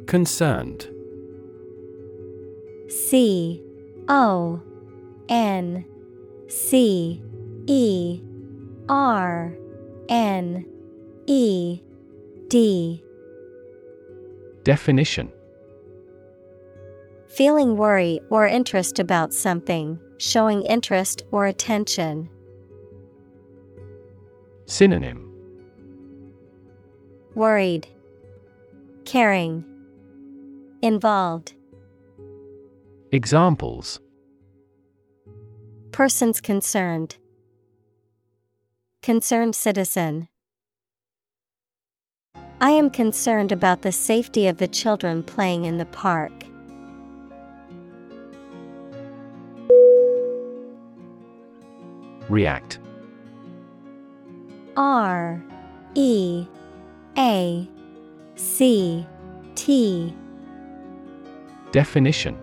Concerned 0.06 0.88
C 2.88 3.62
O 4.08 4.62
N 5.28 5.84
C 6.48 7.22
E 7.66 8.20
R 8.88 9.56
N 10.08 10.66
E 11.26 11.80
D 12.48 13.02
Definition 14.64 15.30
Feeling 17.28 17.76
worry 17.76 18.20
or 18.30 18.46
interest 18.46 18.98
about 18.98 19.32
something, 19.32 20.00
showing 20.16 20.62
interest 20.62 21.24
or 21.30 21.46
attention. 21.46 22.28
Synonym 24.66 25.30
Worried. 27.34 27.86
Caring. 29.04 29.64
Involved. 30.82 31.52
Examples 33.10 34.00
Persons 35.92 36.42
concerned. 36.42 37.16
Concerned 39.02 39.54
citizen. 39.56 40.28
I 42.60 42.70
am 42.72 42.90
concerned 42.90 43.50
about 43.50 43.80
the 43.80 43.92
safety 43.92 44.46
of 44.46 44.58
the 44.58 44.68
children 44.68 45.22
playing 45.22 45.64
in 45.64 45.78
the 45.78 45.86
park. 45.86 46.32
React 52.28 52.78
R 54.76 55.42
E 55.94 56.46
A 57.16 57.66
C 58.34 59.06
T 59.54 60.14
Definition 61.72 62.36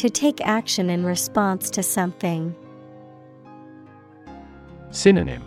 To 0.00 0.08
take 0.08 0.40
action 0.40 0.88
in 0.88 1.04
response 1.04 1.68
to 1.68 1.82
something. 1.82 2.56
Synonym 4.92 5.44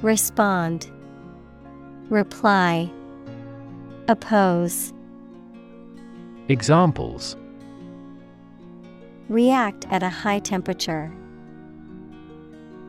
Respond, 0.00 0.90
Reply, 2.08 2.90
Oppose. 4.08 4.92
Examples 6.48 7.36
React 9.28 9.86
at 9.92 10.02
a 10.02 10.08
high 10.08 10.40
temperature. 10.40 11.12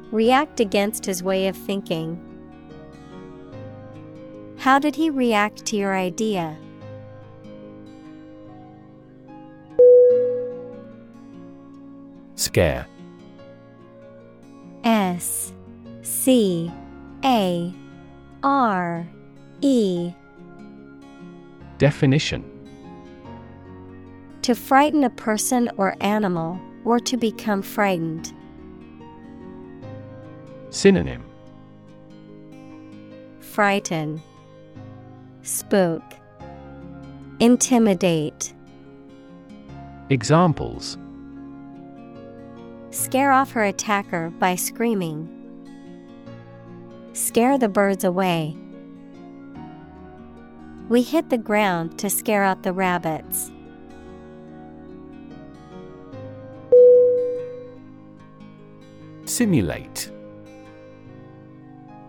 React 0.10 0.62
against 0.62 1.06
his 1.06 1.22
way 1.22 1.48
of 1.48 1.56
thinking. 1.56 2.20
How 4.58 4.80
did 4.80 4.96
he 4.96 5.12
react 5.12 5.64
to 5.66 5.78
your 5.78 5.94
idea? 5.94 6.58
Scare. 12.44 12.86
S 14.84 15.53
C 16.02 16.70
A 17.24 17.74
R 18.44 19.07
E. 19.61 20.11
Definition. 21.78 22.44
To 24.41 24.56
frighten 24.56 25.06
a 25.06 25.10
person 25.10 25.72
or 25.78 25.95
animal, 26.02 26.60
or 26.84 26.99
to 26.99 27.15
become 27.15 27.61
frightened. 27.61 28.34
Synonym. 30.70 31.24
Frighten, 33.40 34.22
Spook, 35.44 36.03
Intimidate. 37.40 38.53
Examples 40.10 40.98
Scare 42.94 43.32
off 43.32 43.52
her 43.53 43.64
attacker 43.64 44.30
by 44.30 44.53
screaming. 44.53 45.28
Scare 47.14 47.57
the 47.57 47.68
birds 47.68 48.03
away. 48.03 48.56
We 50.90 51.02
hit 51.02 51.32
the 51.32 51.40
ground 51.40 51.98
to 51.98 52.10
scare 52.11 52.44
out 52.44 52.61
the 52.61 52.72
rabbits. 52.72 53.49
Simulate 59.26 60.11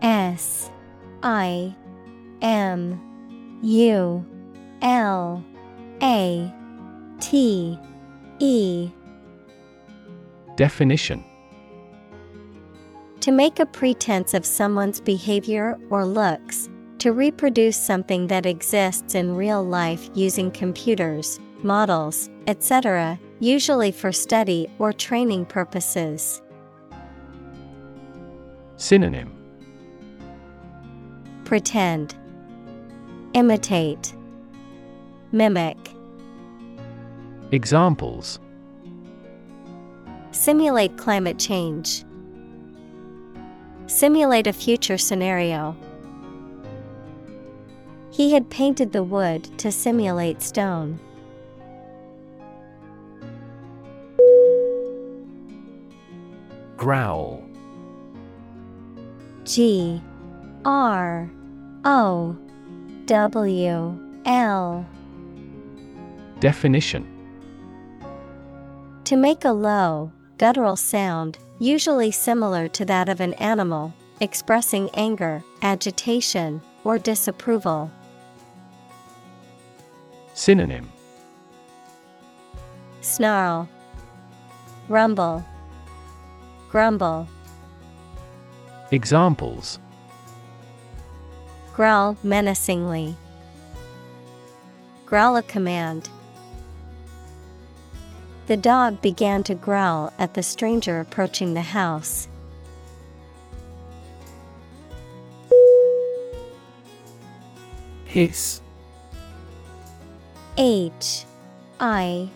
S 0.02 0.70
I 1.23 1.74
M 2.43 3.01
U 3.62 4.27
L 4.82 5.43
A 6.02 6.52
T 7.20 7.78
E 8.39 8.90
Definition 10.56 11.24
To 13.20 13.32
make 13.32 13.59
a 13.59 13.66
pretense 13.66 14.35
of 14.35 14.47
someone's 14.47 15.01
behavior 15.01 15.76
or 15.90 16.05
looks, 16.05 16.68
to 16.98 17.12
reproduce 17.12 17.76
something 17.76 18.28
that 18.28 18.47
exists 18.47 19.14
in 19.14 19.35
real 19.35 19.64
life 19.64 20.09
using 20.14 20.51
computers, 20.51 21.40
models, 21.62 22.31
etc., 22.47 23.18
usually 23.40 23.90
for 23.90 24.12
study 24.12 24.68
or 24.78 24.93
training 24.93 25.44
purposes. 25.44 26.40
Synonym 28.76 29.32
Pretend, 31.44 32.14
Imitate, 33.35 34.14
Mimic. 35.32 35.76
Examples 37.51 38.39
Simulate 40.35 40.98
climate 40.98 41.39
change. 41.39 42.05
Simulate 43.86 44.48
a 44.48 44.52
future 44.52 44.98
scenario. 44.98 45.77
He 48.11 48.32
had 48.32 48.51
painted 48.51 48.90
the 48.90 49.05
wood 49.05 49.44
to 49.59 49.70
simulate 49.70 50.43
stone. 50.43 50.98
Growl 56.77 57.40
G 59.44 60.02
R 60.65 61.31
O 61.85 62.36
W 63.06 63.98
L 64.27 64.86
Definition 66.40 67.06
To 69.05 69.16
make 69.16 69.44
a 69.44 69.52
low, 69.52 70.11
guttural 70.45 70.77
sound, 70.77 71.39
usually 71.59 72.11
similar 72.11 72.69
to 72.69 72.85
that 72.85 73.09
of 73.09 73.19
an 73.19 73.33
animal, 73.35 73.95
expressing 74.21 74.91
anger, 74.93 75.43
agitation, 75.62 76.61
or 76.85 76.99
disapproval. 76.99 77.91
Synonym 80.35 80.93
Snarl, 83.01 83.66
Rumble, 84.91 85.43
Grumble. 86.69 87.27
Examples 88.91 89.79
Growl 91.73 92.19
menacingly. 92.23 93.16
Growl 95.07 95.37
a 95.37 95.43
command. 95.43 96.11
The 98.47 98.57
dog 98.59 99.01
began 99.01 99.43
to 99.45 99.55
growl 99.55 100.12
at 100.19 100.35
the 100.35 100.43
stranger 100.43 101.01
approaching 101.01 101.55
the 101.55 101.62
house. 101.62 102.29
Hiss 108.05 108.61
H. 110.57 111.25
I. 111.81 112.29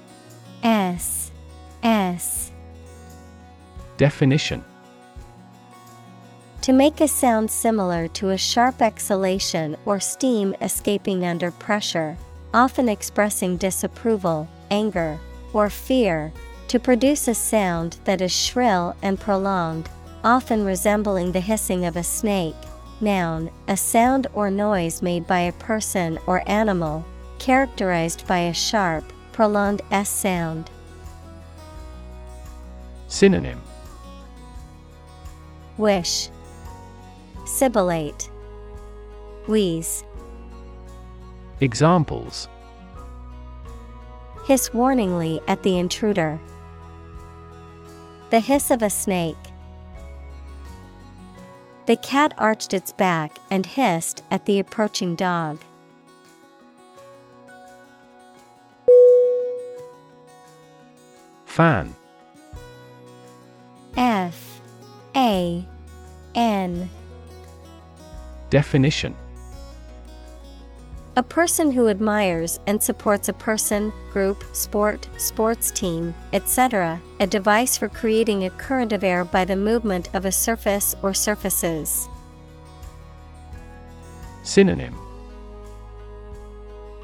S. 0.63 1.31
S. 1.83 2.51
Definition. 3.97 4.65
To 6.63 6.73
make 6.73 7.01
a 7.01 7.07
sound 7.07 7.51
similar 7.51 8.09
to 8.09 8.31
a 8.31 8.37
sharp 8.37 8.83
exhalation 8.83 9.77
or 9.85 10.01
steam 10.01 10.55
escaping 10.61 11.25
under 11.25 11.51
pressure, 11.51 12.17
often 12.53 12.89
expressing 12.89 13.57
disapproval, 13.57 14.49
anger, 14.71 15.21
or 15.53 15.71
fear, 15.71 16.33
to 16.69 16.79
produce 16.79 17.29
a 17.29 17.35
sound 17.35 17.99
that 18.05 18.21
is 18.21 18.33
shrill 18.33 18.95
and 19.03 19.19
prolonged, 19.19 19.89
often 20.23 20.65
resembling 20.65 21.33
the 21.33 21.41
hissing 21.41 21.85
of 21.85 21.97
a 21.97 22.03
snake. 22.03 22.55
Noun, 23.01 23.51
a 23.69 23.77
sound 23.77 24.27
or 24.35 24.51
noise 24.51 25.01
made 25.03 25.27
by 25.27 25.41
a 25.41 25.53
person 25.53 26.19
or 26.27 26.43
animal, 26.49 27.05
characterized 27.39 28.27
by 28.27 28.39
a 28.39 28.55
sharp, 28.55 29.05
prolonged 29.33 29.83
S 29.91 30.11
sound. 30.11 30.71
Synonym 33.07 33.63
Wish, 35.79 36.29
Sibilate, 37.45 38.29
Wheeze. 39.47 40.05
Examples 41.61 42.49
Hiss 44.49 44.71
warningly 44.71 45.43
at 45.47 45.63
the 45.63 45.79
intruder. 45.79 46.41
The 48.31 48.41
hiss 48.41 48.71
of 48.71 48.83
a 48.83 48.89
snake. 48.89 49.37
The 51.85 51.97
cat 51.97 52.33
arched 52.39 52.73
its 52.73 52.91
back 52.91 53.37
and 53.51 53.67
hissed 53.67 54.25
at 54.31 54.47
the 54.47 54.59
approaching 54.59 55.17
dog. 55.17 55.61
Fan 61.45 61.95
F 63.99 64.63
A 65.15 65.63
N 66.35 66.89
Definition 68.49 69.15
A 71.19 71.23
person 71.25 71.73
who 71.73 71.89
admires 71.89 72.61
and 72.69 72.81
supports 72.81 73.29
a 73.29 73.33
person, 73.33 73.93
group, 74.13 74.45
sport, 74.53 75.09
sports 75.17 75.73
team, 75.73 76.15
etc., 76.33 77.03
a 77.19 77.27
device 77.27 77.77
for 77.77 77.89
creating 77.89 78.45
a 78.45 78.51
current 78.51 78.93
of 78.93 79.03
air 79.03 79.25
by 79.25 79.45
the 79.45 79.57
movement 79.57 80.15
of 80.15 80.25
a 80.25 80.31
surface 80.31 80.95
or 81.03 81.13
surfaces. 81.13 82.09
Synonym 84.45 84.95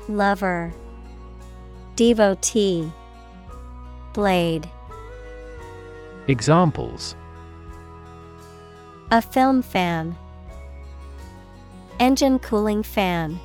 Lover, 0.08 0.72
Devotee, 1.96 2.92
Blade. 4.12 4.70
Examples 6.28 7.16
A 9.10 9.20
film 9.20 9.60
fan, 9.60 10.16
Engine 11.98 12.38
cooling 12.38 12.84
fan. 12.84 13.40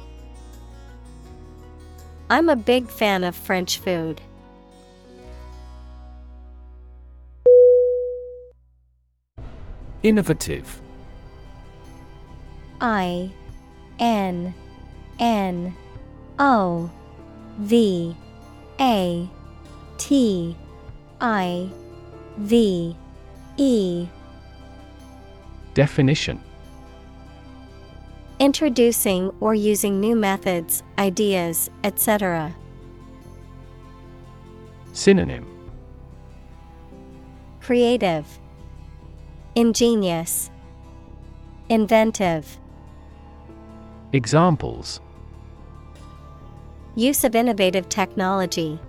I'm 2.29 2.47
a 2.47 2.55
big 2.55 2.87
fan 2.87 3.23
of 3.23 3.35
French 3.35 3.79
food. 3.79 4.21
Innovative. 10.03 10.81
I 12.79 13.31
N 13.99 14.53
N 15.19 15.75
O 16.37 16.89
V 17.57 18.15
A 18.79 19.29
T 19.97 20.55
I 21.19 21.69
V 22.37 22.95
E. 23.57 24.07
Definition 25.73 26.41
Introducing 28.39 29.33
or 29.41 29.53
using 29.53 29.99
new 29.99 30.15
methods, 30.15 30.81
ideas, 30.97 31.69
etc. 31.83 32.55
Synonym 34.93 35.45
Creative, 37.59 38.25
Ingenious, 39.55 40.51
Inventive. 41.67 42.57
Examples 44.13 45.01
Use 46.95 47.25
of 47.25 47.35
innovative 47.35 47.89
technology. 47.89 48.79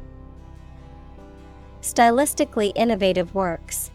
Stylistically 1.82 2.70
innovative 2.76 3.34
works. 3.34 3.89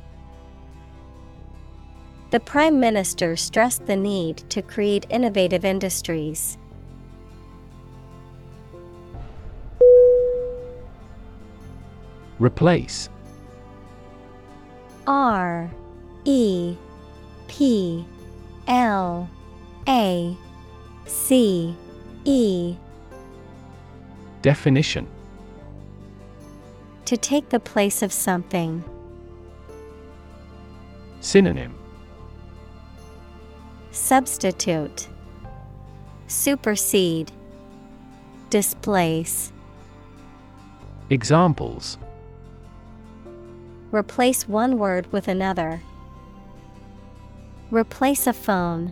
The 2.35 2.41
Prime 2.41 2.81
Minister 2.81 3.37
stressed 3.37 3.85
the 3.85 3.95
need 3.95 4.39
to 4.49 4.61
create 4.61 5.05
innovative 5.09 5.63
industries. 5.63 6.57
Replace 12.37 13.07
R 15.07 15.71
E 16.25 16.75
P 17.47 18.05
L 18.67 19.29
A 19.87 20.35
C 21.05 21.73
E 22.25 22.75
Definition 24.41 25.07
To 27.05 27.15
take 27.15 27.47
the 27.47 27.61
place 27.61 28.01
of 28.01 28.11
something. 28.11 28.83
Synonym 31.21 31.73
Substitute 33.95 35.07
Supersede 36.27 37.31
Displace 38.49 39.53
Examples 41.09 41.97
Replace 43.91 44.49
one 44.49 44.77
word 44.77 45.09
with 45.13 45.29
another. 45.29 45.81
Replace 47.71 48.27
a 48.27 48.33
phone. 48.33 48.91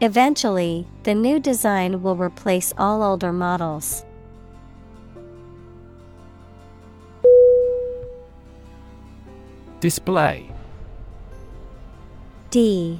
Eventually, 0.00 0.86
the 1.02 1.16
new 1.16 1.40
design 1.40 2.04
will 2.04 2.14
replace 2.14 2.72
all 2.78 3.02
older 3.02 3.32
models. 3.32 4.04
Display 9.80 10.52
D 12.50 12.98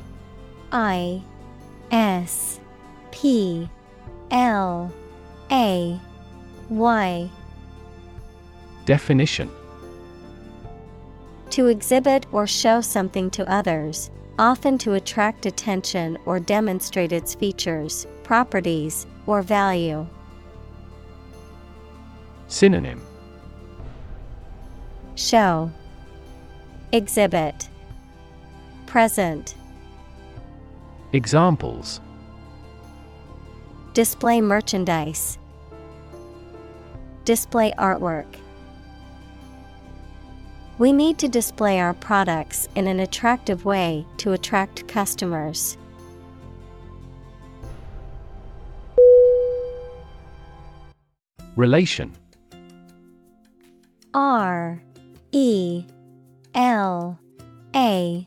I 0.71 1.23
S 1.91 2.61
P 3.11 3.69
L 4.31 4.93
A 5.51 6.01
Y. 6.69 7.31
Definition. 8.85 9.51
To 11.51 11.67
exhibit 11.67 12.27
or 12.31 12.47
show 12.47 12.81
something 12.81 13.29
to 13.33 13.51
others, 13.51 14.13
often 14.39 14.79
to 14.79 14.95
attract 14.95 15.47
attention 15.47 16.17
or 16.27 16.39
demonstrate 16.39 17.11
its 17.11 17.35
features, 17.35 18.07
properties, 18.23 19.09
or 19.27 19.43
value. 19.43 20.07
Synonym. 22.47 23.03
Show. 25.17 25.73
Exhibit 26.93 27.70
Present 28.91 29.55
Examples 31.13 32.01
Display 33.95 34.41
merchandise. 34.41 35.39
Display 37.25 37.73
artwork. 37.79 38.27
We 40.79 40.93
need 40.93 41.19
to 41.19 41.29
display 41.29 41.79
our 41.79 41.95
products 41.95 42.69
in 42.75 42.89
an 42.89 42.99
attractive 42.99 43.65
way 43.65 44.05
to 44.17 44.33
attract 44.33 44.89
customers. 44.89 45.79
Relation 51.55 52.11
R 54.15 54.83
E 55.31 55.85
L 56.57 57.21
A 57.77 58.27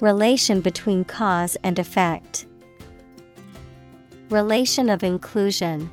Relation 0.00 0.60
between 0.60 1.04
cause 1.04 1.56
and 1.62 1.78
effect. 1.78 2.46
Relation 4.28 4.90
of 4.90 5.02
inclusion. 5.02 5.90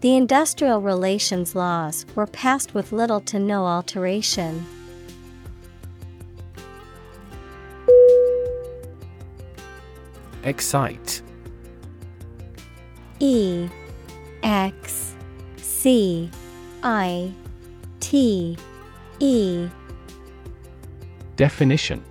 The 0.00 0.14
industrial 0.14 0.80
relations 0.80 1.56
laws 1.56 2.06
were 2.14 2.26
passed 2.26 2.74
with 2.74 2.92
little 2.92 3.20
to 3.22 3.38
no 3.38 3.64
alteration. 3.66 4.66
Excite 10.44 11.22
E 13.18 13.68
X 14.42 15.14
C 15.56 16.30
I 16.82 17.32
T 17.98 18.58
E 19.18 19.68
Definition. 21.36 22.04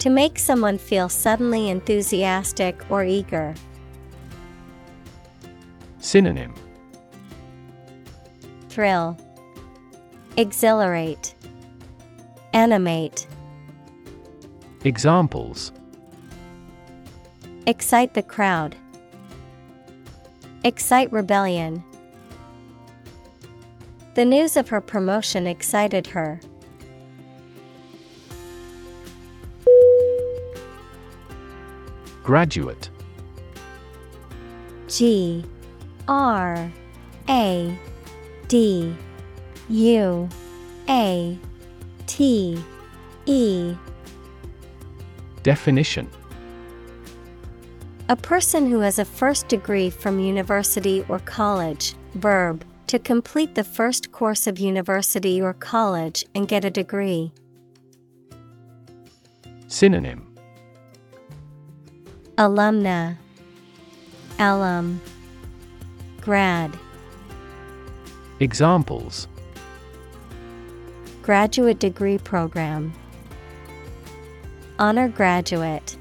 To 0.00 0.10
make 0.10 0.38
someone 0.38 0.78
feel 0.78 1.08
suddenly 1.08 1.70
enthusiastic 1.70 2.78
or 2.90 3.04
eager. 3.04 3.54
Synonym. 5.98 6.54
Thrill, 8.68 9.16
Exhilarate, 10.36 11.34
Animate, 12.52 13.26
Examples. 14.84 15.72
Excite 17.66 18.14
the 18.14 18.22
crowd, 18.22 18.74
Excite 20.64 21.12
rebellion. 21.12 21.84
The 24.14 24.24
news 24.24 24.56
of 24.56 24.68
her 24.68 24.80
promotion 24.80 25.46
excited 25.46 26.08
her. 26.08 26.40
Graduate. 32.22 32.88
G 34.86 35.44
R 36.06 36.70
A 37.28 37.78
D 38.46 38.94
U 39.68 40.28
A 40.88 41.38
T 42.06 42.62
E. 43.26 43.74
Definition. 45.42 46.08
A 48.08 48.16
person 48.16 48.70
who 48.70 48.80
has 48.80 48.98
a 48.98 49.04
first 49.04 49.48
degree 49.48 49.90
from 49.90 50.20
university 50.20 51.04
or 51.08 51.18
college, 51.20 51.94
verb, 52.14 52.64
to 52.86 52.98
complete 52.98 53.54
the 53.54 53.64
first 53.64 54.12
course 54.12 54.46
of 54.46 54.58
university 54.58 55.40
or 55.40 55.54
college 55.54 56.24
and 56.34 56.46
get 56.46 56.64
a 56.64 56.70
degree. 56.70 57.32
Synonym 59.66 60.31
Alumna 62.38 63.18
Alum 64.38 65.00
Grad. 66.22 66.76
Examples. 68.40 69.28
Graduate 71.20 71.78
Degree 71.78 72.16
Program. 72.16 72.94
Honor 74.78 75.08
Graduate. 75.08 75.96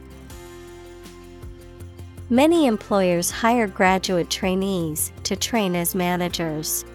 Many 2.29 2.65
employers 2.65 3.29
hire 3.29 3.67
graduate 3.67 4.29
trainees 4.29 5.11
to 5.23 5.35
train 5.35 5.75
as 5.75 5.93
managers. 5.93 6.85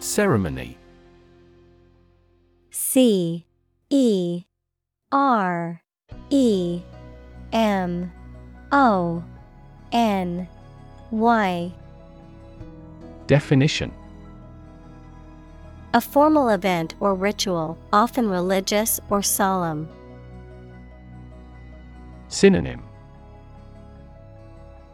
Ceremony. 0.00 0.76
C 2.72 3.46
E 3.92 4.44
R 5.10 5.82
E 6.30 6.80
M 7.52 8.12
O 8.70 9.24
N 9.90 10.48
Y. 11.10 11.72
Definition. 13.26 13.92
A 15.92 16.00
formal 16.00 16.50
event 16.50 16.94
or 17.00 17.16
ritual, 17.16 17.76
often 17.92 18.30
religious 18.30 19.00
or 19.10 19.22
solemn. 19.22 19.88
Synonym. 22.28 22.84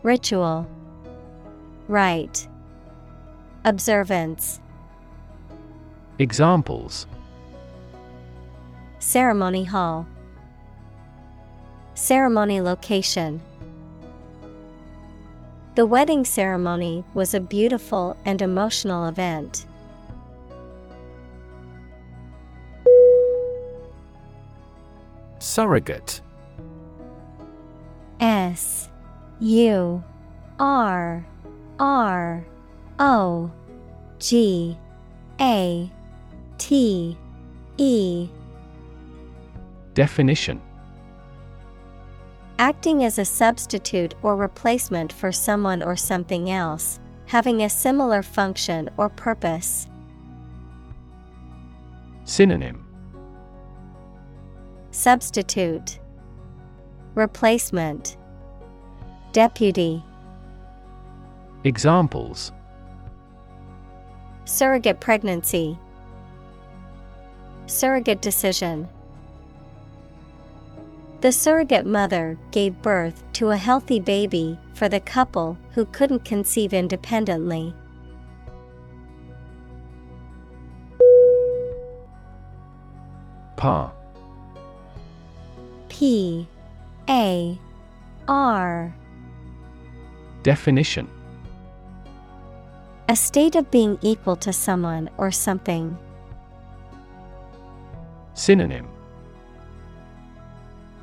Ritual. 0.02 0.66
Rite. 1.86 2.48
Observance. 3.66 4.62
Examples 6.18 7.06
Ceremony 9.06 9.62
Hall. 9.62 10.04
Ceremony 11.94 12.60
Location. 12.60 13.40
The 15.76 15.86
wedding 15.86 16.24
ceremony 16.24 17.04
was 17.14 17.32
a 17.32 17.38
beautiful 17.38 18.16
and 18.24 18.42
emotional 18.42 19.06
event. 19.06 19.64
Surrogate. 25.38 26.20
S 28.18 28.88
U 29.38 30.02
R 30.58 31.24
R 31.78 32.44
O 32.98 33.52
G 34.18 34.76
A 35.40 35.92
T 36.58 37.16
E 37.76 38.28
Definition. 39.96 40.60
Acting 42.58 43.02
as 43.02 43.18
a 43.18 43.24
substitute 43.24 44.14
or 44.22 44.36
replacement 44.36 45.10
for 45.10 45.32
someone 45.32 45.82
or 45.82 45.96
something 45.96 46.50
else, 46.50 47.00
having 47.24 47.62
a 47.62 47.70
similar 47.70 48.22
function 48.22 48.90
or 48.98 49.08
purpose. 49.08 49.88
Synonym. 52.24 52.86
Substitute. 54.90 55.98
Replacement. 57.14 58.18
Deputy. 59.32 60.04
Examples. 61.64 62.52
Surrogate 64.44 65.00
pregnancy. 65.00 65.78
Surrogate 67.64 68.20
decision 68.20 68.86
The 71.20 71.32
surrogate 71.32 71.86
mother 71.86 72.38
gave 72.50 72.82
birth 72.82 73.24
to 73.34 73.50
a 73.50 73.56
healthy 73.56 74.00
baby 74.00 74.58
for 74.74 74.88
the 74.88 75.00
couple 75.00 75.56
who 75.72 75.86
couldn't 75.86 76.24
conceive 76.24 76.74
independently. 76.74 77.74
Par 83.56 83.92
P. 85.88 86.46
A. 87.08 87.58
R. 88.28 88.94
Definition. 90.42 91.08
A 93.08 93.16
state 93.16 93.56
of 93.56 93.70
being 93.70 93.98
equal 94.02 94.36
to 94.36 94.52
someone 94.52 95.08
or 95.16 95.30
something. 95.30 95.96
Synonym 98.34 98.95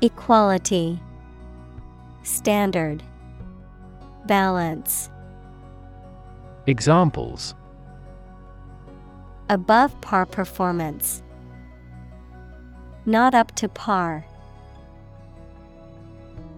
Equality 0.04 1.00
Standard 2.24 3.02
Balance 4.26 5.08
Examples 6.66 7.54
Above 9.48 9.98
par 10.02 10.26
performance. 10.26 11.22
Not 13.06 13.34
up 13.34 13.54
to 13.54 13.66
par. 13.66 14.26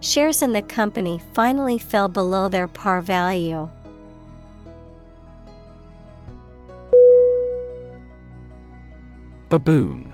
Shares 0.01 0.43
in 0.43 0.53
the 0.53 0.63
company 0.63 1.21
finally 1.33 1.79
fell 1.79 2.09
below 2.09 2.49
their 2.49 2.67
par 2.67 3.01
value. 3.01 3.71
Baboon 9.49 10.13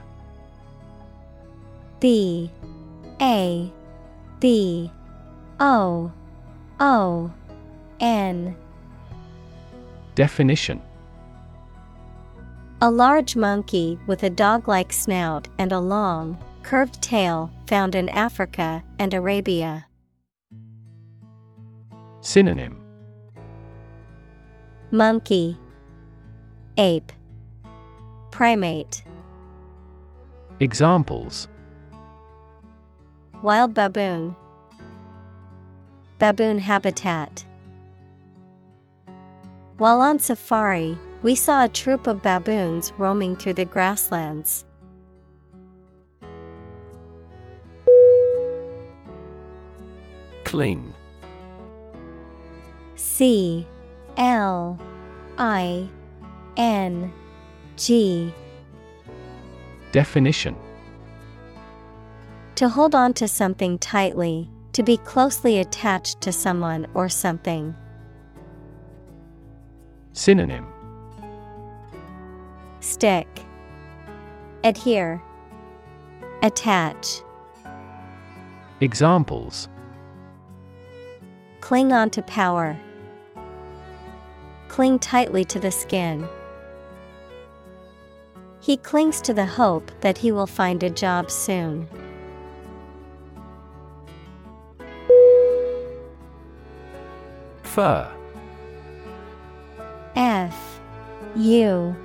B 1.98 2.50
A 3.22 3.72
B 4.40 4.90
O 5.60 6.10
O 6.80 7.32
N. 8.00 8.56
Definition. 10.16 10.82
A 12.80 12.90
large 12.90 13.36
monkey 13.36 13.96
with 14.08 14.24
a 14.24 14.30
dog 14.30 14.66
like 14.66 14.92
snout 14.92 15.46
and 15.56 15.70
a 15.70 15.78
long, 15.78 16.36
curved 16.64 17.00
tail 17.00 17.48
found 17.68 17.94
in 17.94 18.08
Africa 18.08 18.82
and 18.98 19.14
Arabia. 19.14 19.86
Synonym. 22.22 22.82
Monkey. 24.90 25.56
Ape. 26.76 27.12
Primate. 28.32 29.04
Examples 30.58 31.46
Wild 33.42 33.74
baboon. 33.74 34.36
Baboon 36.20 36.60
habitat. 36.60 37.44
While 39.78 40.00
on 40.00 40.20
safari, 40.20 40.96
we 41.22 41.34
saw 41.34 41.64
a 41.64 41.68
troop 41.68 42.06
of 42.06 42.22
baboons 42.22 42.92
roaming 42.98 43.34
through 43.34 43.54
the 43.54 43.64
grasslands. 43.64 44.64
Cling. 50.44 50.94
C 52.94 53.66
L 54.16 54.78
I 55.36 55.88
N 56.56 57.12
G. 57.76 58.32
Definition 59.90 60.54
To 62.56 62.68
hold 62.68 62.94
on 62.94 63.14
to 63.14 63.26
something 63.26 63.78
tightly, 63.78 64.48
to 64.72 64.82
be 64.82 64.96
closely 64.98 65.58
attached 65.58 66.20
to 66.20 66.32
someone 66.32 66.86
or 66.94 67.08
something. 67.08 67.74
Synonym 70.12 70.66
Stick 72.80 73.26
Adhere 74.64 75.22
Attach 76.42 77.22
Examples 78.80 79.68
Cling 81.60 81.92
on 81.92 82.10
to 82.10 82.22
power. 82.22 82.76
Cling 84.68 84.98
tightly 84.98 85.44
to 85.44 85.60
the 85.60 85.70
skin. 85.70 86.26
He 88.60 88.76
clings 88.76 89.20
to 89.22 89.32
the 89.32 89.46
hope 89.46 89.90
that 90.00 90.18
he 90.18 90.32
will 90.32 90.46
find 90.46 90.82
a 90.82 90.90
job 90.90 91.30
soon. 91.30 91.88
Fur. 97.72 98.06
F 100.14 100.78
U 101.34 101.96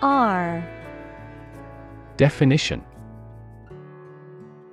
R. 0.00 0.66
Definition. 2.16 2.82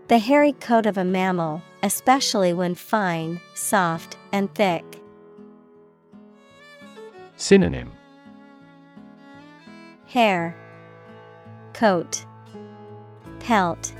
The 0.07 0.19
hairy 0.19 0.53
coat 0.53 0.85
of 0.85 0.97
a 0.97 1.03
mammal, 1.03 1.61
especially 1.83 2.53
when 2.53 2.75
fine, 2.75 3.41
soft, 3.55 4.15
and 4.31 4.49
thick. 4.55 4.85
Synonym. 7.35 7.91
Hair. 10.05 10.55
Coat. 11.73 12.25
Pelt. 13.41 13.91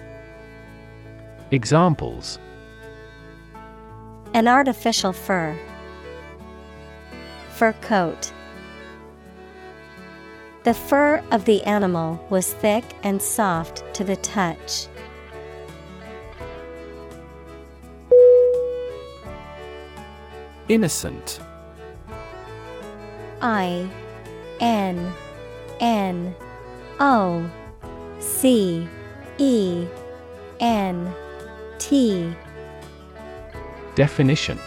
Examples. 1.51 2.39
An 4.33 4.47
artificial 4.47 5.11
fur 5.11 5.59
Fur 7.57 7.73
coat. 7.81 8.31
The 10.63 10.75
fur 10.75 11.23
of 11.31 11.45
the 11.45 11.63
animal 11.63 12.23
was 12.29 12.53
thick 12.53 12.83
and 13.01 13.19
soft 13.19 13.83
to 13.95 14.03
the 14.03 14.15
touch. 14.17 14.85
Innocent. 20.69 21.39
I 23.41 23.89
N 24.59 25.11
N 25.79 26.35
O 26.99 27.49
C 28.19 28.87
E 29.39 29.87
N 30.59 31.11
T. 31.79 32.35
Definition 33.95 34.59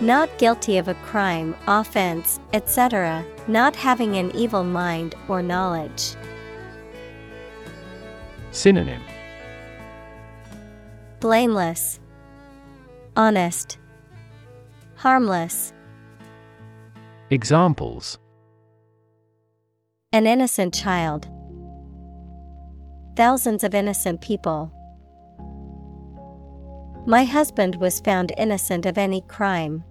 Not 0.00 0.38
guilty 0.38 0.78
of 0.78 0.86
a 0.86 0.94
crime, 0.94 1.56
offense, 1.66 2.38
etc., 2.52 3.24
not 3.48 3.74
having 3.74 4.16
an 4.16 4.30
evil 4.32 4.62
mind 4.62 5.16
or 5.26 5.42
knowledge. 5.42 6.14
Synonym 8.52 9.02
Blameless, 11.18 11.98
Honest, 13.16 13.78
Harmless. 14.94 15.72
Examples 17.30 18.18
An 20.12 20.28
innocent 20.28 20.72
child. 20.72 21.28
Thousands 23.16 23.64
of 23.64 23.74
innocent 23.74 24.20
people. 24.20 24.72
My 27.08 27.24
husband 27.24 27.76
was 27.76 28.00
found 28.00 28.34
innocent 28.36 28.84
of 28.84 28.98
any 28.98 29.22
crime. 29.22 29.82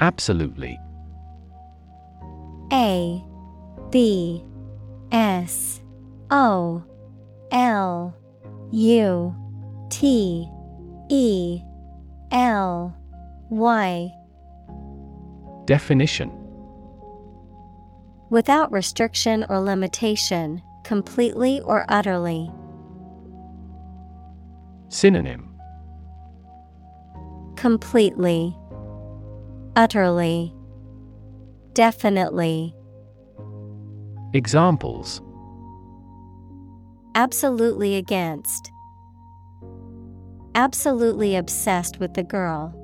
Absolutely. 0.00 0.80
A 2.72 3.22
B 3.90 4.42
S 5.12 5.82
O 6.30 6.82
L 7.52 8.16
U 8.72 9.36
T 9.90 10.48
E 11.10 11.60
L 12.32 12.96
Y. 13.50 14.10
Definition. 15.66 16.32
Without 18.30 18.72
restriction 18.72 19.44
or 19.50 19.60
limitation, 19.60 20.62
completely 20.84 21.60
or 21.62 21.84
utterly. 21.88 22.50
Synonym 24.88 25.50
Completely, 27.56 28.56
utterly, 29.74 30.54
definitely. 31.72 32.74
Examples 34.34 35.22
Absolutely 37.16 37.94
against. 37.96 38.70
Absolutely 40.56 41.36
obsessed 41.36 42.00
with 42.00 42.14
the 42.14 42.22
girl. 42.22 42.74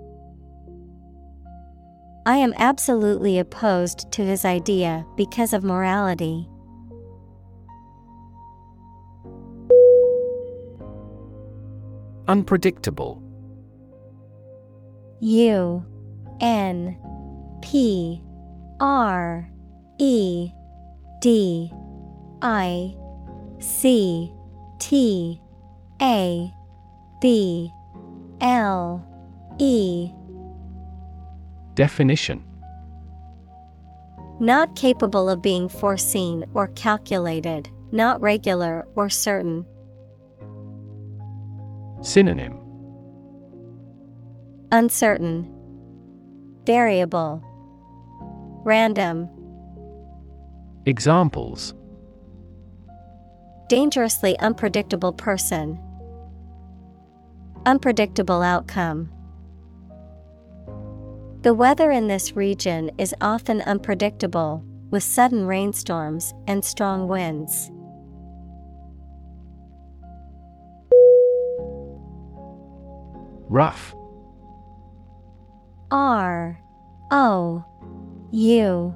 I 2.27 2.37
am 2.37 2.55
absolutely 2.57 3.39
opposed 3.39 4.11
to 4.13 4.23
his 4.25 4.45
idea 4.45 5.05
because 5.17 5.53
of 5.53 5.65
morality. 5.65 6.49
Unpredictable 12.31 13.21
U 15.19 15.85
N 16.41 16.97
P 17.61 18.23
R 18.79 19.51
E 19.99 20.53
D 21.21 21.73
I 22.41 22.95
C 23.59 24.33
T 24.79 25.41
A 26.01 26.53
B 27.21 27.73
L 28.41 29.05
E 29.59 30.13
Definition 31.75 32.45
Not 34.39 34.77
capable 34.77 35.29
of 35.29 35.43
being 35.43 35.69
foreseen 35.69 36.45
or 36.55 36.69
calculated, 36.69 37.69
not 37.91 38.21
regular 38.21 38.87
or 38.95 39.11
certain. 39.11 39.67
Synonym 42.03 42.59
Uncertain, 44.73 45.53
Variable, 46.65 47.43
Random, 48.65 49.29
Examples 50.87 51.75
Dangerously 53.69 54.39
unpredictable 54.41 55.13
person. 55.13 55.79
Unpredictable 57.67 58.43
outcome. 58.43 59.13
The 61.43 61.55
weather 61.55 61.91
in 61.91 62.09
this 62.09 62.35
region 62.35 62.91
is 62.99 63.15
often 63.21 63.61
unpredictable, 63.63 64.65
with 64.91 65.03
sudden 65.03 65.47
rainstorms 65.47 66.35
and 66.47 66.65
strong 66.65 67.07
winds. 67.09 67.71
Rough. 73.51 73.97
R 75.91 76.57
O 77.11 77.65
U 78.31 78.95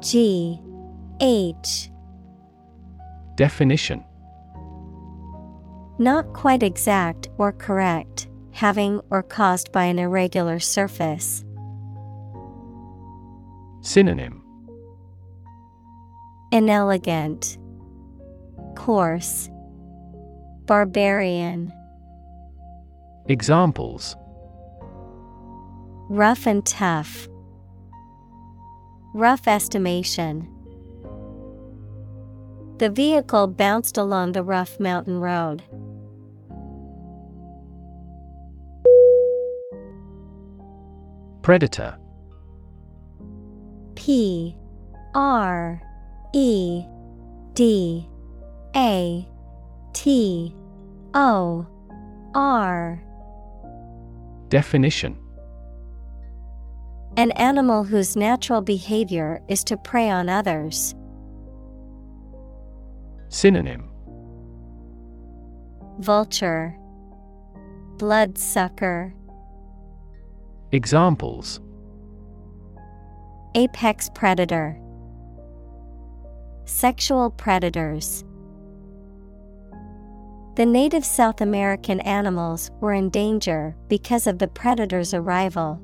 G 0.00 0.58
H. 1.20 1.90
Definition. 3.36 4.02
Not 5.98 6.32
quite 6.32 6.62
exact 6.62 7.28
or 7.36 7.52
correct, 7.52 8.26
having 8.52 9.02
or 9.10 9.22
caused 9.22 9.70
by 9.70 9.84
an 9.84 9.98
irregular 9.98 10.60
surface. 10.60 11.44
Synonym. 13.82 14.42
Inelegant, 16.52 17.58
Coarse, 18.76 19.50
Barbarian, 20.64 21.70
Examples. 23.30 24.16
Rough 26.08 26.48
and 26.48 26.66
tough. 26.66 27.28
Rough 29.14 29.46
estimation. 29.46 30.48
The 32.78 32.90
vehicle 32.90 33.46
bounced 33.46 33.96
along 33.98 34.32
the 34.32 34.42
rough 34.42 34.80
mountain 34.80 35.20
road. 35.20 35.62
Predator. 41.42 41.96
P. 43.94 44.56
R. 45.14 45.80
E. 46.34 46.82
D. 47.54 48.08
A. 48.74 49.28
T. 49.92 50.52
O. 51.14 51.64
R 52.34 53.04
Definition 54.50 55.16
An 57.16 57.30
animal 57.32 57.84
whose 57.84 58.16
natural 58.16 58.60
behavior 58.60 59.40
is 59.48 59.62
to 59.64 59.76
prey 59.76 60.10
on 60.10 60.28
others. 60.28 60.94
Synonym 63.28 63.88
Vulture, 66.00 66.76
Bloodsucker, 67.96 69.14
Examples 70.72 71.60
Apex 73.54 74.10
predator. 74.14 74.76
Sexual 76.64 77.30
predators. 77.30 78.24
The 80.56 80.66
native 80.66 81.04
South 81.04 81.40
American 81.40 82.00
animals 82.00 82.70
were 82.80 82.92
in 82.92 83.08
danger 83.08 83.76
because 83.88 84.26
of 84.26 84.38
the 84.38 84.48
predator's 84.48 85.14
arrival. 85.14 85.80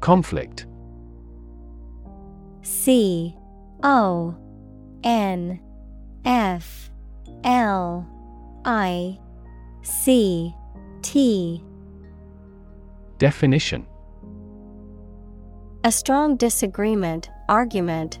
Conflict. 0.00 0.66
C 2.62 3.34
O 3.82 4.36
N 5.04 5.60
F 6.24 6.90
L 7.44 8.06
I 8.64 9.18
C 9.82 10.54
T. 11.02 11.64
Definition. 13.18 13.86
A 15.84 15.90
strong 15.90 16.36
disagreement, 16.36 17.30
argument, 17.48 18.20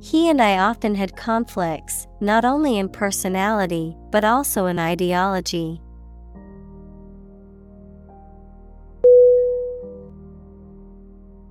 He 0.00 0.30
and 0.30 0.40
I 0.40 0.58
often 0.58 0.94
had 0.94 1.16
conflicts, 1.16 2.06
not 2.20 2.44
only 2.44 2.78
in 2.78 2.88
personality, 2.88 3.96
but 4.10 4.24
also 4.24 4.66
in 4.66 4.78
ideology. 4.78 5.80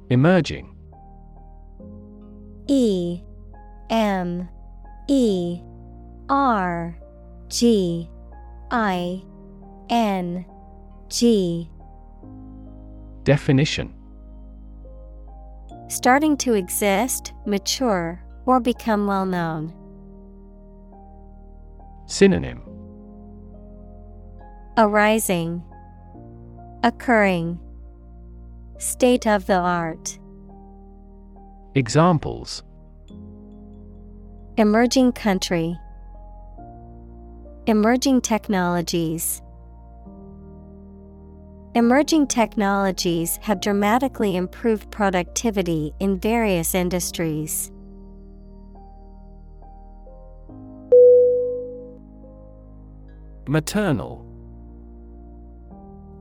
Emerging. 0.10 0.74
E 2.68 3.22
M 3.90 4.48
E 5.08 5.62
R 6.30 6.98
G 7.50 8.10
I 8.72 9.22
N 9.90 10.46
G. 11.10 11.70
Definition. 13.24 13.94
Starting 15.90 16.38
to 16.38 16.54
exist, 16.54 17.34
mature, 17.46 18.22
or 18.48 18.60
become 18.60 19.06
well 19.06 19.26
known. 19.26 19.74
Synonym 22.08 22.64
Arising, 24.78 25.62
Occurring, 26.84 27.60
State 28.78 29.28
of 29.28 29.46
the 29.46 29.58
art. 29.58 30.18
Examples 31.76 32.64
Emerging 34.58 35.12
country, 35.12 35.78
Emerging 37.68 38.22
technologies. 38.22 39.42
Emerging 41.76 42.26
technologies 42.28 43.38
have 43.42 43.60
dramatically 43.60 44.38
improved 44.38 44.90
productivity 44.90 45.94
in 46.00 46.18
various 46.18 46.74
industries. 46.74 47.72
Maternal. 53.50 54.26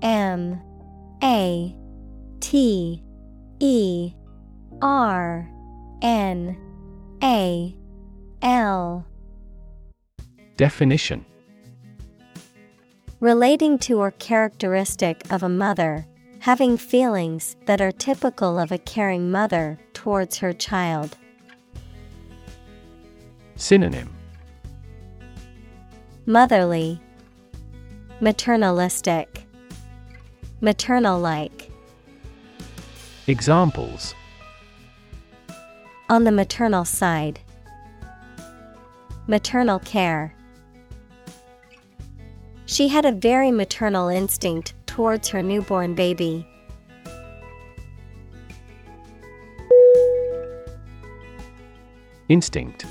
M 0.02 0.60
A 1.22 1.76
T 2.40 3.02
E 3.60 4.12
R 4.82 5.48
N 6.02 6.56
A 7.22 7.76
L. 8.42 9.06
Definition. 10.56 11.24
Relating 13.20 13.78
to 13.78 13.98
or 13.98 14.10
characteristic 14.12 15.22
of 15.32 15.42
a 15.42 15.48
mother, 15.48 16.06
having 16.40 16.76
feelings 16.76 17.56
that 17.64 17.80
are 17.80 17.90
typical 17.90 18.58
of 18.58 18.70
a 18.70 18.78
caring 18.78 19.30
mother 19.30 19.78
towards 19.94 20.38
her 20.38 20.52
child. 20.52 21.16
Synonym. 23.56 24.14
Motherly, 26.26 27.00
Maternalistic, 28.20 29.26
Maternal 30.62 31.20
like. 31.20 31.70
Examples 33.26 34.14
On 36.08 36.24
the 36.24 36.32
maternal 36.32 36.86
side, 36.86 37.40
Maternal 39.26 39.80
care. 39.80 40.34
She 42.64 42.88
had 42.88 43.04
a 43.04 43.12
very 43.12 43.50
maternal 43.50 44.08
instinct 44.08 44.72
towards 44.86 45.28
her 45.28 45.42
newborn 45.42 45.94
baby. 45.94 46.46
Instinct 52.28 52.86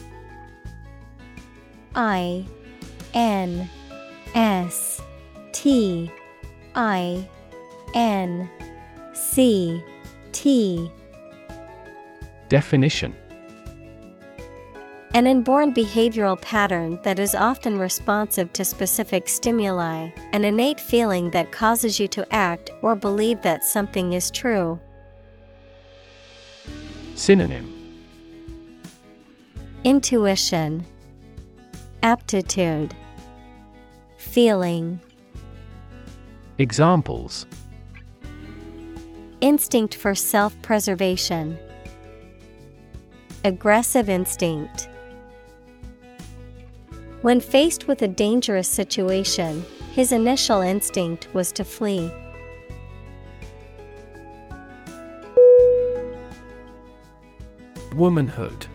I 1.96 2.46
N 3.14 3.70
S 4.34 4.95
T 5.56 6.12
I 6.76 7.26
N 7.94 8.50
C 9.14 9.82
T. 10.34 10.92
Definition. 12.50 13.16
An 15.14 15.26
inborn 15.26 15.74
behavioral 15.74 16.40
pattern 16.42 17.00
that 17.04 17.20
is 17.20 17.34
often 17.34 17.80
responsive 17.80 18.52
to 18.52 18.66
specific 18.66 19.30
stimuli, 19.30 20.10
an 20.34 20.44
innate 20.44 20.82
feeling 20.82 21.32
that 21.32 21.54
causes 21.54 22.02
you 22.02 22.10
to 22.10 22.28
act 22.36 22.70
or 22.82 22.94
believe 22.94 23.42
that 23.42 23.64
something 23.64 24.12
is 24.12 24.30
true. 24.30 24.78
Synonym. 27.16 27.72
Intuition, 29.86 30.86
Aptitude, 32.04 32.94
Feeling, 34.18 35.00
Examples 36.58 37.46
Instinct 39.42 39.94
for 39.94 40.16
self 40.16 40.60
preservation, 40.62 41.58
Aggressive 43.44 44.08
instinct. 44.08 44.88
When 47.22 47.42
faced 47.42 47.90
with 47.90 48.02
a 48.04 48.08
dangerous 48.08 48.70
situation, 48.70 49.66
his 49.92 50.14
initial 50.14 50.62
instinct 50.62 51.28
was 51.34 51.52
to 51.52 51.66
flee. 51.66 52.10
Womanhood 57.96 58.68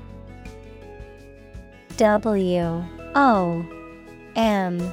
W 1.96 2.84
O 3.14 3.66
M 4.36 4.92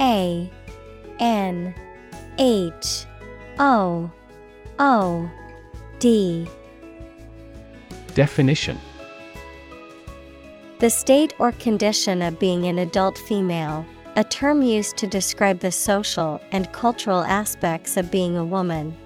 A 0.00 0.50
N 1.18 1.74
H 2.38 3.06
O 3.60 4.10
O 4.80 5.30
D. 6.00 6.48
Definition. 8.14 8.78
The 10.80 10.90
state 10.90 11.32
or 11.38 11.52
condition 11.52 12.22
of 12.22 12.40
being 12.40 12.66
an 12.66 12.80
adult 12.80 13.16
female, 13.18 13.86
a 14.16 14.24
term 14.24 14.62
used 14.62 14.96
to 14.96 15.06
describe 15.06 15.60
the 15.60 15.70
social 15.70 16.40
and 16.50 16.70
cultural 16.72 17.22
aspects 17.22 17.96
of 17.96 18.10
being 18.10 18.36
a 18.36 18.44
woman. 18.44 18.96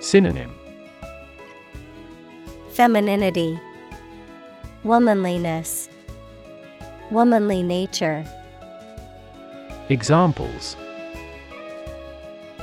Synonym. 0.00 0.54
Femininity, 2.72 3.58
Womanliness, 4.84 5.88
Womanly 7.10 7.62
nature, 7.62 8.24
Examples 9.88 10.76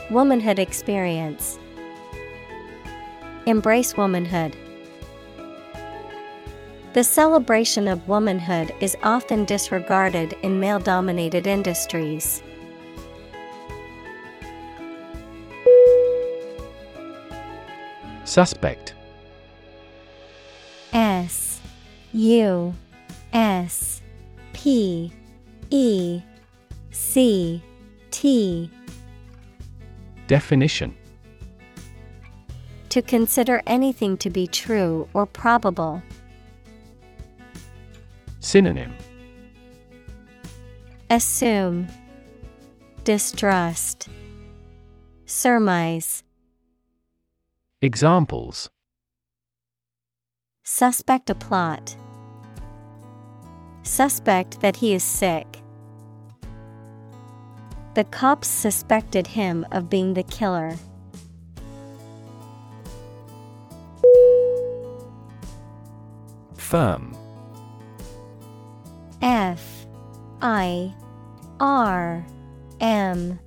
Womanhood 0.09 0.57
experience. 0.57 1.59
Embrace 3.45 3.97
womanhood. 3.97 4.55
The 6.93 7.03
celebration 7.03 7.89
of 7.89 8.07
womanhood 8.07 8.73
is 8.79 8.95
often 9.03 9.43
disregarded 9.43 10.33
in 10.43 10.61
male 10.61 10.79
dominated 10.79 11.45
industries. 11.45 12.41
Suspect. 18.23 18.93
S 20.93 21.59
U 22.13 22.73
S 23.33 24.01
P 24.53 25.11
E 25.69 26.21
C 26.91 27.61
T 28.11 28.71
Definition 30.27 30.95
To 32.89 33.01
consider 33.01 33.61
anything 33.65 34.17
to 34.17 34.29
be 34.29 34.45
true 34.47 35.07
or 35.13 35.25
probable. 35.25 36.01
Synonym 38.41 38.93
Assume 41.09 41.87
Distrust 43.05 44.09
Surmise 45.25 46.23
Examples 47.81 48.69
Suspect 50.63 51.29
a 51.29 51.35
plot. 51.35 51.95
Suspect 53.83 54.59
that 54.59 54.75
he 54.75 54.93
is 54.93 55.03
sick. 55.03 55.61
The 57.97 58.03
cops 58.03 58.47
suspected 58.47 59.25
him 59.25 59.65
of 59.71 59.89
being 59.89 60.13
the 60.13 60.21
killer. 60.21 60.75
Firm. 66.57 67.17
F. 69.23 69.87
I. 70.43 70.93
R. 71.59 72.23
M. 72.79 73.39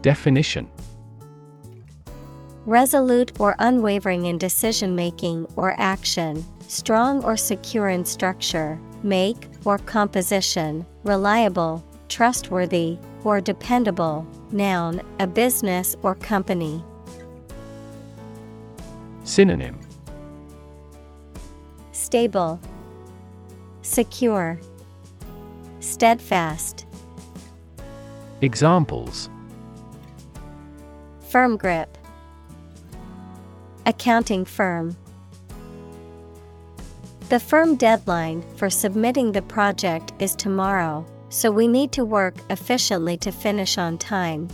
Definition. 0.00 0.70
Resolute 2.64 3.38
or 3.38 3.54
unwavering 3.58 4.24
in 4.24 4.38
decision 4.38 4.96
making 4.96 5.46
or 5.56 5.78
action, 5.78 6.42
strong 6.68 7.22
or 7.22 7.36
secure 7.36 7.90
in 7.90 8.06
structure, 8.06 8.80
make 9.02 9.50
or 9.66 9.76
composition, 9.76 10.86
reliable, 11.02 11.84
trustworthy, 12.08 12.98
or 13.24 13.40
dependable. 13.40 14.26
Noun, 14.50 15.00
a 15.18 15.26
business 15.26 15.96
or 16.02 16.14
company. 16.14 16.84
Synonym 19.24 19.80
Stable, 21.92 22.60
Secure, 23.82 24.60
Steadfast. 25.80 26.86
Examples 28.42 29.30
Firm 31.30 31.56
grip. 31.56 31.96
Accounting 33.86 34.44
firm. 34.44 34.96
The 37.28 37.40
firm 37.40 37.76
deadline 37.76 38.44
for 38.56 38.70
submitting 38.70 39.32
the 39.32 39.42
project 39.42 40.12
is 40.18 40.36
tomorrow, 40.36 41.06
so 41.34 41.50
we 41.50 41.66
need 41.66 41.90
to 41.90 42.04
work 42.04 42.36
efficiently 42.48 43.16
to 43.16 43.32
finish 43.32 43.76
on 43.76 43.98
time. 43.98 44.48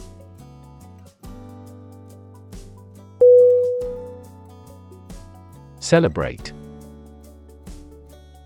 Celebrate. 5.78 6.54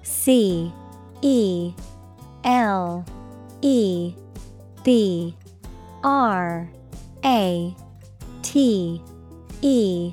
C 0.03 0.73
E 1.23 1.73
L 2.43 3.05
E 3.63 4.13
B 4.83 5.37
R 6.03 6.69
A 7.25 7.77
T 8.43 9.01
E 9.63 10.13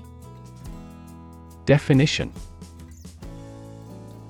Definition 1.65 2.31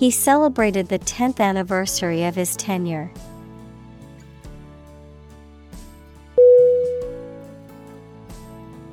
He 0.00 0.10
celebrated 0.10 0.88
the 0.88 0.98
10th 0.98 1.40
anniversary 1.40 2.24
of 2.24 2.34
his 2.34 2.56
tenure. 2.56 3.12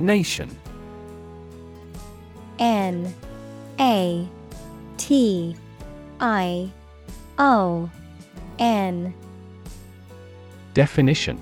Nation. 0.02 0.54
N 2.60 3.16
A 3.80 4.28
T 4.98 5.56
I 6.20 6.70
O 7.38 7.90
N. 8.60 9.14
Definition 10.74 11.42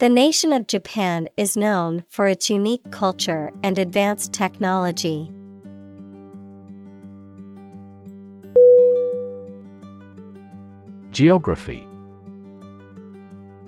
The 0.00 0.08
nation 0.08 0.54
of 0.54 0.66
Japan 0.66 1.28
is 1.36 1.58
known 1.58 2.04
for 2.08 2.26
its 2.26 2.48
unique 2.48 2.90
culture 2.90 3.52
and 3.62 3.78
advanced 3.78 4.32
technology. 4.32 5.30
Geography. 11.10 11.86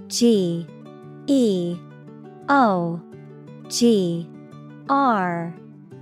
G 0.08 0.66
E 1.26 1.76
O 2.48 2.98
G 3.68 4.26
R 4.88 5.54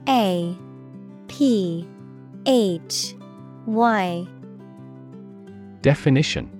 A 0.09 0.57
P 1.27 1.89
H 2.47 3.17
Y. 3.67 4.29
Definition 5.83 6.60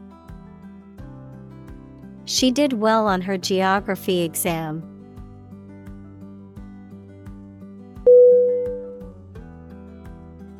She 2.25 2.51
did 2.51 2.73
well 2.73 3.07
on 3.07 3.21
her 3.21 3.37
geography 3.37 4.21
exam. 4.21 4.83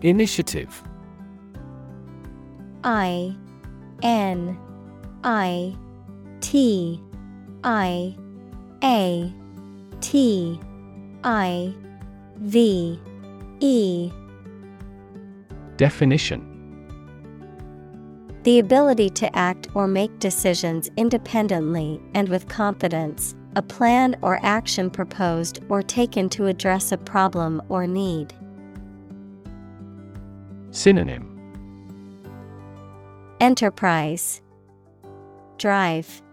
Initiative. 0.02 0.84
I 2.84 3.36
N 4.02 4.58
I 5.24 5.76
T 6.40 7.00
I 7.64 8.16
A 8.84 9.34
T 10.02 10.60
I 11.24 11.74
V 12.38 13.00
E. 13.60 14.12
Definition 15.78 16.51
The 18.44 18.58
ability 18.58 19.12
to 19.12 19.36
act 19.36 19.68
or 19.76 19.88
make 19.88 20.18
decisions 20.18 20.90
independently 20.98 22.02
and 22.16 22.28
with 22.28 22.48
confidence, 22.48 23.36
a 23.56 23.62
plan 23.62 24.18
or 24.24 24.40
action 24.42 24.90
proposed 24.90 25.60
or 25.70 25.84
taken 25.84 26.28
to 26.30 26.48
address 26.48 26.92
a 26.92 26.98
problem 26.98 27.62
or 27.70 27.86
need. 27.86 28.34
Synonym 30.72 31.28
Enterprise, 33.40 34.42
Drive, 35.60 36.24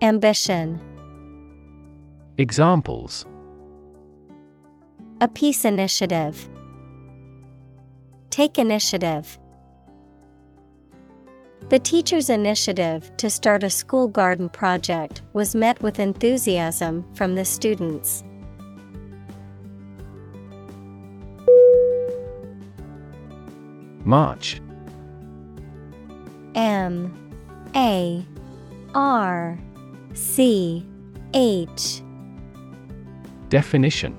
Ambition. 0.00 0.80
Examples 2.38 3.26
A 5.20 5.28
peace 5.28 5.66
initiative. 5.66 6.48
Take 8.30 8.58
initiative. 8.58 9.38
The 11.70 11.78
teacher's 11.78 12.28
initiative 12.28 13.10
to 13.16 13.30
start 13.30 13.62
a 13.62 13.70
school 13.70 14.06
garden 14.06 14.50
project 14.50 15.22
was 15.32 15.54
met 15.54 15.80
with 15.82 15.98
enthusiasm 15.98 17.04
from 17.14 17.34
the 17.34 17.44
students. 17.44 18.22
March. 24.04 24.60
M. 26.54 27.12
A. 27.74 28.26
R. 28.94 29.58
C. 30.12 30.86
H. 31.32 32.02
Definition. 33.48 34.14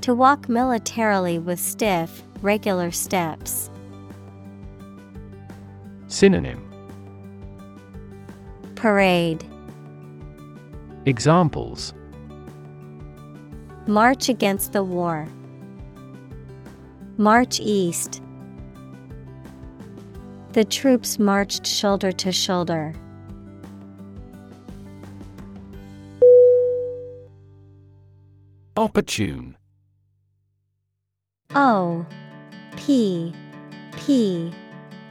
To 0.00 0.14
walk 0.14 0.48
militarily 0.48 1.38
with 1.38 1.60
stiff, 1.60 2.22
regular 2.40 2.90
steps. 2.90 3.70
Synonym 6.12 6.60
Parade 8.74 9.42
Examples 11.06 11.94
March 13.86 14.28
against 14.28 14.74
the 14.74 14.84
war. 14.84 15.26
March 17.16 17.60
east. 17.60 18.20
The 20.52 20.64
troops 20.64 21.18
marched 21.18 21.66
shoulder 21.66 22.12
to 22.12 22.30
shoulder. 22.30 22.92
Opportune 28.76 29.56
O 31.54 32.04
P 32.76 33.32
P 33.96 34.52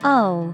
O 0.03 0.53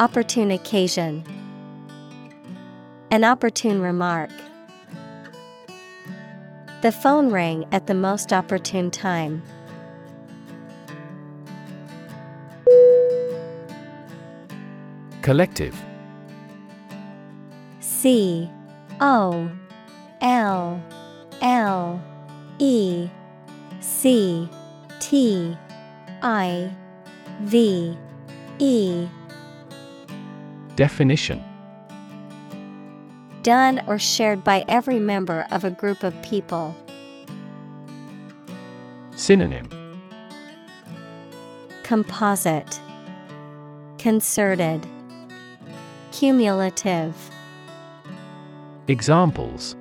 Opportune 0.00 0.50
occasion, 0.50 1.22
An 3.10 3.22
opportune 3.22 3.82
remark. 3.82 4.30
The 6.80 6.90
phone 6.90 7.30
rang 7.30 7.66
at 7.70 7.86
the 7.86 7.92
most 7.92 8.32
opportune 8.32 8.90
time. 8.90 9.42
Collective 15.20 15.78
C 17.80 18.48
O 19.02 19.50
L 20.22 20.82
L 21.42 22.02
E 22.58 23.10
C 23.80 24.48
T 24.98 25.54
I 26.22 26.74
V 27.42 27.98
E 28.58 29.06
Definition 30.80 31.44
Done 33.42 33.82
or 33.86 33.98
shared 33.98 34.42
by 34.42 34.64
every 34.66 34.98
member 34.98 35.46
of 35.50 35.62
a 35.62 35.70
group 35.70 36.02
of 36.02 36.14
people. 36.22 36.74
Synonym 39.14 39.68
Composite 41.82 42.80
Concerted 43.98 44.86
Cumulative 46.12 47.14
Examples 48.88 49.76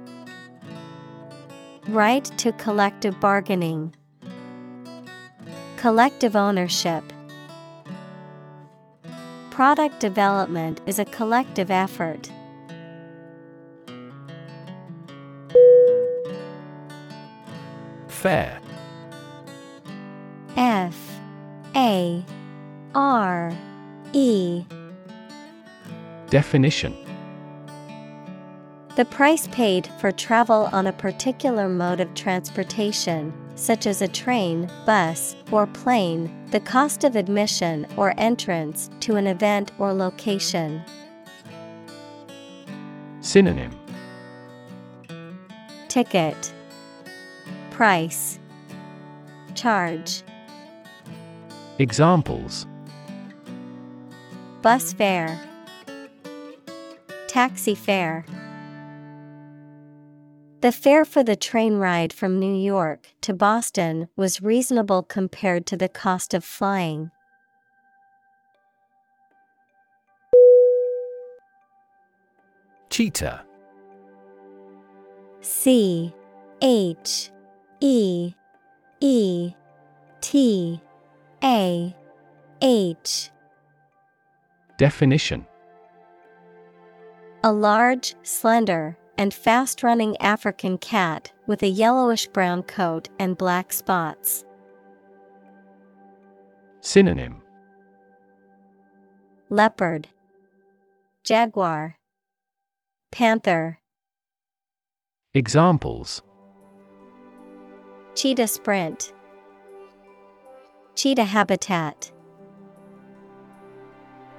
Right 1.88 2.26
to 2.26 2.52
collective 2.52 3.18
bargaining. 3.22 3.96
Collective 5.78 6.36
ownership. 6.36 7.06
Product 9.60 10.00
development 10.00 10.80
is 10.86 11.00
a 11.00 11.04
collective 11.04 11.70
effort. 11.70 12.32
Fare. 18.08 18.62
F. 20.56 20.96
A. 21.76 22.24
R. 22.96 23.52
E. 24.14 24.64
Definition. 26.30 26.96
The 28.96 29.04
price 29.04 29.48
paid 29.48 29.90
for 30.00 30.14
travel 30.14 30.70
on 30.72 30.88
a 30.88 30.94
particular 30.94 31.68
mode 31.68 32.00
of 32.00 32.14
transportation, 32.14 33.34
such 33.60 33.86
as 33.86 34.02
a 34.02 34.08
train, 34.08 34.72
bus, 34.86 35.36
or 35.52 35.68
plane, 35.68 36.32
the 36.52 36.60
cost 36.60 37.04
of 37.04 37.16
admission 37.16 37.86
or 37.98 38.14
entrance 38.18 38.90
to 39.02 39.18
an 39.18 39.28
event 39.28 39.72
or 39.78 39.94
location. 39.94 40.82
Synonym. 43.20 43.78
Ticket. 45.90 46.54
Price. 47.72 48.40
Charge. 49.56 50.24
Examples. 51.80 52.66
Bus 54.62 54.94
fare. 54.94 55.40
Taxi 57.28 57.76
fare 57.76 58.26
The 60.62 60.74
fare 60.74 61.06
for 61.06 61.24
the 61.24 61.38
train 61.38 61.76
ride 61.76 62.12
from 62.12 62.38
New 62.38 62.54
York 62.54 63.08
to 63.22 63.34
Boston 63.34 64.10
was 64.18 64.42
reasonable 64.42 65.04
compared 65.04 65.66
to 65.68 65.78
the 65.78 65.88
cost 65.88 66.34
of 66.34 66.44
flying. 66.44 67.12
Cheetah. 72.90 73.46
C 75.40 76.14
H 76.62 77.32
E 77.80 78.34
E 79.00 79.54
T 80.20 80.82
A 81.42 81.96
H. 82.62 83.30
Definition. 84.78 85.46
A 87.46 87.54
large, 87.54 88.16
slender, 88.24 88.98
and 89.20 89.34
fast 89.34 89.84
running 89.84 90.16
African 90.22 90.78
cat 90.78 91.34
with 91.46 91.62
a 91.62 91.68
yellowish 91.68 92.26
brown 92.28 92.64
coat 92.64 93.10
and 93.20 93.38
black 93.38 93.74
spots. 93.74 94.46
Synonym. 96.80 97.42
Leopard, 99.50 100.08
Jaguar, 101.26 101.98
Panther, 103.12 103.80
Examples. 105.34 106.22
Cheetah 108.16 108.48
Sprint, 108.48 109.14
Cheetah 110.96 111.26
Habitat. 111.26 112.10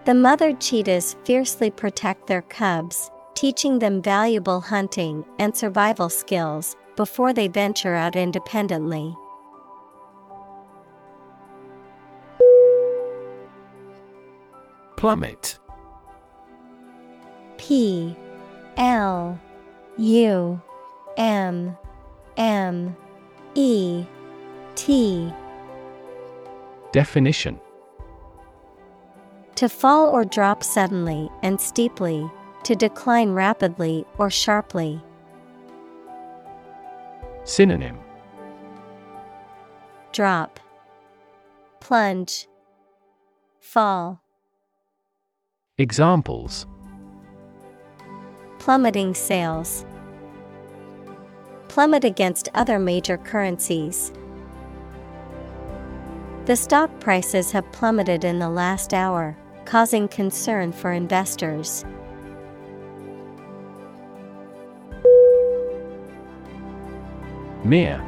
The 0.06 0.14
mother 0.14 0.54
cheetahs 0.54 1.16
fiercely 1.24 1.70
protect 1.70 2.26
their 2.26 2.42
cubs, 2.42 3.10
teaching 3.34 3.78
them 3.78 4.02
valuable 4.02 4.60
hunting 4.60 5.24
and 5.38 5.56
survival 5.56 6.08
skills 6.08 6.76
before 6.96 7.32
they 7.32 7.48
venture 7.48 7.94
out 7.94 8.16
independently. 8.16 9.14
Plummet. 14.96 15.58
P 17.56 18.14
L 18.76 19.40
U 19.96 20.60
M 21.16 21.76
M 22.36 22.96
E 23.54 24.04
T. 24.74 25.32
Definition. 26.92 27.58
To 29.54 29.68
fall 29.68 30.08
or 30.08 30.24
drop 30.24 30.62
suddenly 30.64 31.30
and 31.42 31.60
steeply, 31.60 32.30
to 32.64 32.74
decline 32.74 33.30
rapidly 33.32 34.04
or 34.18 34.30
sharply. 34.30 35.02
Synonym 37.44 37.98
Drop, 40.12 40.60
Plunge, 41.80 42.46
Fall. 43.60 44.20
Examples 45.78 46.66
Plummeting 48.58 49.14
sales. 49.14 49.86
Plummet 51.68 52.04
against 52.04 52.48
other 52.54 52.78
major 52.78 53.16
currencies. 53.16 54.12
The 56.46 56.56
stock 56.56 56.90
prices 57.00 57.52
have 57.52 57.70
plummeted 57.72 58.24
in 58.24 58.38
the 58.38 58.50
last 58.50 58.92
hour, 58.92 59.36
causing 59.64 60.08
concern 60.08 60.72
for 60.72 60.92
investors. 60.92 61.84
Mere 67.64 68.02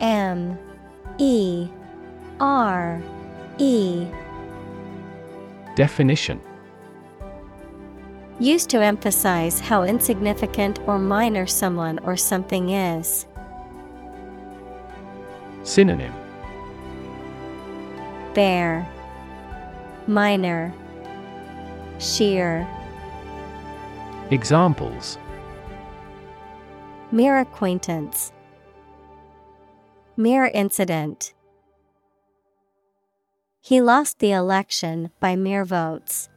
M 0.00 0.58
E 1.18 1.68
R 2.40 3.02
E. 3.58 4.06
Definition. 5.74 6.40
Used 8.38 8.70
to 8.70 8.80
emphasize 8.80 9.58
how 9.58 9.82
insignificant 9.82 10.78
or 10.86 10.98
minor 10.98 11.46
someone 11.46 11.98
or 12.00 12.16
something 12.16 12.70
is. 12.70 13.26
Synonym. 15.64 16.14
Bare, 18.34 18.88
Minor, 20.06 20.72
Sheer. 21.98 22.66
Examples 24.30 25.18
Mere 27.10 27.38
acquaintance. 27.38 28.32
Mere 30.16 30.46
incident. 30.52 31.32
He 33.60 33.80
lost 33.80 34.18
the 34.18 34.32
election 34.32 35.10
by 35.18 35.34
mere 35.34 35.64
votes. 35.64 36.28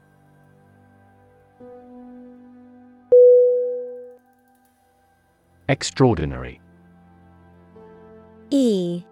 Extraordinary 5.67 6.61
E 8.49 9.03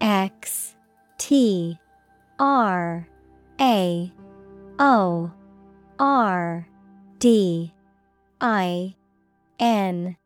X 0.00 0.74
T 1.18 1.78
R 2.40 3.08
A 3.60 4.12
O 4.78 5.32
R 5.98 6.68
D 7.18 7.72
I 8.40 8.94
N 9.60 10.16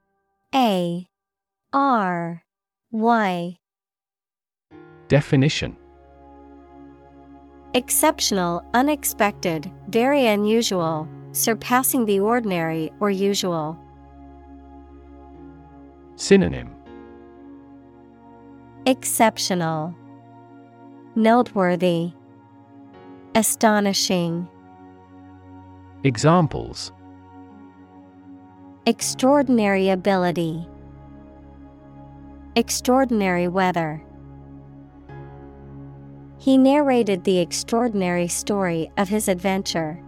A 0.54 1.06
R 1.72 2.42
Y. 2.90 3.56
Definition. 5.08 5.76
Exceptional, 7.72 8.62
unexpected, 8.74 9.72
very 9.88 10.26
unusual, 10.26 11.08
surpassing 11.32 12.04
the 12.04 12.20
ordinary 12.20 12.92
or 13.00 13.10
usual. 13.10 13.78
Synonym. 16.16 16.70
Exceptional, 18.84 19.94
Noteworthy, 21.14 22.12
Astonishing, 23.34 24.46
Examples 26.04 26.92
Extraordinary 28.84 29.90
ability, 29.90 30.66
Extraordinary 32.54 33.48
weather. 33.48 34.02
He 36.36 36.58
narrated 36.58 37.24
the 37.24 37.38
extraordinary 37.38 38.28
story 38.28 38.90
of 38.98 39.08
his 39.08 39.28
adventure. 39.28 40.02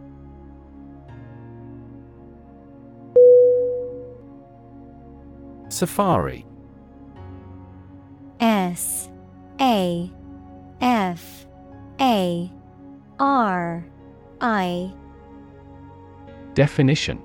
Safari. 5.68 6.44
S. 8.40 9.08
A. 9.60 10.12
F. 10.80 11.46
A. 12.00 12.52
R. 13.18 13.86
I. 14.40 14.92
Definition 16.52 17.23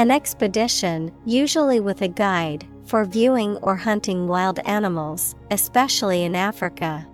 An 0.00 0.10
expedition, 0.10 1.12
usually 1.26 1.78
with 1.78 2.00
a 2.00 2.08
guide, 2.08 2.66
for 2.86 3.04
viewing 3.04 3.58
or 3.58 3.76
hunting 3.76 4.28
wild 4.28 4.58
animals, 4.60 5.34
especially 5.50 6.24
in 6.24 6.34
Africa. 6.34 7.06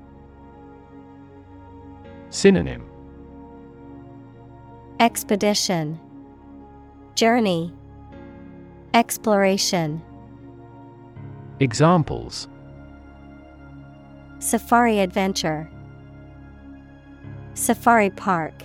Synonym. 2.30 2.88
Expedition. 5.00 5.98
Journey. 7.16 7.74
Exploration. 8.94 10.00
Examples. 11.58 12.46
Safari 14.38 15.00
Adventure. 15.00 15.68
Safari 17.54 18.10
Park 18.10 18.62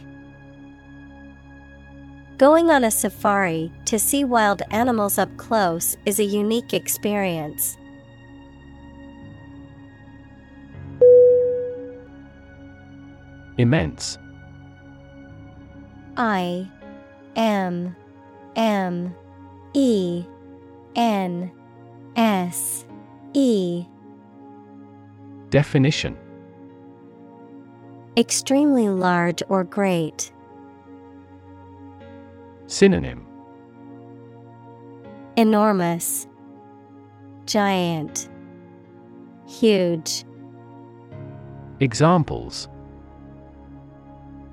Going 2.41 2.72
on 2.72 2.84
a 2.84 2.89
safari 2.89 3.72
to 3.85 3.99
see 3.99 4.23
wild 4.23 4.63
animals 4.72 5.19
up 5.19 5.30
close 5.38 5.95
is 6.07 6.19
a 6.19 6.23
unique 6.23 6.73
experience. 6.73 7.77
Immense 13.59 14.18
I 16.18 16.68
M 17.35 17.95
M 18.55 19.15
E 19.76 20.26
N 20.95 21.51
S 22.15 22.85
E 23.35 23.85
Definition 25.51 26.18
Extremely 28.18 28.89
large 28.89 29.43
or 29.47 29.63
great. 29.63 30.31
Synonym. 32.72 33.27
Enormous, 35.35 36.26
Giant, 37.45 38.30
Huge, 39.45 40.23
Examples. 41.81 42.69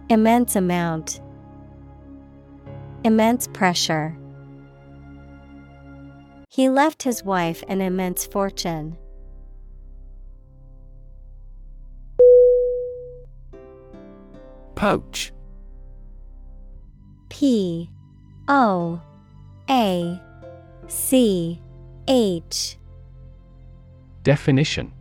Immense 0.08 0.56
amount, 0.56 1.20
Immense 3.04 3.46
pressure. 3.46 4.18
He 6.48 6.68
left 6.68 7.04
his 7.04 7.22
wife 7.22 7.62
an 7.68 7.80
immense 7.80 8.26
fortune. 8.26 8.98
Poach. 14.74 15.32
P 17.28 17.90
O 18.48 19.00
A 19.68 20.20
C 20.88 21.60
H. 22.08 22.78
Definition. 24.22 24.92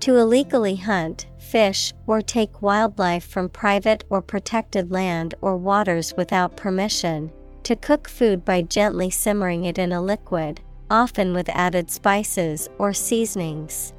To 0.00 0.16
illegally 0.16 0.76
hunt, 0.76 1.26
fish, 1.38 1.92
or 2.06 2.22
take 2.22 2.62
wildlife 2.62 3.26
from 3.26 3.50
private 3.50 4.04
or 4.08 4.22
protected 4.22 4.90
land 4.90 5.34
or 5.42 5.58
waters 5.58 6.14
without 6.16 6.56
permission, 6.56 7.30
to 7.64 7.76
cook 7.76 8.08
food 8.08 8.42
by 8.42 8.62
gently 8.62 9.10
simmering 9.10 9.64
it 9.64 9.78
in 9.78 9.92
a 9.92 10.00
liquid, 10.00 10.62
often 10.88 11.34
with 11.34 11.50
added 11.50 11.90
spices 11.90 12.70
or 12.78 12.94
seasonings. 12.94 13.92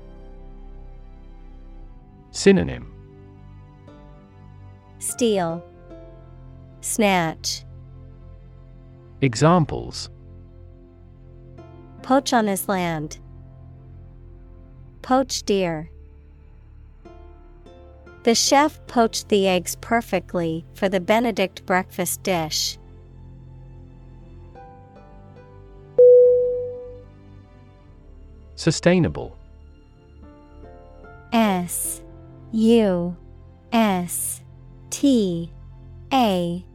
Synonym. 2.31 2.91
Steal, 4.97 5.63
Snatch, 6.81 7.63
Examples 9.21 10.09
Poach 12.01 12.33
on 12.33 12.47
his 12.47 12.67
land, 12.67 13.19
Poach 15.03 15.43
deer. 15.43 15.89
The 18.23 18.35
chef 18.35 18.85
poached 18.87 19.29
the 19.29 19.47
eggs 19.47 19.75
perfectly 19.81 20.65
for 20.73 20.89
the 20.89 20.99
Benedict 20.99 21.65
breakfast 21.65 22.23
dish. 22.23 22.77
Sustainable 28.55 29.37
S 31.33 32.01
U 32.51 33.15
S 33.71 34.43
T 34.91 35.51
A 36.13 36.65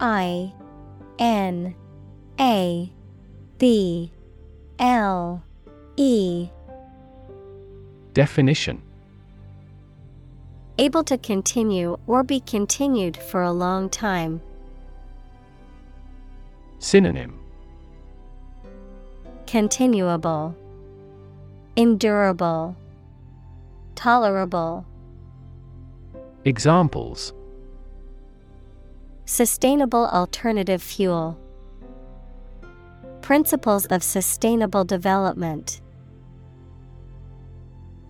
I 0.00 0.52
N 1.18 1.74
A 2.38 2.92
B 3.58 4.12
L 4.78 5.42
E. 5.96 6.48
Definition. 8.14 8.82
Able 10.78 11.02
to 11.04 11.18
continue 11.18 11.98
or 12.06 12.22
be 12.22 12.38
continued 12.40 13.16
for 13.16 13.42
a 13.42 13.50
long 13.50 13.90
time. 13.90 14.40
Synonym. 16.78 17.40
Continuable, 19.48 20.54
Endurable, 21.76 22.76
Tolerable. 23.96 24.86
Examples 26.44 27.32
Sustainable 29.30 30.06
alternative 30.06 30.82
fuel. 30.82 31.38
Principles 33.20 33.84
of 33.84 34.02
sustainable 34.02 34.84
development. 34.84 35.82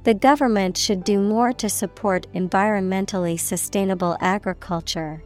The 0.04 0.14
government 0.14 0.78
should 0.78 1.02
do 1.02 1.18
more 1.18 1.52
to 1.54 1.68
support 1.68 2.28
environmentally 2.34 3.36
sustainable 3.36 4.16
agriculture. 4.20 5.24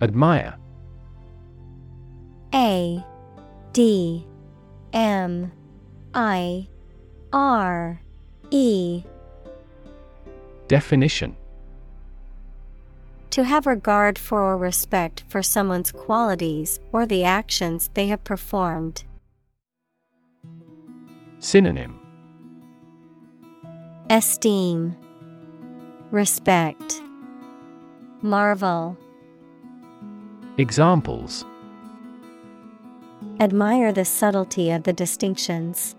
Admire 0.00 0.56
A 2.54 3.04
D 3.74 4.26
M 4.94 5.52
I 6.14 6.68
R 7.34 8.00
E 8.50 9.04
Definition 10.68 11.36
To 13.30 13.44
have 13.44 13.66
regard 13.66 14.18
for 14.18 14.42
or 14.42 14.56
respect 14.56 15.22
for 15.28 15.42
someone's 15.42 15.92
qualities 15.92 16.80
or 16.92 17.06
the 17.06 17.22
actions 17.22 17.90
they 17.94 18.08
have 18.08 18.24
performed. 18.24 19.04
Synonym 21.38 22.00
Esteem, 24.10 24.96
Respect, 26.10 27.02
Marvel. 28.22 28.96
Examples 30.58 31.44
Admire 33.38 33.92
the 33.92 34.04
subtlety 34.04 34.70
of 34.70 34.84
the 34.84 34.92
distinctions. 34.92 35.94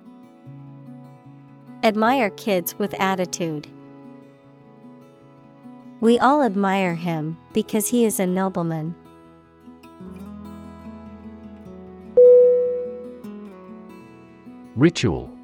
Admire 1.84 2.32
kids 2.32 2.78
with 2.80 2.94
attitude. 3.00 3.68
We 6.00 6.20
all 6.20 6.44
admire 6.44 6.94
him 6.94 7.38
because 7.54 7.88
he 7.88 8.06
is 8.06 8.20
a 8.20 8.28
nobleman. 8.28 8.94
Ritual 14.76 15.36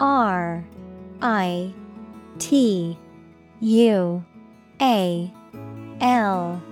R 0.00 0.64
I 1.22 1.72
T 2.40 2.98
U 3.60 4.24
A 4.82 5.32
L 6.00 6.62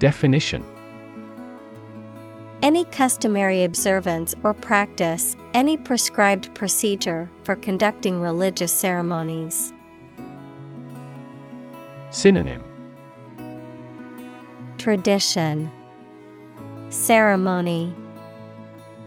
Definition 0.00 0.64
Any 2.60 2.84
customary 2.86 3.62
observance 3.62 4.34
or 4.42 4.52
practice, 4.52 5.36
any 5.54 5.76
prescribed 5.76 6.52
procedure 6.56 7.30
for 7.44 7.54
conducting 7.54 8.20
religious 8.20 8.72
ceremonies. 8.72 9.72
Synonym 12.12 12.64
Tradition, 14.78 15.70
Ceremony, 16.88 17.94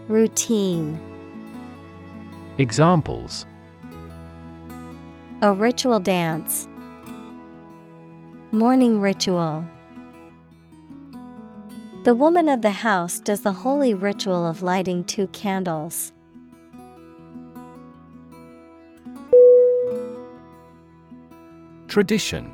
Routine. 0.08 0.98
Examples 2.56 3.44
A 5.42 5.52
ritual 5.52 6.00
dance. 6.00 6.66
Morning 8.52 9.02
ritual. 9.02 9.66
The 12.04 12.14
woman 12.14 12.48
of 12.48 12.62
the 12.62 12.70
house 12.70 13.20
does 13.20 13.42
the 13.42 13.52
holy 13.52 13.92
ritual 13.92 14.46
of 14.46 14.62
lighting 14.62 15.04
two 15.04 15.26
candles. 15.26 16.14
Tradition 21.88 22.53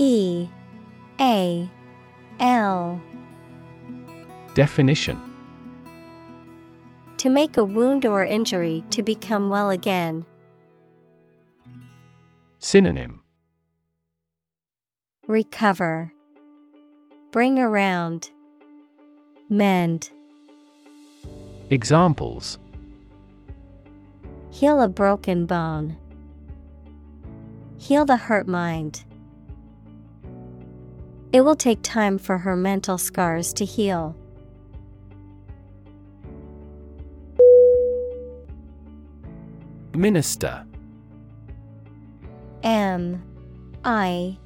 E 0.00 0.48
A 1.20 1.68
L 2.40 3.02
Definition 4.54 5.20
To 7.18 7.28
make 7.28 7.58
a 7.58 7.64
wound 7.64 8.06
or 8.06 8.24
injury 8.24 8.82
to 8.92 9.02
become 9.02 9.50
well 9.50 9.68
again. 9.68 10.24
Synonym 12.60 13.20
Recover. 15.26 16.14
Bring 17.30 17.58
around. 17.58 18.30
Mend. 19.50 20.08
Examples 21.68 22.58
Heal 24.50 24.80
a 24.80 24.88
broken 24.88 25.44
bone. 25.44 25.98
Heal 27.76 28.06
the 28.06 28.16
hurt 28.16 28.48
mind. 28.48 29.04
It 31.32 31.42
will 31.42 31.54
take 31.54 31.80
time 31.82 32.18
for 32.18 32.38
her 32.38 32.56
mental 32.56 32.98
scars 32.98 33.52
to 33.52 33.64
heal. 33.64 34.16
Minister 39.94 40.64
M 42.62 43.22
I 43.84 44.36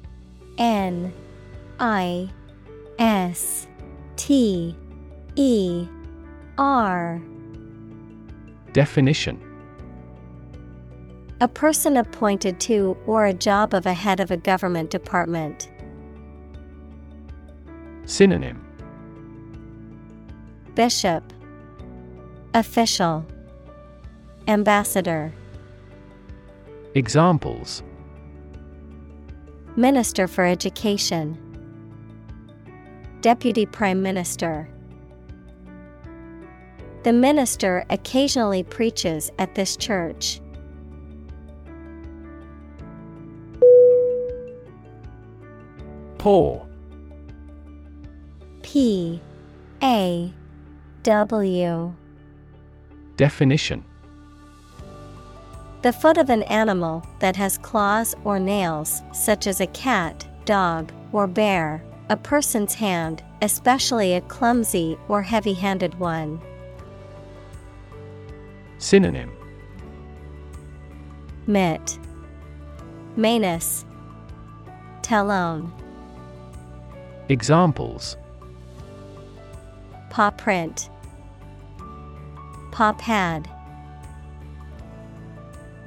N 0.57 1.11
I 1.79 2.29
S 2.99 3.67
T 4.15 4.75
E 5.35 5.87
R 6.57 7.21
Definition 8.73 9.41
A 11.41 11.47
person 11.47 11.97
appointed 11.97 12.59
to 12.61 12.95
or 13.05 13.25
a 13.25 13.33
job 13.33 13.73
of 13.73 13.85
a 13.85 13.93
head 13.93 14.19
of 14.19 14.29
a 14.29 14.37
government 14.37 14.91
department. 14.91 15.69
Synonym. 18.05 18.61
Bishop. 20.75 21.23
Official. 22.53 23.25
Ambassador. 24.47 25.33
Examples. 26.93 27.81
Minister 29.75 30.27
for 30.27 30.45
Education. 30.45 31.37
Deputy 33.21 33.65
Prime 33.65 34.01
Minister. 34.01 34.69
The 37.03 37.11
minister 37.13 37.85
occasionally 37.89 38.63
preaches 38.63 39.31
at 39.39 39.55
this 39.55 39.75
church. 39.75 40.39
Poor. 46.17 46.67
P 48.65 49.21
A 49.83 50.33
W. 51.03 51.93
Definition. 53.15 53.85
The 55.83 55.93
foot 55.93 56.17
of 56.17 56.31
an 56.31 56.41
animal 56.43 57.05
that 57.19 57.35
has 57.35 57.59
claws 57.59 58.15
or 58.23 58.39
nails, 58.39 59.03
such 59.13 59.45
as 59.45 59.61
a 59.61 59.67
cat, 59.67 60.27
dog, 60.45 60.91
or 61.11 61.27
bear, 61.27 61.83
a 62.09 62.17
person's 62.17 62.73
hand, 62.73 63.23
especially 63.43 64.15
a 64.15 64.21
clumsy 64.21 64.97
or 65.09 65.21
heavy 65.21 65.53
handed 65.53 65.93
one. 65.99 66.41
Synonym. 68.79 69.31
Mitt 71.45 71.99
Manus. 73.15 73.85
Talon. 75.03 75.71
Examples 77.29 78.17
Paw 80.15 80.31
print 80.31 80.89
Paw 82.71 82.93
pad 82.93 83.49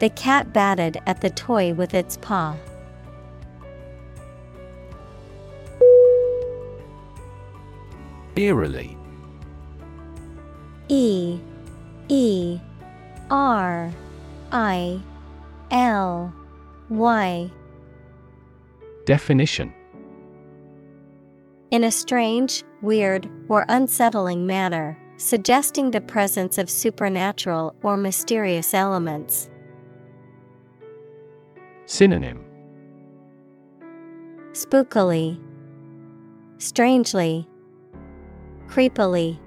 The 0.01 0.11
cat 0.11 0.53
batted 0.53 1.01
at 1.07 1.23
the 1.23 1.31
toy 1.31 1.73
with 1.73 1.95
its 1.95 2.19
paw. 2.19 2.55
Eerily. 8.37 8.99
E 10.89 11.41
E 12.09 12.61
R 13.31 13.91
I 14.53 15.01
L 15.71 16.35
Y 16.91 17.51
Definition 19.07 19.73
In 21.71 21.83
a 21.83 21.91
strange, 21.91 22.63
weird, 22.83 23.29
or 23.49 23.65
unsettling 23.69 24.47
manner, 24.47 24.99
suggesting 25.17 25.91
the 25.91 26.01
presence 26.01 26.59
of 26.59 26.71
supernatural 26.71 27.75
or 27.83 27.97
mysterious 27.97 28.75
elements. 28.75 29.51
Synonym. 31.87 32.45
Spookily, 34.53 35.41
strangely, 36.59 37.49
creepily, 38.67 39.39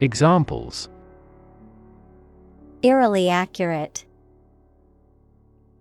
Examples. 0.00 0.88
Eerily 2.82 3.30
accurate, 3.30 4.04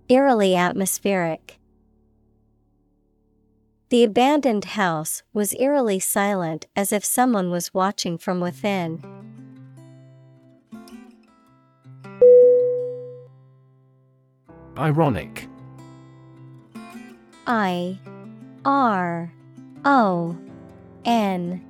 eerily 0.07 0.56
atmospheric. 0.56 1.59
The 3.93 4.03
abandoned 4.03 4.65
house 4.65 5.22
was 5.33 5.53
eerily 5.59 5.99
silent 5.99 6.65
as 6.75 6.91
if 6.91 7.05
someone 7.05 7.51
was 7.51 7.75
watching 7.75 8.17
from 8.17 8.39
within. 8.39 9.03
Ironic. 14.75 15.47
I 17.45 17.99
R 18.65 19.31
O 19.85 20.38
N 21.05 21.63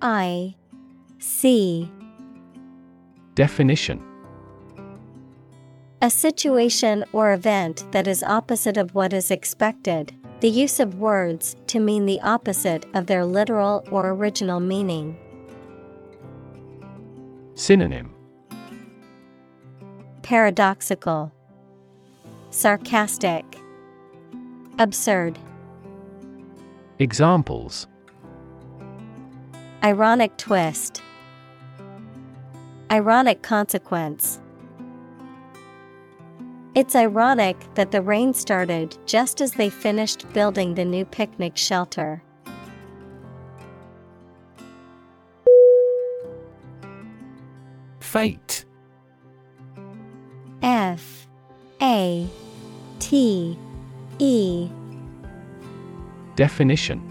I 0.00 0.54
C 1.18 1.92
Definition 3.34 4.02
A 6.00 6.08
situation 6.08 7.04
or 7.12 7.34
event 7.34 7.84
that 7.92 8.06
is 8.06 8.22
opposite 8.22 8.78
of 8.78 8.94
what 8.94 9.12
is 9.12 9.30
expected, 9.30 10.14
the 10.40 10.48
use 10.48 10.78
of 10.78 10.94
words 10.96 11.56
to 11.66 11.80
mean 11.80 12.06
the 12.06 12.20
opposite 12.20 12.86
of 12.94 13.06
their 13.06 13.24
literal 13.24 13.84
or 13.90 14.10
original 14.10 14.60
meaning. 14.60 15.18
Synonym. 17.54 18.14
Paradoxical, 20.22 21.32
Sarcastic, 22.50 23.44
Absurd, 24.78 25.38
Examples. 27.00 27.86
Ironic 29.82 30.36
twist, 30.36 31.02
Ironic 32.90 33.42
consequence. 33.42 34.40
It's 36.78 36.94
ironic 36.94 37.56
that 37.74 37.90
the 37.90 38.00
rain 38.00 38.32
started 38.32 38.96
just 39.04 39.40
as 39.40 39.50
they 39.50 39.68
finished 39.68 40.32
building 40.32 40.76
the 40.76 40.84
new 40.84 41.04
picnic 41.04 41.56
shelter. 41.56 42.22
Fate. 47.98 48.64
F 50.62 51.26
A 51.82 52.28
T 53.00 53.58
E 54.20 54.70
Definition 56.36 57.02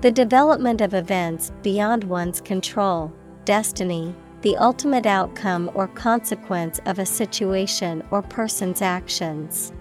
The 0.00 0.10
development 0.10 0.80
of 0.80 0.94
events 0.94 1.52
beyond 1.62 2.02
one's 2.02 2.40
control, 2.40 3.12
destiny, 3.44 4.16
the 4.42 4.56
ultimate 4.56 5.06
outcome 5.06 5.70
or 5.74 5.88
consequence 5.88 6.78
of 6.86 6.98
a 6.98 7.06
situation 7.06 8.02
or 8.10 8.22
person's 8.22 8.82
actions. 8.82 9.72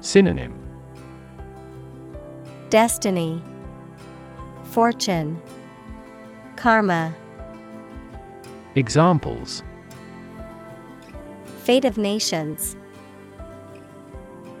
Synonym 0.00 0.54
Destiny, 2.70 3.42
Fortune, 4.64 5.40
Karma, 6.56 7.14
Examples 8.74 9.62
Fate 11.64 11.84
of 11.84 11.98
Nations. 11.98 12.76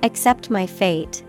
Accept 0.02 0.50
my 0.50 0.66
fate. 0.66 1.22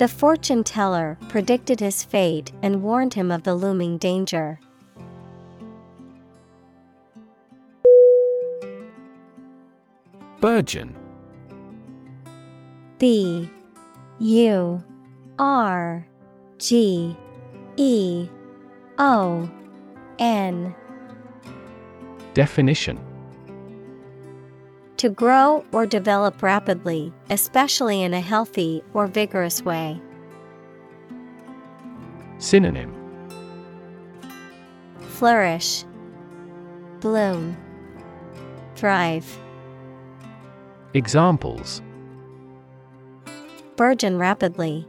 The 0.00 0.08
fortune 0.08 0.64
teller 0.64 1.18
predicted 1.28 1.78
his 1.78 2.02
fate 2.02 2.52
and 2.62 2.82
warned 2.82 3.12
him 3.12 3.30
of 3.30 3.42
the 3.42 3.54
looming 3.54 3.98
danger. 3.98 4.58
Burgeon. 10.40 10.96
B 12.98 13.50
U 14.20 14.82
R 15.38 16.06
G 16.56 17.14
E 17.76 18.26
O 18.96 19.50
N 20.18 20.74
Definition 22.32 22.98
To 25.00 25.08
grow 25.08 25.64
or 25.72 25.86
develop 25.86 26.42
rapidly, 26.42 27.10
especially 27.30 28.02
in 28.02 28.12
a 28.12 28.20
healthy 28.20 28.84
or 28.92 29.06
vigorous 29.06 29.62
way. 29.62 29.98
Synonym 32.36 32.94
Flourish, 34.98 35.86
Bloom, 37.00 37.56
Thrive. 38.76 39.38
Examples 40.92 41.80
Burgeon 43.76 44.18
rapidly. 44.18 44.86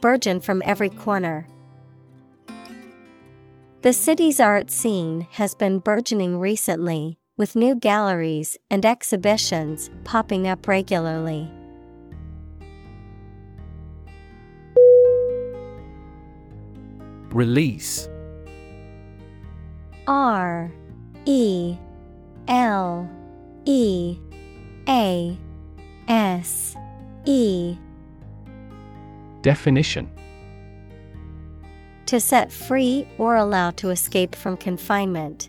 Burgeon 0.00 0.40
from 0.40 0.62
every 0.64 0.88
corner. 0.88 1.46
The 3.82 3.92
city's 3.92 4.40
art 4.40 4.70
scene 4.70 5.26
has 5.32 5.54
been 5.54 5.78
burgeoning 5.78 6.38
recently, 6.38 7.18
with 7.36 7.56
new 7.56 7.74
galleries 7.74 8.56
and 8.70 8.86
exhibitions 8.86 9.90
popping 10.04 10.46
up 10.46 10.68
regularly. 10.68 11.50
Release. 17.30 18.08
R 20.06 20.70
E 21.24 21.76
L 22.46 23.10
E 23.64 24.18
A 24.88 25.38
S 26.06 26.76
E 27.24 27.76
Definition 29.42 30.10
To 32.06 32.20
set 32.20 32.52
free 32.52 33.08
or 33.18 33.36
allow 33.36 33.70
to 33.72 33.90
escape 33.90 34.34
from 34.34 34.56
confinement. 34.56 35.48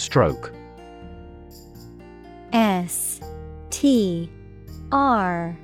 Stroke. 0.00 0.50
S 2.54 3.20
T 3.68 4.30
R 4.90 5.56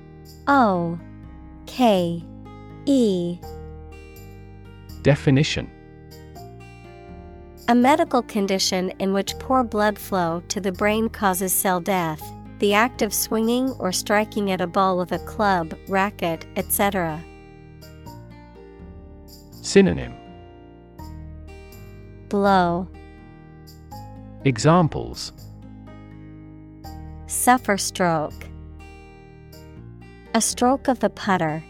O 0.47 1.01
K 1.65 2.23
E. 2.85 3.39
Definition. 5.01 5.71
A 7.69 7.75
medical 7.75 8.23
condition 8.23 8.91
in 8.99 9.15
which 9.15 9.39
poor 9.39 9.65
blood 9.65 9.99
flow 9.99 10.43
to 10.49 10.61
the 10.61 10.71
brain 10.71 11.09
causes 11.09 11.53
cell 11.53 11.81
death, 11.81 12.23
the 12.59 12.75
act 12.75 13.01
of 13.01 13.15
swinging 13.15 13.71
or 13.79 13.91
striking 13.91 14.53
at 14.53 14.61
a 14.61 14.67
ball 14.67 14.99
with 14.99 15.13
a 15.13 15.19
club, 15.21 15.75
racket, 15.89 16.45
etc. 16.57 17.25
Synonym. 19.63 20.15
Blow, 22.29 22.87
Examples 24.47 25.33
suffer 27.27 27.77
stroke. 27.77 28.47
A 30.35 30.41
stroke 30.41 30.87
of 30.87 31.01
the 31.01 31.11
putter. 31.11 31.65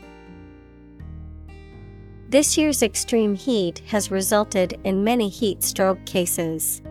This 2.29 2.59
year's 2.59 2.83
extreme 2.83 3.35
heat 3.35 3.79
has 3.87 4.11
resulted 4.11 4.79
in 4.85 5.03
many 5.03 5.31
heat 5.31 5.63
stroke 5.63 6.05
cases. 6.05 6.83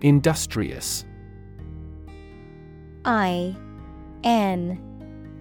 Industrious 0.00 1.04
I 3.04 3.54
N 4.24 4.80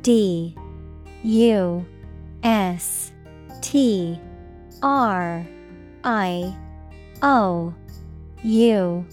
D 0.03 0.55
U 1.23 1.83
S 2.43 3.11
T 3.61 4.19
R 4.83 5.45
I 6.03 6.55
O 7.21 7.73
U 8.43 9.05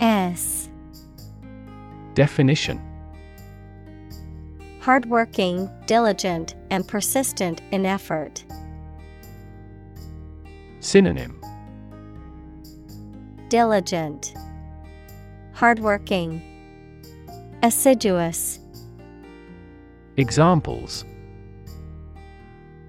S. 0.00 0.68
Definition. 2.14 2.80
Hardworking, 4.80 5.70
diligent, 5.86 6.54
and 6.70 6.86
persistent 6.86 7.62
in 7.70 7.86
effort. 7.86 8.44
Synonym. 10.80 11.40
Diligent, 13.48 14.34
Hardworking, 15.52 16.42
Assiduous, 17.62 18.58
Examples. 20.16 21.04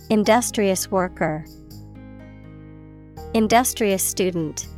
Industrious 0.10 0.92
worker, 0.92 1.46
Industrious 3.36 4.02
student. 4.02 4.70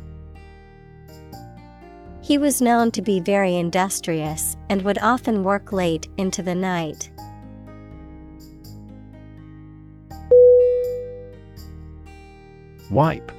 He 2.22 2.38
was 2.38 2.60
known 2.60 2.90
to 2.90 3.00
be 3.00 3.20
very 3.20 3.54
industrious 3.54 4.56
and 4.68 4.82
would 4.82 4.98
often 4.98 5.44
work 5.44 5.70
late 5.70 6.08
into 6.16 6.42
the 6.42 6.56
night. 6.56 7.08
Wipe 12.90 13.30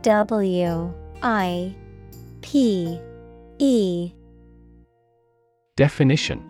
W 0.00 0.94
I 1.22 1.76
P 2.40 2.98
E 3.58 4.10
Definition 5.76 6.47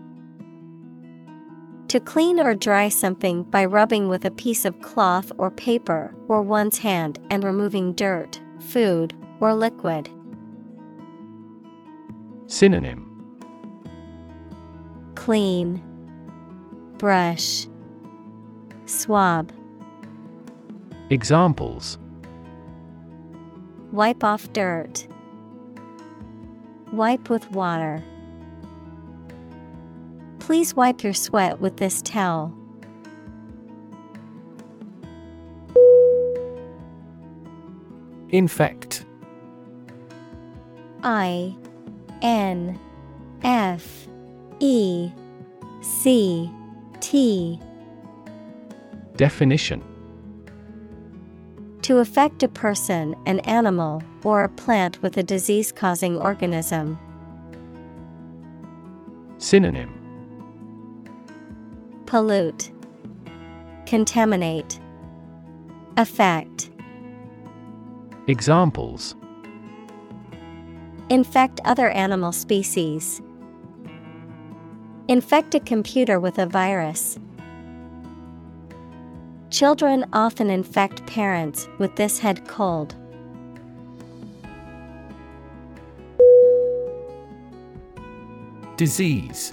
To 1.89 2.01
clean 2.01 2.39
or 2.39 2.55
dry 2.55 2.91
something 2.91 3.45
by 3.45 3.65
rubbing 3.65 4.11
with 4.11 4.27
a 4.27 4.31
piece 4.31 4.67
of 4.67 4.79
cloth 4.83 5.33
or 5.39 5.51
paper 5.51 6.15
or 6.29 6.43
one's 6.43 6.77
hand 6.77 7.19
and 7.31 7.43
removing 7.43 7.95
dirt, 7.95 8.39
food, 8.61 9.15
or 9.41 9.55
liquid. 9.55 10.11
Synonym 12.47 13.07
Clean, 15.15 15.83
Brush, 16.99 17.67
Swab. 18.85 19.51
Examples 21.09 21.97
Wipe 23.93 24.23
off 24.23 24.53
dirt. 24.53 25.09
Wipe 26.93 27.31
with 27.31 27.51
water. 27.51 28.05
Please 30.39 30.75
wipe 30.75 31.03
your 31.03 31.15
sweat 31.15 31.61
with 31.61 31.77
this 31.77 32.01
towel. 32.03 32.55
Infect 38.31 39.05
I 41.03 41.57
N 42.23 42.79
F 43.43 44.07
E 44.61 45.11
C 45.81 46.51
T 47.01 47.61
Definition 49.17 49.83
To 51.83 51.99
affect 51.99 52.43
a 52.43 52.49
person, 52.49 53.17
an 53.27 53.41
animal, 53.41 54.03
or 54.25 54.45
a 54.45 54.49
plant 54.49 55.01
with 55.03 55.17
a 55.17 55.23
disease 55.23 55.73
causing 55.73 56.19
organism. 56.19 56.99
Synonym 59.39 59.98
Pollute, 62.09 62.71
Contaminate, 63.85 64.81
Affect. 65.99 66.71
Examples 68.29 69.15
Infect 71.11 71.61
other 71.67 71.91
animal 71.91 72.33
species. 72.33 73.21
Infect 75.09 75.55
a 75.55 75.61
computer 75.61 76.19
with 76.19 76.39
a 76.39 76.47
virus. 76.47 77.19
Children 79.51 80.07
often 80.15 80.49
infect 80.49 81.07
parents 81.07 81.69
with 81.77 81.95
this 81.97 82.19
head 82.19 82.49
cold. 82.49 82.97
Disease 88.79 89.53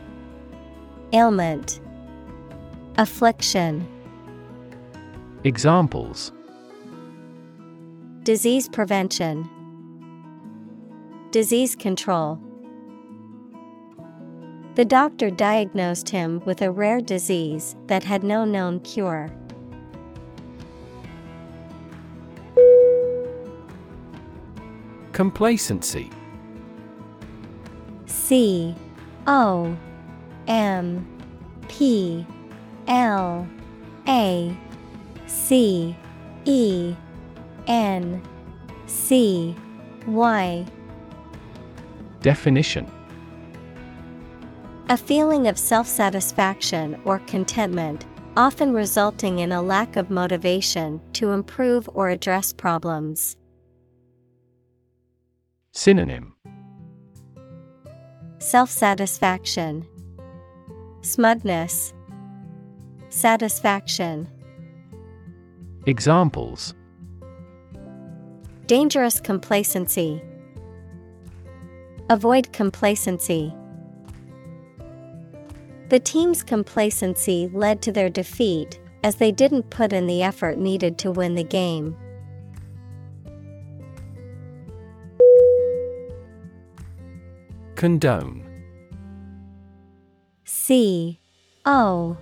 Ailment, 1.13 1.81
Affliction, 2.97 3.85
Examples. 5.43 6.31
Disease 8.23 8.69
prevention, 8.69 9.49
Disease 11.31 11.75
control. 11.75 12.39
The 14.75 14.85
doctor 14.85 15.29
diagnosed 15.29 16.07
him 16.07 16.41
with 16.45 16.61
a 16.61 16.71
rare 16.71 17.01
disease 17.01 17.75
that 17.87 18.03
had 18.03 18.23
no 18.23 18.45
known 18.45 18.79
cure. 18.79 19.29
Complacency. 25.11 26.09
C 28.05 28.73
O 29.27 29.75
M 30.47 31.07
P 31.67 32.25
L 32.87 33.47
A 34.07 34.57
C 35.27 35.95
E 36.45 36.95
N 37.67 38.21
C 38.85 39.55
Y. 40.07 40.65
Definition. 42.21 42.89
A 44.89 44.97
feeling 44.97 45.47
of 45.47 45.57
self 45.57 45.87
satisfaction 45.87 46.99
or 47.05 47.19
contentment, 47.19 48.05
often 48.35 48.73
resulting 48.73 49.39
in 49.39 49.51
a 49.51 49.61
lack 49.61 49.95
of 49.95 50.09
motivation 50.09 50.99
to 51.13 51.31
improve 51.31 51.89
or 51.93 52.09
address 52.09 52.51
problems. 52.51 53.37
Synonym. 55.71 56.35
Self 58.39 58.69
satisfaction, 58.69 59.87
Smugness, 61.03 61.95
Satisfaction. 63.09 64.27
Examples 65.87 66.75
Dangerous 68.67 69.19
complacency. 69.19 70.21
Avoid 72.11 72.53
complacency. 72.53 73.51
The 75.89 75.99
team's 75.99 76.43
complacency 76.43 77.49
led 77.51 77.81
to 77.81 77.91
their 77.91 78.09
defeat 78.09 78.79
as 79.03 79.15
they 79.15 79.31
didn't 79.31 79.71
put 79.71 79.93
in 79.93 80.05
the 80.05 80.21
effort 80.21 80.59
needed 80.59 80.99
to 80.99 81.11
win 81.11 81.33
the 81.33 81.43
game. 81.43 81.97
Condone 87.75 88.50
C 90.71 91.19
O 91.65 92.15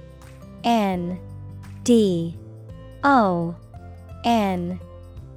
N 0.64 1.20
D 1.84 2.36
O 3.04 3.56
N 4.26 4.80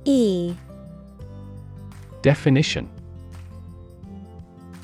E. 0.07 0.55
Definition. 2.23 2.89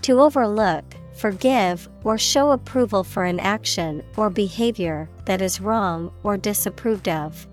To 0.02 0.20
overlook, 0.20 0.84
forgive, 1.16 1.88
or 2.04 2.18
show 2.18 2.50
approval 2.50 3.02
for 3.02 3.24
an 3.24 3.40
action 3.40 4.02
or 4.18 4.28
behavior 4.28 5.08
that 5.24 5.40
is 5.40 5.58
wrong 5.58 6.12
or 6.22 6.36
disapproved 6.36 7.08
of. 7.08 7.46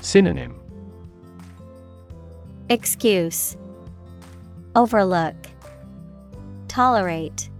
Synonym. 0.00 0.58
Excuse. 2.70 3.58
Overlook. 4.74 5.36
Tolerate 6.68 7.50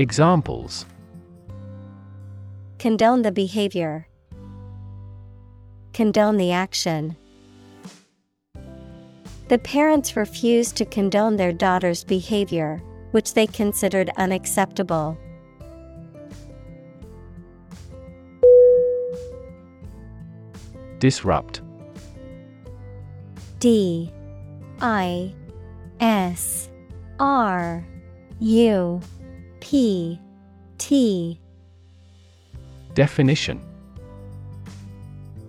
Examples. 0.00 0.86
Condone 2.78 3.20
the 3.20 3.30
behavior. 3.30 4.08
Condone 5.92 6.38
the 6.38 6.52
action. 6.52 7.18
The 9.48 9.58
parents 9.58 10.16
refused 10.16 10.76
to 10.76 10.86
condone 10.86 11.36
their 11.36 11.52
daughter's 11.52 12.02
behavior, 12.02 12.80
which 13.10 13.34
they 13.34 13.46
considered 13.46 14.08
unacceptable. 14.16 15.18
Disrupt. 20.98 21.60
D. 23.58 24.10
I. 24.80 25.34
S. 26.00 26.70
R. 27.18 27.86
U 28.38 29.02
P 29.60 30.18
T. 30.78 31.38
Definition. 32.94 33.60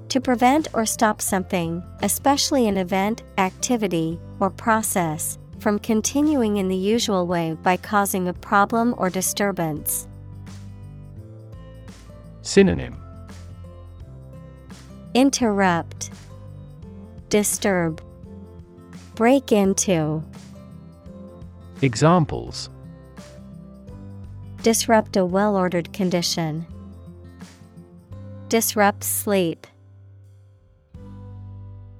To 0.09 0.19
prevent 0.19 0.67
or 0.73 0.85
stop 0.85 1.21
something, 1.21 1.81
especially 2.01 2.67
an 2.67 2.77
event, 2.77 3.23
activity, 3.37 4.19
or 4.39 4.49
process, 4.49 5.37
from 5.59 5.79
continuing 5.79 6.57
in 6.57 6.67
the 6.67 6.75
usual 6.75 7.25
way 7.25 7.57
by 7.63 7.77
causing 7.77 8.27
a 8.27 8.33
problem 8.33 8.93
or 8.97 9.09
disturbance. 9.09 10.07
Synonym. 12.41 13.01
Interrupt, 15.13 16.11
Disturb, 17.29 18.01
Break 19.15 19.51
into, 19.51 20.23
Examples 21.81 22.69
Disrupt 24.63 25.17
a 25.17 25.25
well 25.25 25.55
ordered 25.55 25.91
condition. 25.91 26.67
Disrupt 28.47 29.03
sleep. 29.03 29.65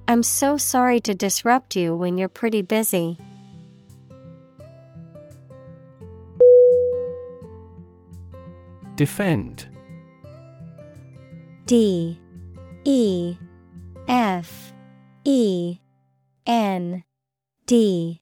I'm 0.06 0.22
so 0.22 0.56
sorry 0.56 1.00
to 1.00 1.12
disrupt 1.12 1.74
you 1.74 1.96
when 1.96 2.18
you're 2.18 2.28
pretty 2.28 2.62
busy. 2.62 3.18
Defend. 8.94 9.66
D. 11.66 12.20
E. 12.84 13.36
F. 14.06 14.72
E. 15.24 15.78
N. 16.46 17.02
D. 17.66 18.20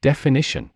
Definition 0.00 0.70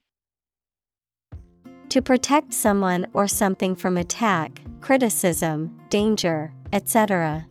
To 1.90 2.02
protect 2.02 2.52
someone 2.52 3.06
or 3.12 3.26
something 3.26 3.74
from 3.74 3.96
attack, 3.96 4.60
criticism, 4.80 5.78
danger, 5.88 6.52
etc. 6.72 7.46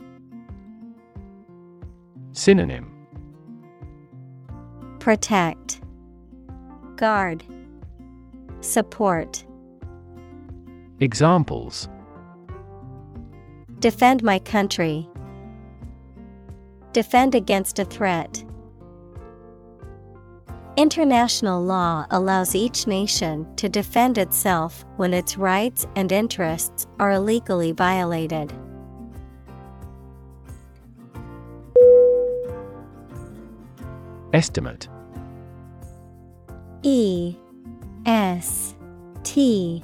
Synonym 2.32 2.92
Protect, 4.98 5.80
Guard, 6.96 7.44
Support. 8.60 9.44
Examples 11.00 11.88
Defend 13.78 14.22
my 14.22 14.38
country. 14.38 15.08
Defend 16.92 17.34
against 17.34 17.78
a 17.78 17.84
threat. 17.84 18.45
International 20.76 21.62
law 21.64 22.04
allows 22.10 22.54
each 22.54 22.86
nation 22.86 23.46
to 23.56 23.66
defend 23.66 24.18
itself 24.18 24.84
when 24.96 25.14
its 25.14 25.38
rights 25.38 25.86
and 25.96 26.12
interests 26.12 26.86
are 26.98 27.12
illegally 27.12 27.72
violated. 27.72 28.52
Estimate. 34.34 34.86
E 36.82 37.36
S 38.04 38.74
T 39.22 39.82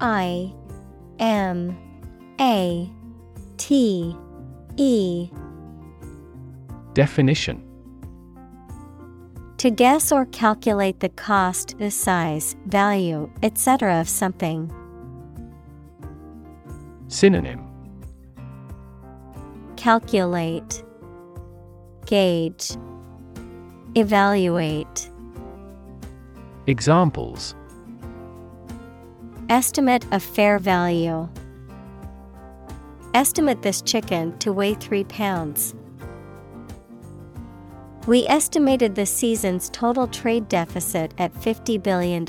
I 0.00 0.54
M 1.18 1.76
A 2.40 2.88
T 3.56 4.16
E. 4.76 5.28
Definition 6.94 7.69
To 9.60 9.70
guess 9.70 10.10
or 10.10 10.24
calculate 10.24 11.00
the 11.00 11.10
cost, 11.10 11.76
the 11.76 11.90
size, 11.90 12.56
value, 12.64 13.30
etc. 13.42 14.00
of 14.00 14.08
something. 14.08 14.72
Synonym 17.08 17.68
Calculate, 19.76 20.82
Gauge, 22.06 22.70
Evaluate. 23.96 25.10
Examples 26.66 27.54
Estimate 29.50 30.10
of 30.10 30.22
fair 30.22 30.58
value. 30.58 31.28
Estimate 33.12 33.60
this 33.60 33.82
chicken 33.82 34.38
to 34.38 34.54
weigh 34.54 34.72
3 34.72 35.04
pounds. 35.04 35.74
We 38.06 38.26
estimated 38.26 38.94
the 38.94 39.04
season's 39.04 39.68
total 39.70 40.08
trade 40.08 40.48
deficit 40.48 41.12
at 41.18 41.34
$50 41.34 41.82
billion. 41.82 42.24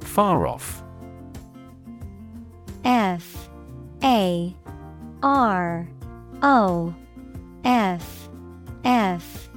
Far 0.00 0.46
off. 0.46 0.84
F. 2.84 3.48
A. 4.04 4.54
R. 5.22 5.88
O. 6.42 6.94
F. 7.64 8.28
F. 8.84 9.48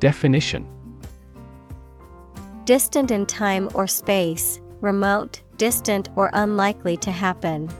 Definition. 0.00 0.66
Distant 2.64 3.10
in 3.12 3.26
time 3.26 3.68
or 3.74 3.86
space, 3.86 4.60
remote, 4.80 5.42
distant, 5.56 6.08
or 6.16 6.30
unlikely 6.32 6.96
to 6.96 7.12
happen. 7.12 7.70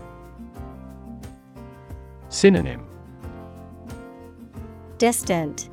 Synonym. 2.35 2.85
Distant, 4.99 5.71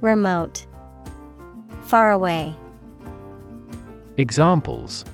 Remote, 0.00 0.64
Far 1.82 2.12
away, 2.12 2.54
Examples. 4.16 5.04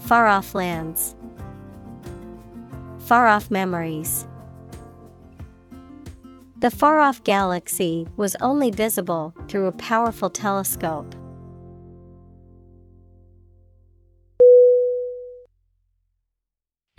Far 0.00 0.26
off 0.26 0.52
lands, 0.56 1.14
Far 2.98 3.28
off 3.28 3.52
memories. 3.52 4.26
The 6.58 6.72
far 6.72 6.98
off 6.98 7.22
galaxy 7.22 8.08
was 8.16 8.34
only 8.40 8.72
visible 8.72 9.32
through 9.46 9.66
a 9.66 9.72
powerful 9.72 10.28
telescope. 10.28 11.14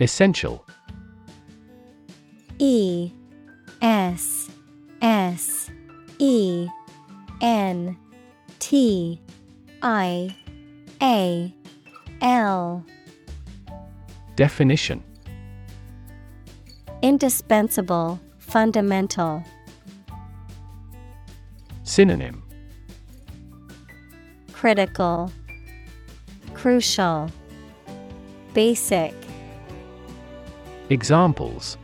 Essential 0.00 0.66
E 2.62 3.10
S 3.80 4.48
S 5.00 5.68
E 6.20 6.68
N 7.40 7.96
T 8.60 9.20
I 9.82 10.36
A 11.02 11.52
L 12.20 12.86
Definition. 14.36 15.02
Indispensable, 17.02 18.20
fundamental. 18.38 19.42
Synonym. 21.82 22.44
Critical, 24.52 25.32
Crucial, 26.54 27.28
Basic. 28.54 29.14
Examples 30.90 31.76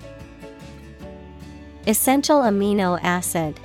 Essential 1.88 2.42
amino 2.42 3.00
acid. 3.02 3.58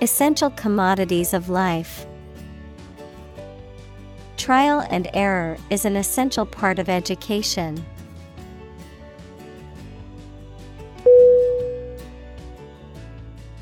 Essential 0.00 0.50
commodities 0.50 1.32
of 1.34 1.48
life. 1.48 2.04
Trial 4.36 4.84
and 4.90 5.08
error 5.14 5.56
is 5.70 5.84
an 5.84 5.94
essential 5.94 6.44
part 6.44 6.80
of 6.80 6.88
education. 6.88 7.86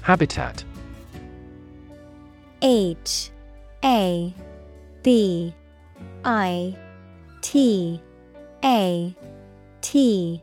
Habitat 0.00 0.64
H 2.62 3.30
A 3.84 4.34
B 5.02 5.54
I 6.24 6.74
T 7.42 8.00
A 8.64 9.14
T 9.82 10.42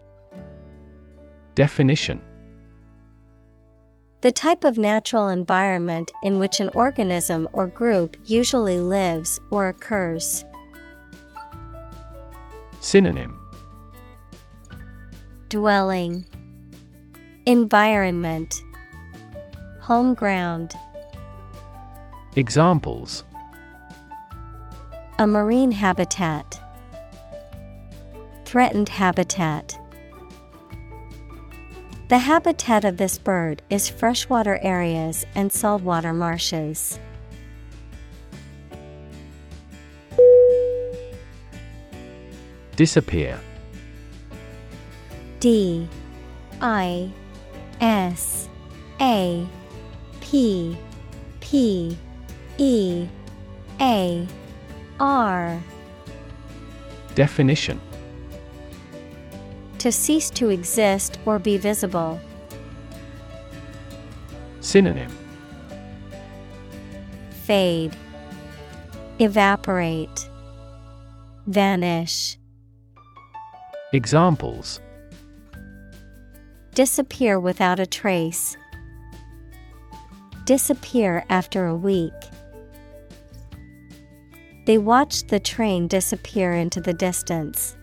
Definition 1.55 2.26
The 4.21 4.31
type 4.31 4.63
of 4.63 4.79
natural 4.79 5.27
environment 5.27 6.11
in 6.23 6.39
which 6.39 6.59
an 6.59 6.69
organism 6.69 7.47
or 7.53 7.67
group 7.67 8.17
usually 8.25 8.79
lives 8.79 9.39
or 9.51 9.67
occurs. 9.67 10.43
Synonym. 12.79 13.39
Dwelling. 15.49 16.25
Environment. 17.45 18.55
Home 19.81 20.15
ground. 20.15 20.73
Examples. 22.35 23.23
A 25.19 25.27
marine 25.27 25.71
habitat. 25.71 26.59
Threatened 28.45 28.89
habitat 28.89 29.77
The 32.09 32.19
habitat 32.19 32.85
of 32.85 32.95
this 32.95 33.17
bird 33.17 33.61
is 33.69 33.89
freshwater 33.89 34.59
areas 34.63 35.25
and 35.35 35.51
saltwater 35.51 36.13
marshes. 36.13 36.99
Disappear. 42.77 43.37
D 45.41 45.89
I 46.61 47.11
S 47.81 48.47
A 49.01 49.45
P 50.21 50.77
P 51.41 51.97
E 52.57 53.07
A 53.81 54.27
R. 55.01 55.61
Definition 57.15 57.81
To 59.79 59.91
cease 59.91 60.29
to 60.31 60.49
exist 60.49 61.19
or 61.25 61.39
be 61.39 61.57
visible. 61.57 62.19
Synonym 64.59 65.15
Fade, 67.45 67.95
Evaporate, 69.19 70.29
Vanish, 71.45 72.37
Examples 73.93 74.81
Disappear 76.73 77.39
without 77.39 77.79
a 77.79 77.87
trace. 77.87 78.57
Disappear 80.45 81.23
after 81.29 81.65
a 81.65 81.75
week. 81.75 82.13
They 84.65 84.77
watched 84.77 85.29
the 85.29 85.39
train 85.39 85.87
disappear 85.87 86.53
into 86.53 86.81
the 86.81 86.93
distance. 86.93 87.76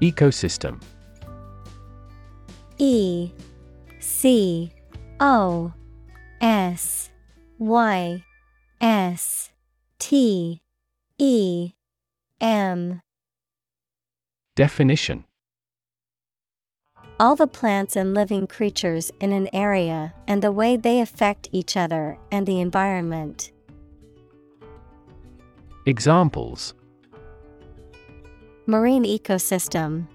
Ecosystem. 0.00 0.82
E 2.78 3.30
C 3.98 4.70
O 5.18 5.72
S 6.40 7.10
Y 7.58 8.22
S 8.80 9.50
T 9.98 10.60
E 11.18 11.72
M. 12.40 13.00
Definition. 14.54 15.24
All 17.18 17.34
the 17.34 17.46
plants 17.46 17.96
and 17.96 18.12
living 18.12 18.46
creatures 18.46 19.10
in 19.20 19.32
an 19.32 19.48
area 19.54 20.12
and 20.28 20.42
the 20.42 20.52
way 20.52 20.76
they 20.76 21.00
affect 21.00 21.48
each 21.50 21.74
other 21.74 22.18
and 22.30 22.46
the 22.46 22.60
environment. 22.60 23.52
Examples 25.86 26.74
Marine 28.68 29.04
ecosystem. 29.04 30.08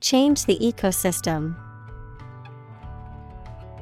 Change 0.00 0.44
the 0.44 0.58
ecosystem. 0.58 1.56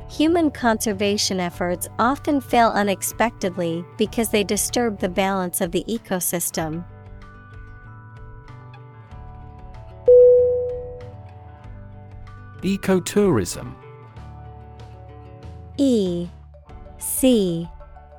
Human 0.08 0.48
conservation 0.48 1.40
efforts 1.40 1.89
often 1.98 2.40
fail 2.40 2.68
unexpectedly 2.68 3.84
because 3.98 4.28
they 4.28 4.44
disturb 4.44 5.00
the 5.00 5.08
balance 5.08 5.60
of 5.60 5.73
the 5.73 5.84
ecosystem. 5.89 6.84
Ecotourism 12.62 13.74
E 15.78 16.28
C 16.98 17.68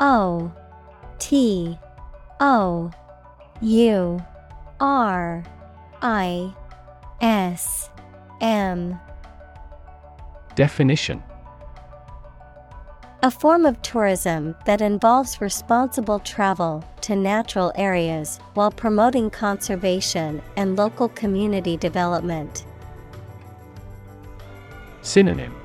O 0.01 0.51
T 1.17 1.79
O 2.41 2.91
U 3.61 4.25
R 4.79 5.43
I 6.01 6.53
S 7.21 7.89
M. 8.41 8.99
Definition. 10.55 11.23
A 13.23 13.31
form 13.31 13.65
of 13.65 13.81
tourism 13.81 14.55
that 14.65 14.81
involves 14.81 15.41
responsible 15.41 16.19
travel 16.19 16.83
to 17.01 17.15
natural 17.15 17.71
areas 17.75 18.39
while 18.53 18.69
promoting 18.69 19.29
conservation 19.29 20.41
and 20.57 20.75
local 20.75 21.09
community 21.09 21.77
development. 21.77 22.65
Synonym. 25.01 25.55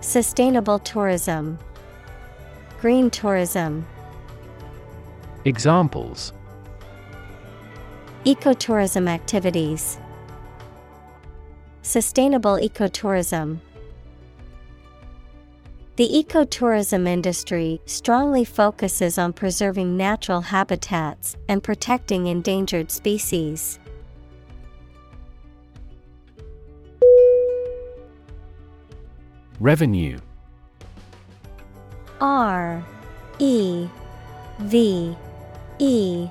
Sustainable 0.00 0.78
tourism, 0.80 1.58
Green 2.80 3.10
tourism, 3.10 3.86
Examples 5.46 6.32
Ecotourism 8.26 9.08
activities, 9.08 9.98
Sustainable 11.82 12.56
ecotourism. 12.56 13.60
The 15.94 16.08
ecotourism 16.08 17.06
industry 17.06 17.80
strongly 17.86 18.44
focuses 18.44 19.16
on 19.16 19.32
preserving 19.32 19.96
natural 19.96 20.40
habitats 20.40 21.36
and 21.48 21.62
protecting 21.62 22.26
endangered 22.26 22.90
species. 22.90 23.78
Revenue 29.60 30.18
R 32.20 32.84
E 33.38 33.88
V 34.58 35.16
E 35.78 36.28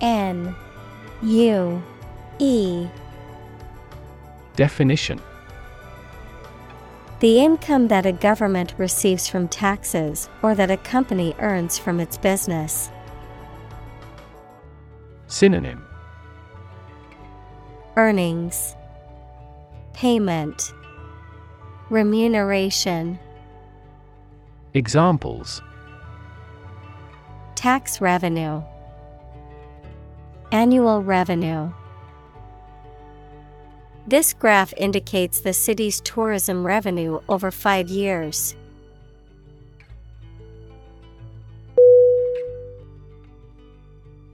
N 0.00 0.54
U 1.26 1.82
E. 2.38 2.86
Definition. 4.54 5.20
The 7.18 7.40
income 7.40 7.88
that 7.88 8.06
a 8.06 8.12
government 8.12 8.74
receives 8.78 9.26
from 9.26 9.48
taxes 9.48 10.28
or 10.40 10.54
that 10.54 10.70
a 10.70 10.76
company 10.76 11.34
earns 11.40 11.78
from 11.78 11.98
its 11.98 12.16
business. 12.16 12.92
Synonym. 15.26 15.84
Earnings, 17.96 18.76
Payment, 19.94 20.72
Remuneration. 21.90 23.18
Examples. 24.74 25.60
Tax 27.56 28.00
revenue, 28.00 28.62
Annual 30.52 31.02
revenue. 31.02 31.72
This 34.06 34.32
graph 34.32 34.72
indicates 34.76 35.40
the 35.40 35.52
city's 35.52 36.00
tourism 36.02 36.64
revenue 36.64 37.18
over 37.28 37.50
five 37.50 37.88
years. 37.88 38.54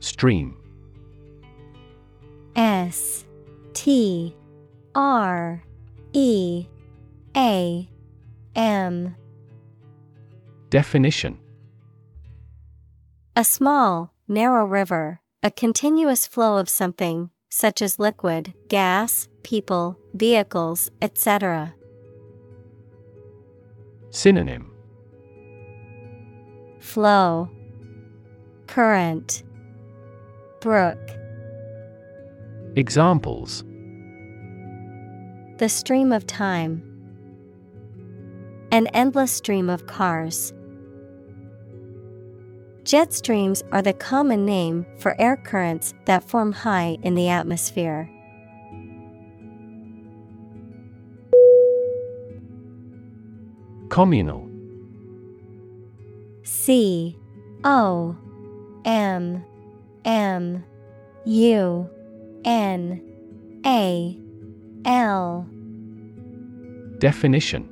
Stream 0.01 0.57
S 2.55 3.25
T 3.73 4.37
R 4.95 5.63
E 6.13 6.67
A 7.35 7.89
M 8.55 9.17
Definition 10.69 11.39
A 13.35 13.45
small, 13.45 14.13
narrow 14.29 14.67
river, 14.67 15.22
a 15.45 15.51
continuous 15.51 16.25
flow 16.25 16.57
of 16.59 16.69
something, 16.69 17.29
such 17.51 17.83
as 17.83 17.99
liquid, 17.99 18.55
gas, 18.69 19.29
people, 19.43 19.99
vehicles, 20.15 20.89
etc. 21.01 21.75
Synonym 24.11 24.71
Flow 26.79 27.51
Current 28.69 29.43
Brook 30.61 31.01
Examples 32.77 33.65
The 35.59 35.69
stream 35.69 36.13
of 36.13 36.25
time. 36.25 36.89
An 38.71 38.87
endless 38.89 39.33
stream 39.33 39.69
of 39.69 39.89
cars. 39.89 40.53
Jet 42.85 43.13
streams 43.13 43.63
are 43.71 43.81
the 43.81 43.93
common 43.93 44.45
name 44.45 44.85
for 44.99 45.19
air 45.21 45.37
currents 45.37 45.95
that 46.07 46.29
form 46.29 46.51
high 46.51 46.99
in 47.03 47.15
the 47.15 47.29
atmosphere. 47.29 48.11
Communal. 53.89 54.49
C 56.43 57.17
O 57.63 58.17
M 58.85 59.45
M 60.05 60.65
U 61.25 61.91
N 62.45 63.01
A 63.65 64.19
L. 64.85 65.47
Definition 66.99 67.72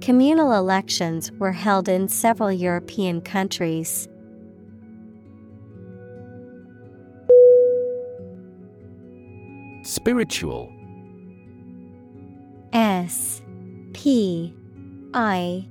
Communal 0.00 0.54
elections 0.54 1.30
were 1.32 1.52
held 1.52 1.86
in 1.86 2.08
several 2.08 2.50
European 2.50 3.20
countries. 3.20 4.08
Spiritual. 9.82 10.72
S 12.72 13.42
P 13.92 14.54
I 15.12 15.68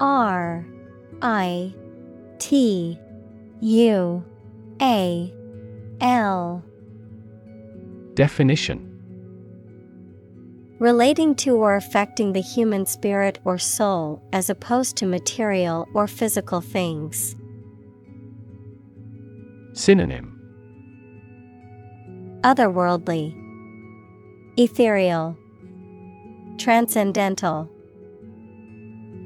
R 0.00 0.66
I 1.20 1.74
T 2.38 2.98
U 3.60 4.24
A 4.80 5.34
L. 6.00 6.64
Definition 8.14 8.87
Relating 10.78 11.34
to 11.36 11.56
or 11.56 11.74
affecting 11.74 12.32
the 12.32 12.40
human 12.40 12.86
spirit 12.86 13.40
or 13.44 13.58
soul 13.58 14.22
as 14.32 14.48
opposed 14.48 14.96
to 14.96 15.06
material 15.06 15.88
or 15.92 16.06
physical 16.06 16.60
things. 16.60 17.34
Synonym 19.72 20.34
Otherworldly, 22.42 23.34
Ethereal, 24.56 25.36
Transcendental. 26.58 27.68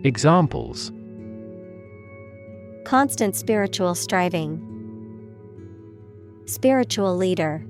Examples 0.04 0.90
Constant 2.84 3.36
spiritual 3.36 3.94
striving. 3.94 4.68
Spiritual 6.46 7.16
leader. 7.16 7.64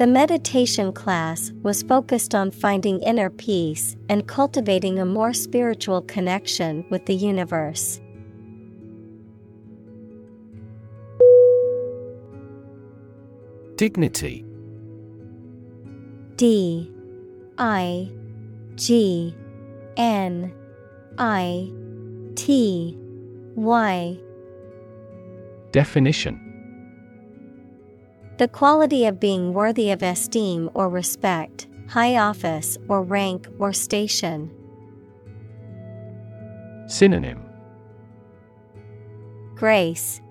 The 0.00 0.06
meditation 0.06 0.94
class 0.94 1.52
was 1.62 1.82
focused 1.82 2.34
on 2.34 2.52
finding 2.52 3.02
inner 3.02 3.28
peace 3.28 3.98
and 4.08 4.26
cultivating 4.26 4.98
a 4.98 5.04
more 5.04 5.34
spiritual 5.34 6.00
connection 6.00 6.86
with 6.88 7.04
the 7.04 7.14
universe. 7.14 8.00
Dignity. 13.76 14.46
D. 16.36 16.90
I. 17.58 18.10
G. 18.76 19.36
N. 19.98 20.50
I. 21.18 21.70
T. 22.36 22.96
Y. 23.54 24.18
Definition 25.72 26.49
The 28.40 28.48
quality 28.48 29.04
of 29.04 29.20
being 29.20 29.52
worthy 29.52 29.90
of 29.90 30.02
esteem 30.02 30.70
or 30.72 30.88
respect, 30.88 31.68
high 31.90 32.16
office 32.16 32.78
or 32.88 33.02
rank 33.02 33.46
or 33.58 33.74
station. 33.74 34.50
Synonym 36.86 37.42
Grace, 39.56 40.22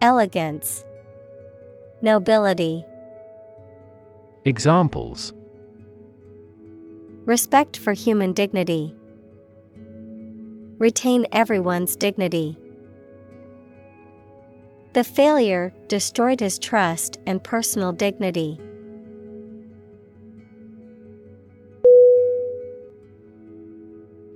Elegance, 0.00 0.84
Nobility. 2.02 2.84
Examples 4.44 5.32
Respect 7.24 7.78
for 7.78 7.94
human 7.94 8.32
dignity. 8.32 8.94
Retain 10.78 11.26
everyone's 11.32 11.96
dignity. 11.96 12.56
The 14.92 15.04
failure 15.04 15.72
destroyed 15.88 16.40
his 16.40 16.58
trust 16.58 17.18
and 17.26 17.42
personal 17.42 17.92
dignity. 17.92 18.60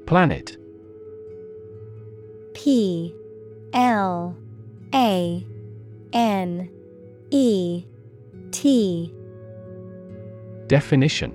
Planet. 0.06 0.56
P 2.54 3.14
L 3.74 4.34
A 4.94 5.46
N 6.14 6.70
E 7.30 7.84
T. 8.50 9.12
Definition 10.68 11.34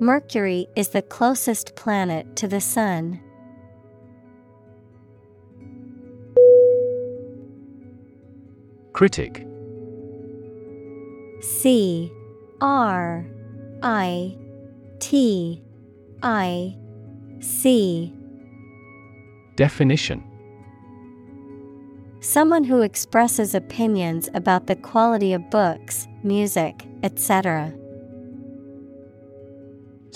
Mercury 0.00 0.68
is 0.76 0.90
the 0.90 1.02
closest 1.02 1.74
planet 1.74 2.36
to 2.36 2.46
the 2.46 2.60
Sun. 2.60 3.20
Critic 8.92 9.44
C 11.40 12.12
R 12.60 13.26
I 13.82 14.36
T 15.00 15.62
I 16.22 16.76
C 17.40 18.14
Definition 19.56 20.22
Someone 22.20 22.62
who 22.62 22.82
expresses 22.82 23.54
opinions 23.54 24.28
about 24.34 24.66
the 24.68 24.76
quality 24.76 25.32
of 25.32 25.50
books, 25.50 26.06
music, 26.22 26.84
etc. 27.02 27.72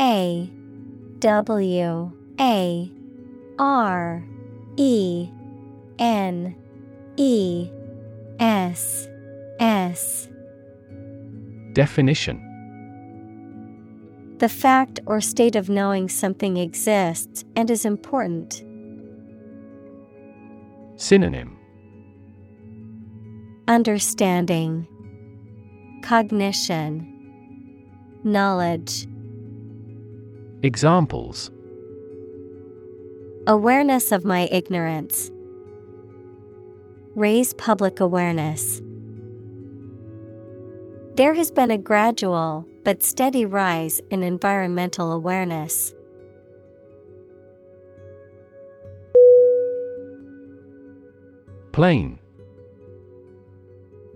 A 0.00 0.50
W 1.20 2.12
A 2.40 2.92
R 3.58 4.24
E 4.76 5.28
N 5.98 6.56
E 7.16 7.70
S 8.40 9.08
S. 9.60 10.28
Definition. 11.72 12.40
The 14.38 14.48
fact 14.48 15.00
or 15.06 15.20
state 15.20 15.54
of 15.56 15.68
knowing 15.68 16.08
something 16.08 16.56
exists 16.56 17.44
and 17.54 17.70
is 17.70 17.84
important. 17.84 18.64
Synonym. 20.96 21.56
Understanding. 23.68 24.86
Cognition. 26.02 27.10
Knowledge 28.24 29.06
Examples 30.64 31.50
Awareness 33.46 34.12
of 34.12 34.24
my 34.24 34.48
ignorance. 34.50 35.30
Raise 37.14 37.52
public 37.52 38.00
awareness. 38.00 38.80
There 41.16 41.34
has 41.34 41.50
been 41.50 41.70
a 41.70 41.76
gradual 41.76 42.66
but 42.82 43.02
steady 43.02 43.44
rise 43.44 44.00
in 44.10 44.22
environmental 44.22 45.12
awareness. 45.12 45.92
Plain 51.72 52.18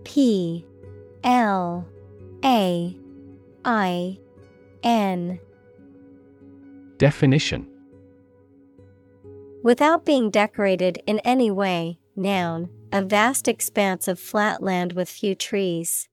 P 0.05 0.65
L 1.25 1.86
A 2.43 2.97
I 3.67 4.18
N 4.83 5.41
Definition 6.99 7.67
Without 9.62 10.05
being 10.05 10.31
decorated 10.31 11.01
in 11.07 11.20
any 11.20 11.51
way, 11.51 11.99
noun, 12.17 12.68
a 12.93 13.02
vast 13.02 13.47
expanse 13.49 14.09
of 14.09 14.18
flat 14.18 14.62
land 14.62 14.93
with 14.94 15.09
few 15.09 15.35
trees. 15.35 16.09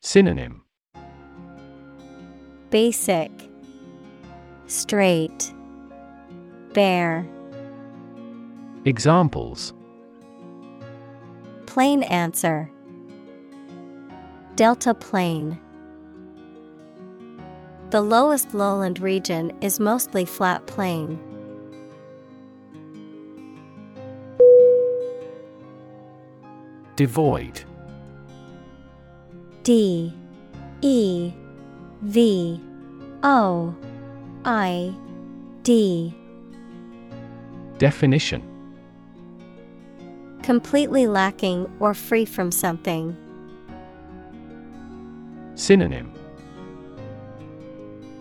Synonym 0.00 0.64
Basic, 2.70 3.30
Straight, 4.66 5.54
Bare. 6.72 7.26
Examples 8.84 9.72
Plain 11.66 12.02
answer. 12.02 12.70
Delta 14.56 14.92
Plain. 14.92 15.58
The 17.92 18.00
lowest 18.00 18.54
lowland 18.54 19.00
region 19.00 19.52
is 19.60 19.78
mostly 19.78 20.24
flat 20.24 20.66
plain. 20.66 21.20
Devoid. 26.96 27.62
D. 29.62 30.10
E. 30.80 31.34
V. 32.00 32.60
O. 33.22 33.74
I. 34.46 34.94
D. 35.62 36.14
Definition. 37.76 38.42
Completely 40.42 41.06
lacking 41.06 41.70
or 41.78 41.92
free 41.92 42.24
from 42.24 42.50
something. 42.50 43.14
Synonym 45.56 46.11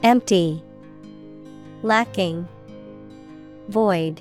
Empty, 0.03 0.63
Lacking, 1.83 2.47
Void, 3.69 4.19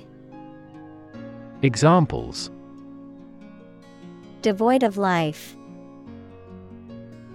Examples 1.63 2.51
Devoid 4.43 4.83
of 4.83 4.97
life. 4.97 5.55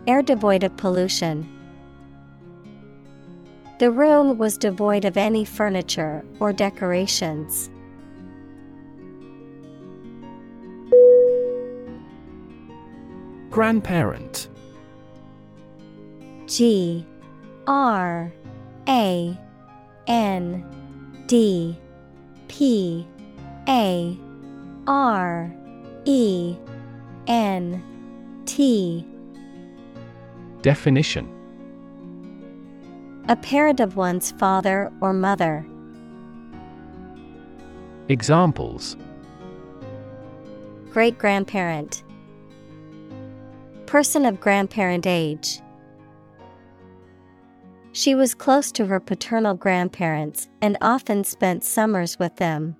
Air 0.06 0.22
devoid 0.22 0.62
of 0.62 0.76
pollution. 0.76 1.48
The 3.80 3.90
room 3.90 4.38
was 4.38 4.56
devoid 4.56 5.04
of 5.04 5.16
any 5.16 5.44
furniture 5.44 6.24
or 6.38 6.52
decorations. 6.52 7.68
Grandparent 13.50 14.48
G 16.46 17.04
R 17.66 18.32
A 18.88 19.36
N 20.06 20.64
D 21.26 21.76
P 22.48 23.06
A 23.68 24.18
R 24.86 25.52
E 26.04 26.56
N 27.26 27.82
T 28.46 29.06
Definition 30.62 31.28
A 33.28 33.36
parent 33.36 33.80
of 33.80 33.96
one's 33.96 34.32
father 34.32 34.92
or 35.00 35.12
mother. 35.12 35.66
Examples 38.08 38.96
Great 40.92 41.18
grandparent. 41.18 42.02
Person 43.84 44.24
of 44.24 44.40
grandparent 44.40 45.06
age. 45.06 45.60
She 47.96 48.14
was 48.14 48.34
close 48.34 48.70
to 48.72 48.84
her 48.84 49.00
paternal 49.00 49.54
grandparents 49.54 50.50
and 50.60 50.76
often 50.82 51.24
spent 51.24 51.64
summers 51.64 52.18
with 52.18 52.36
them. 52.36 52.76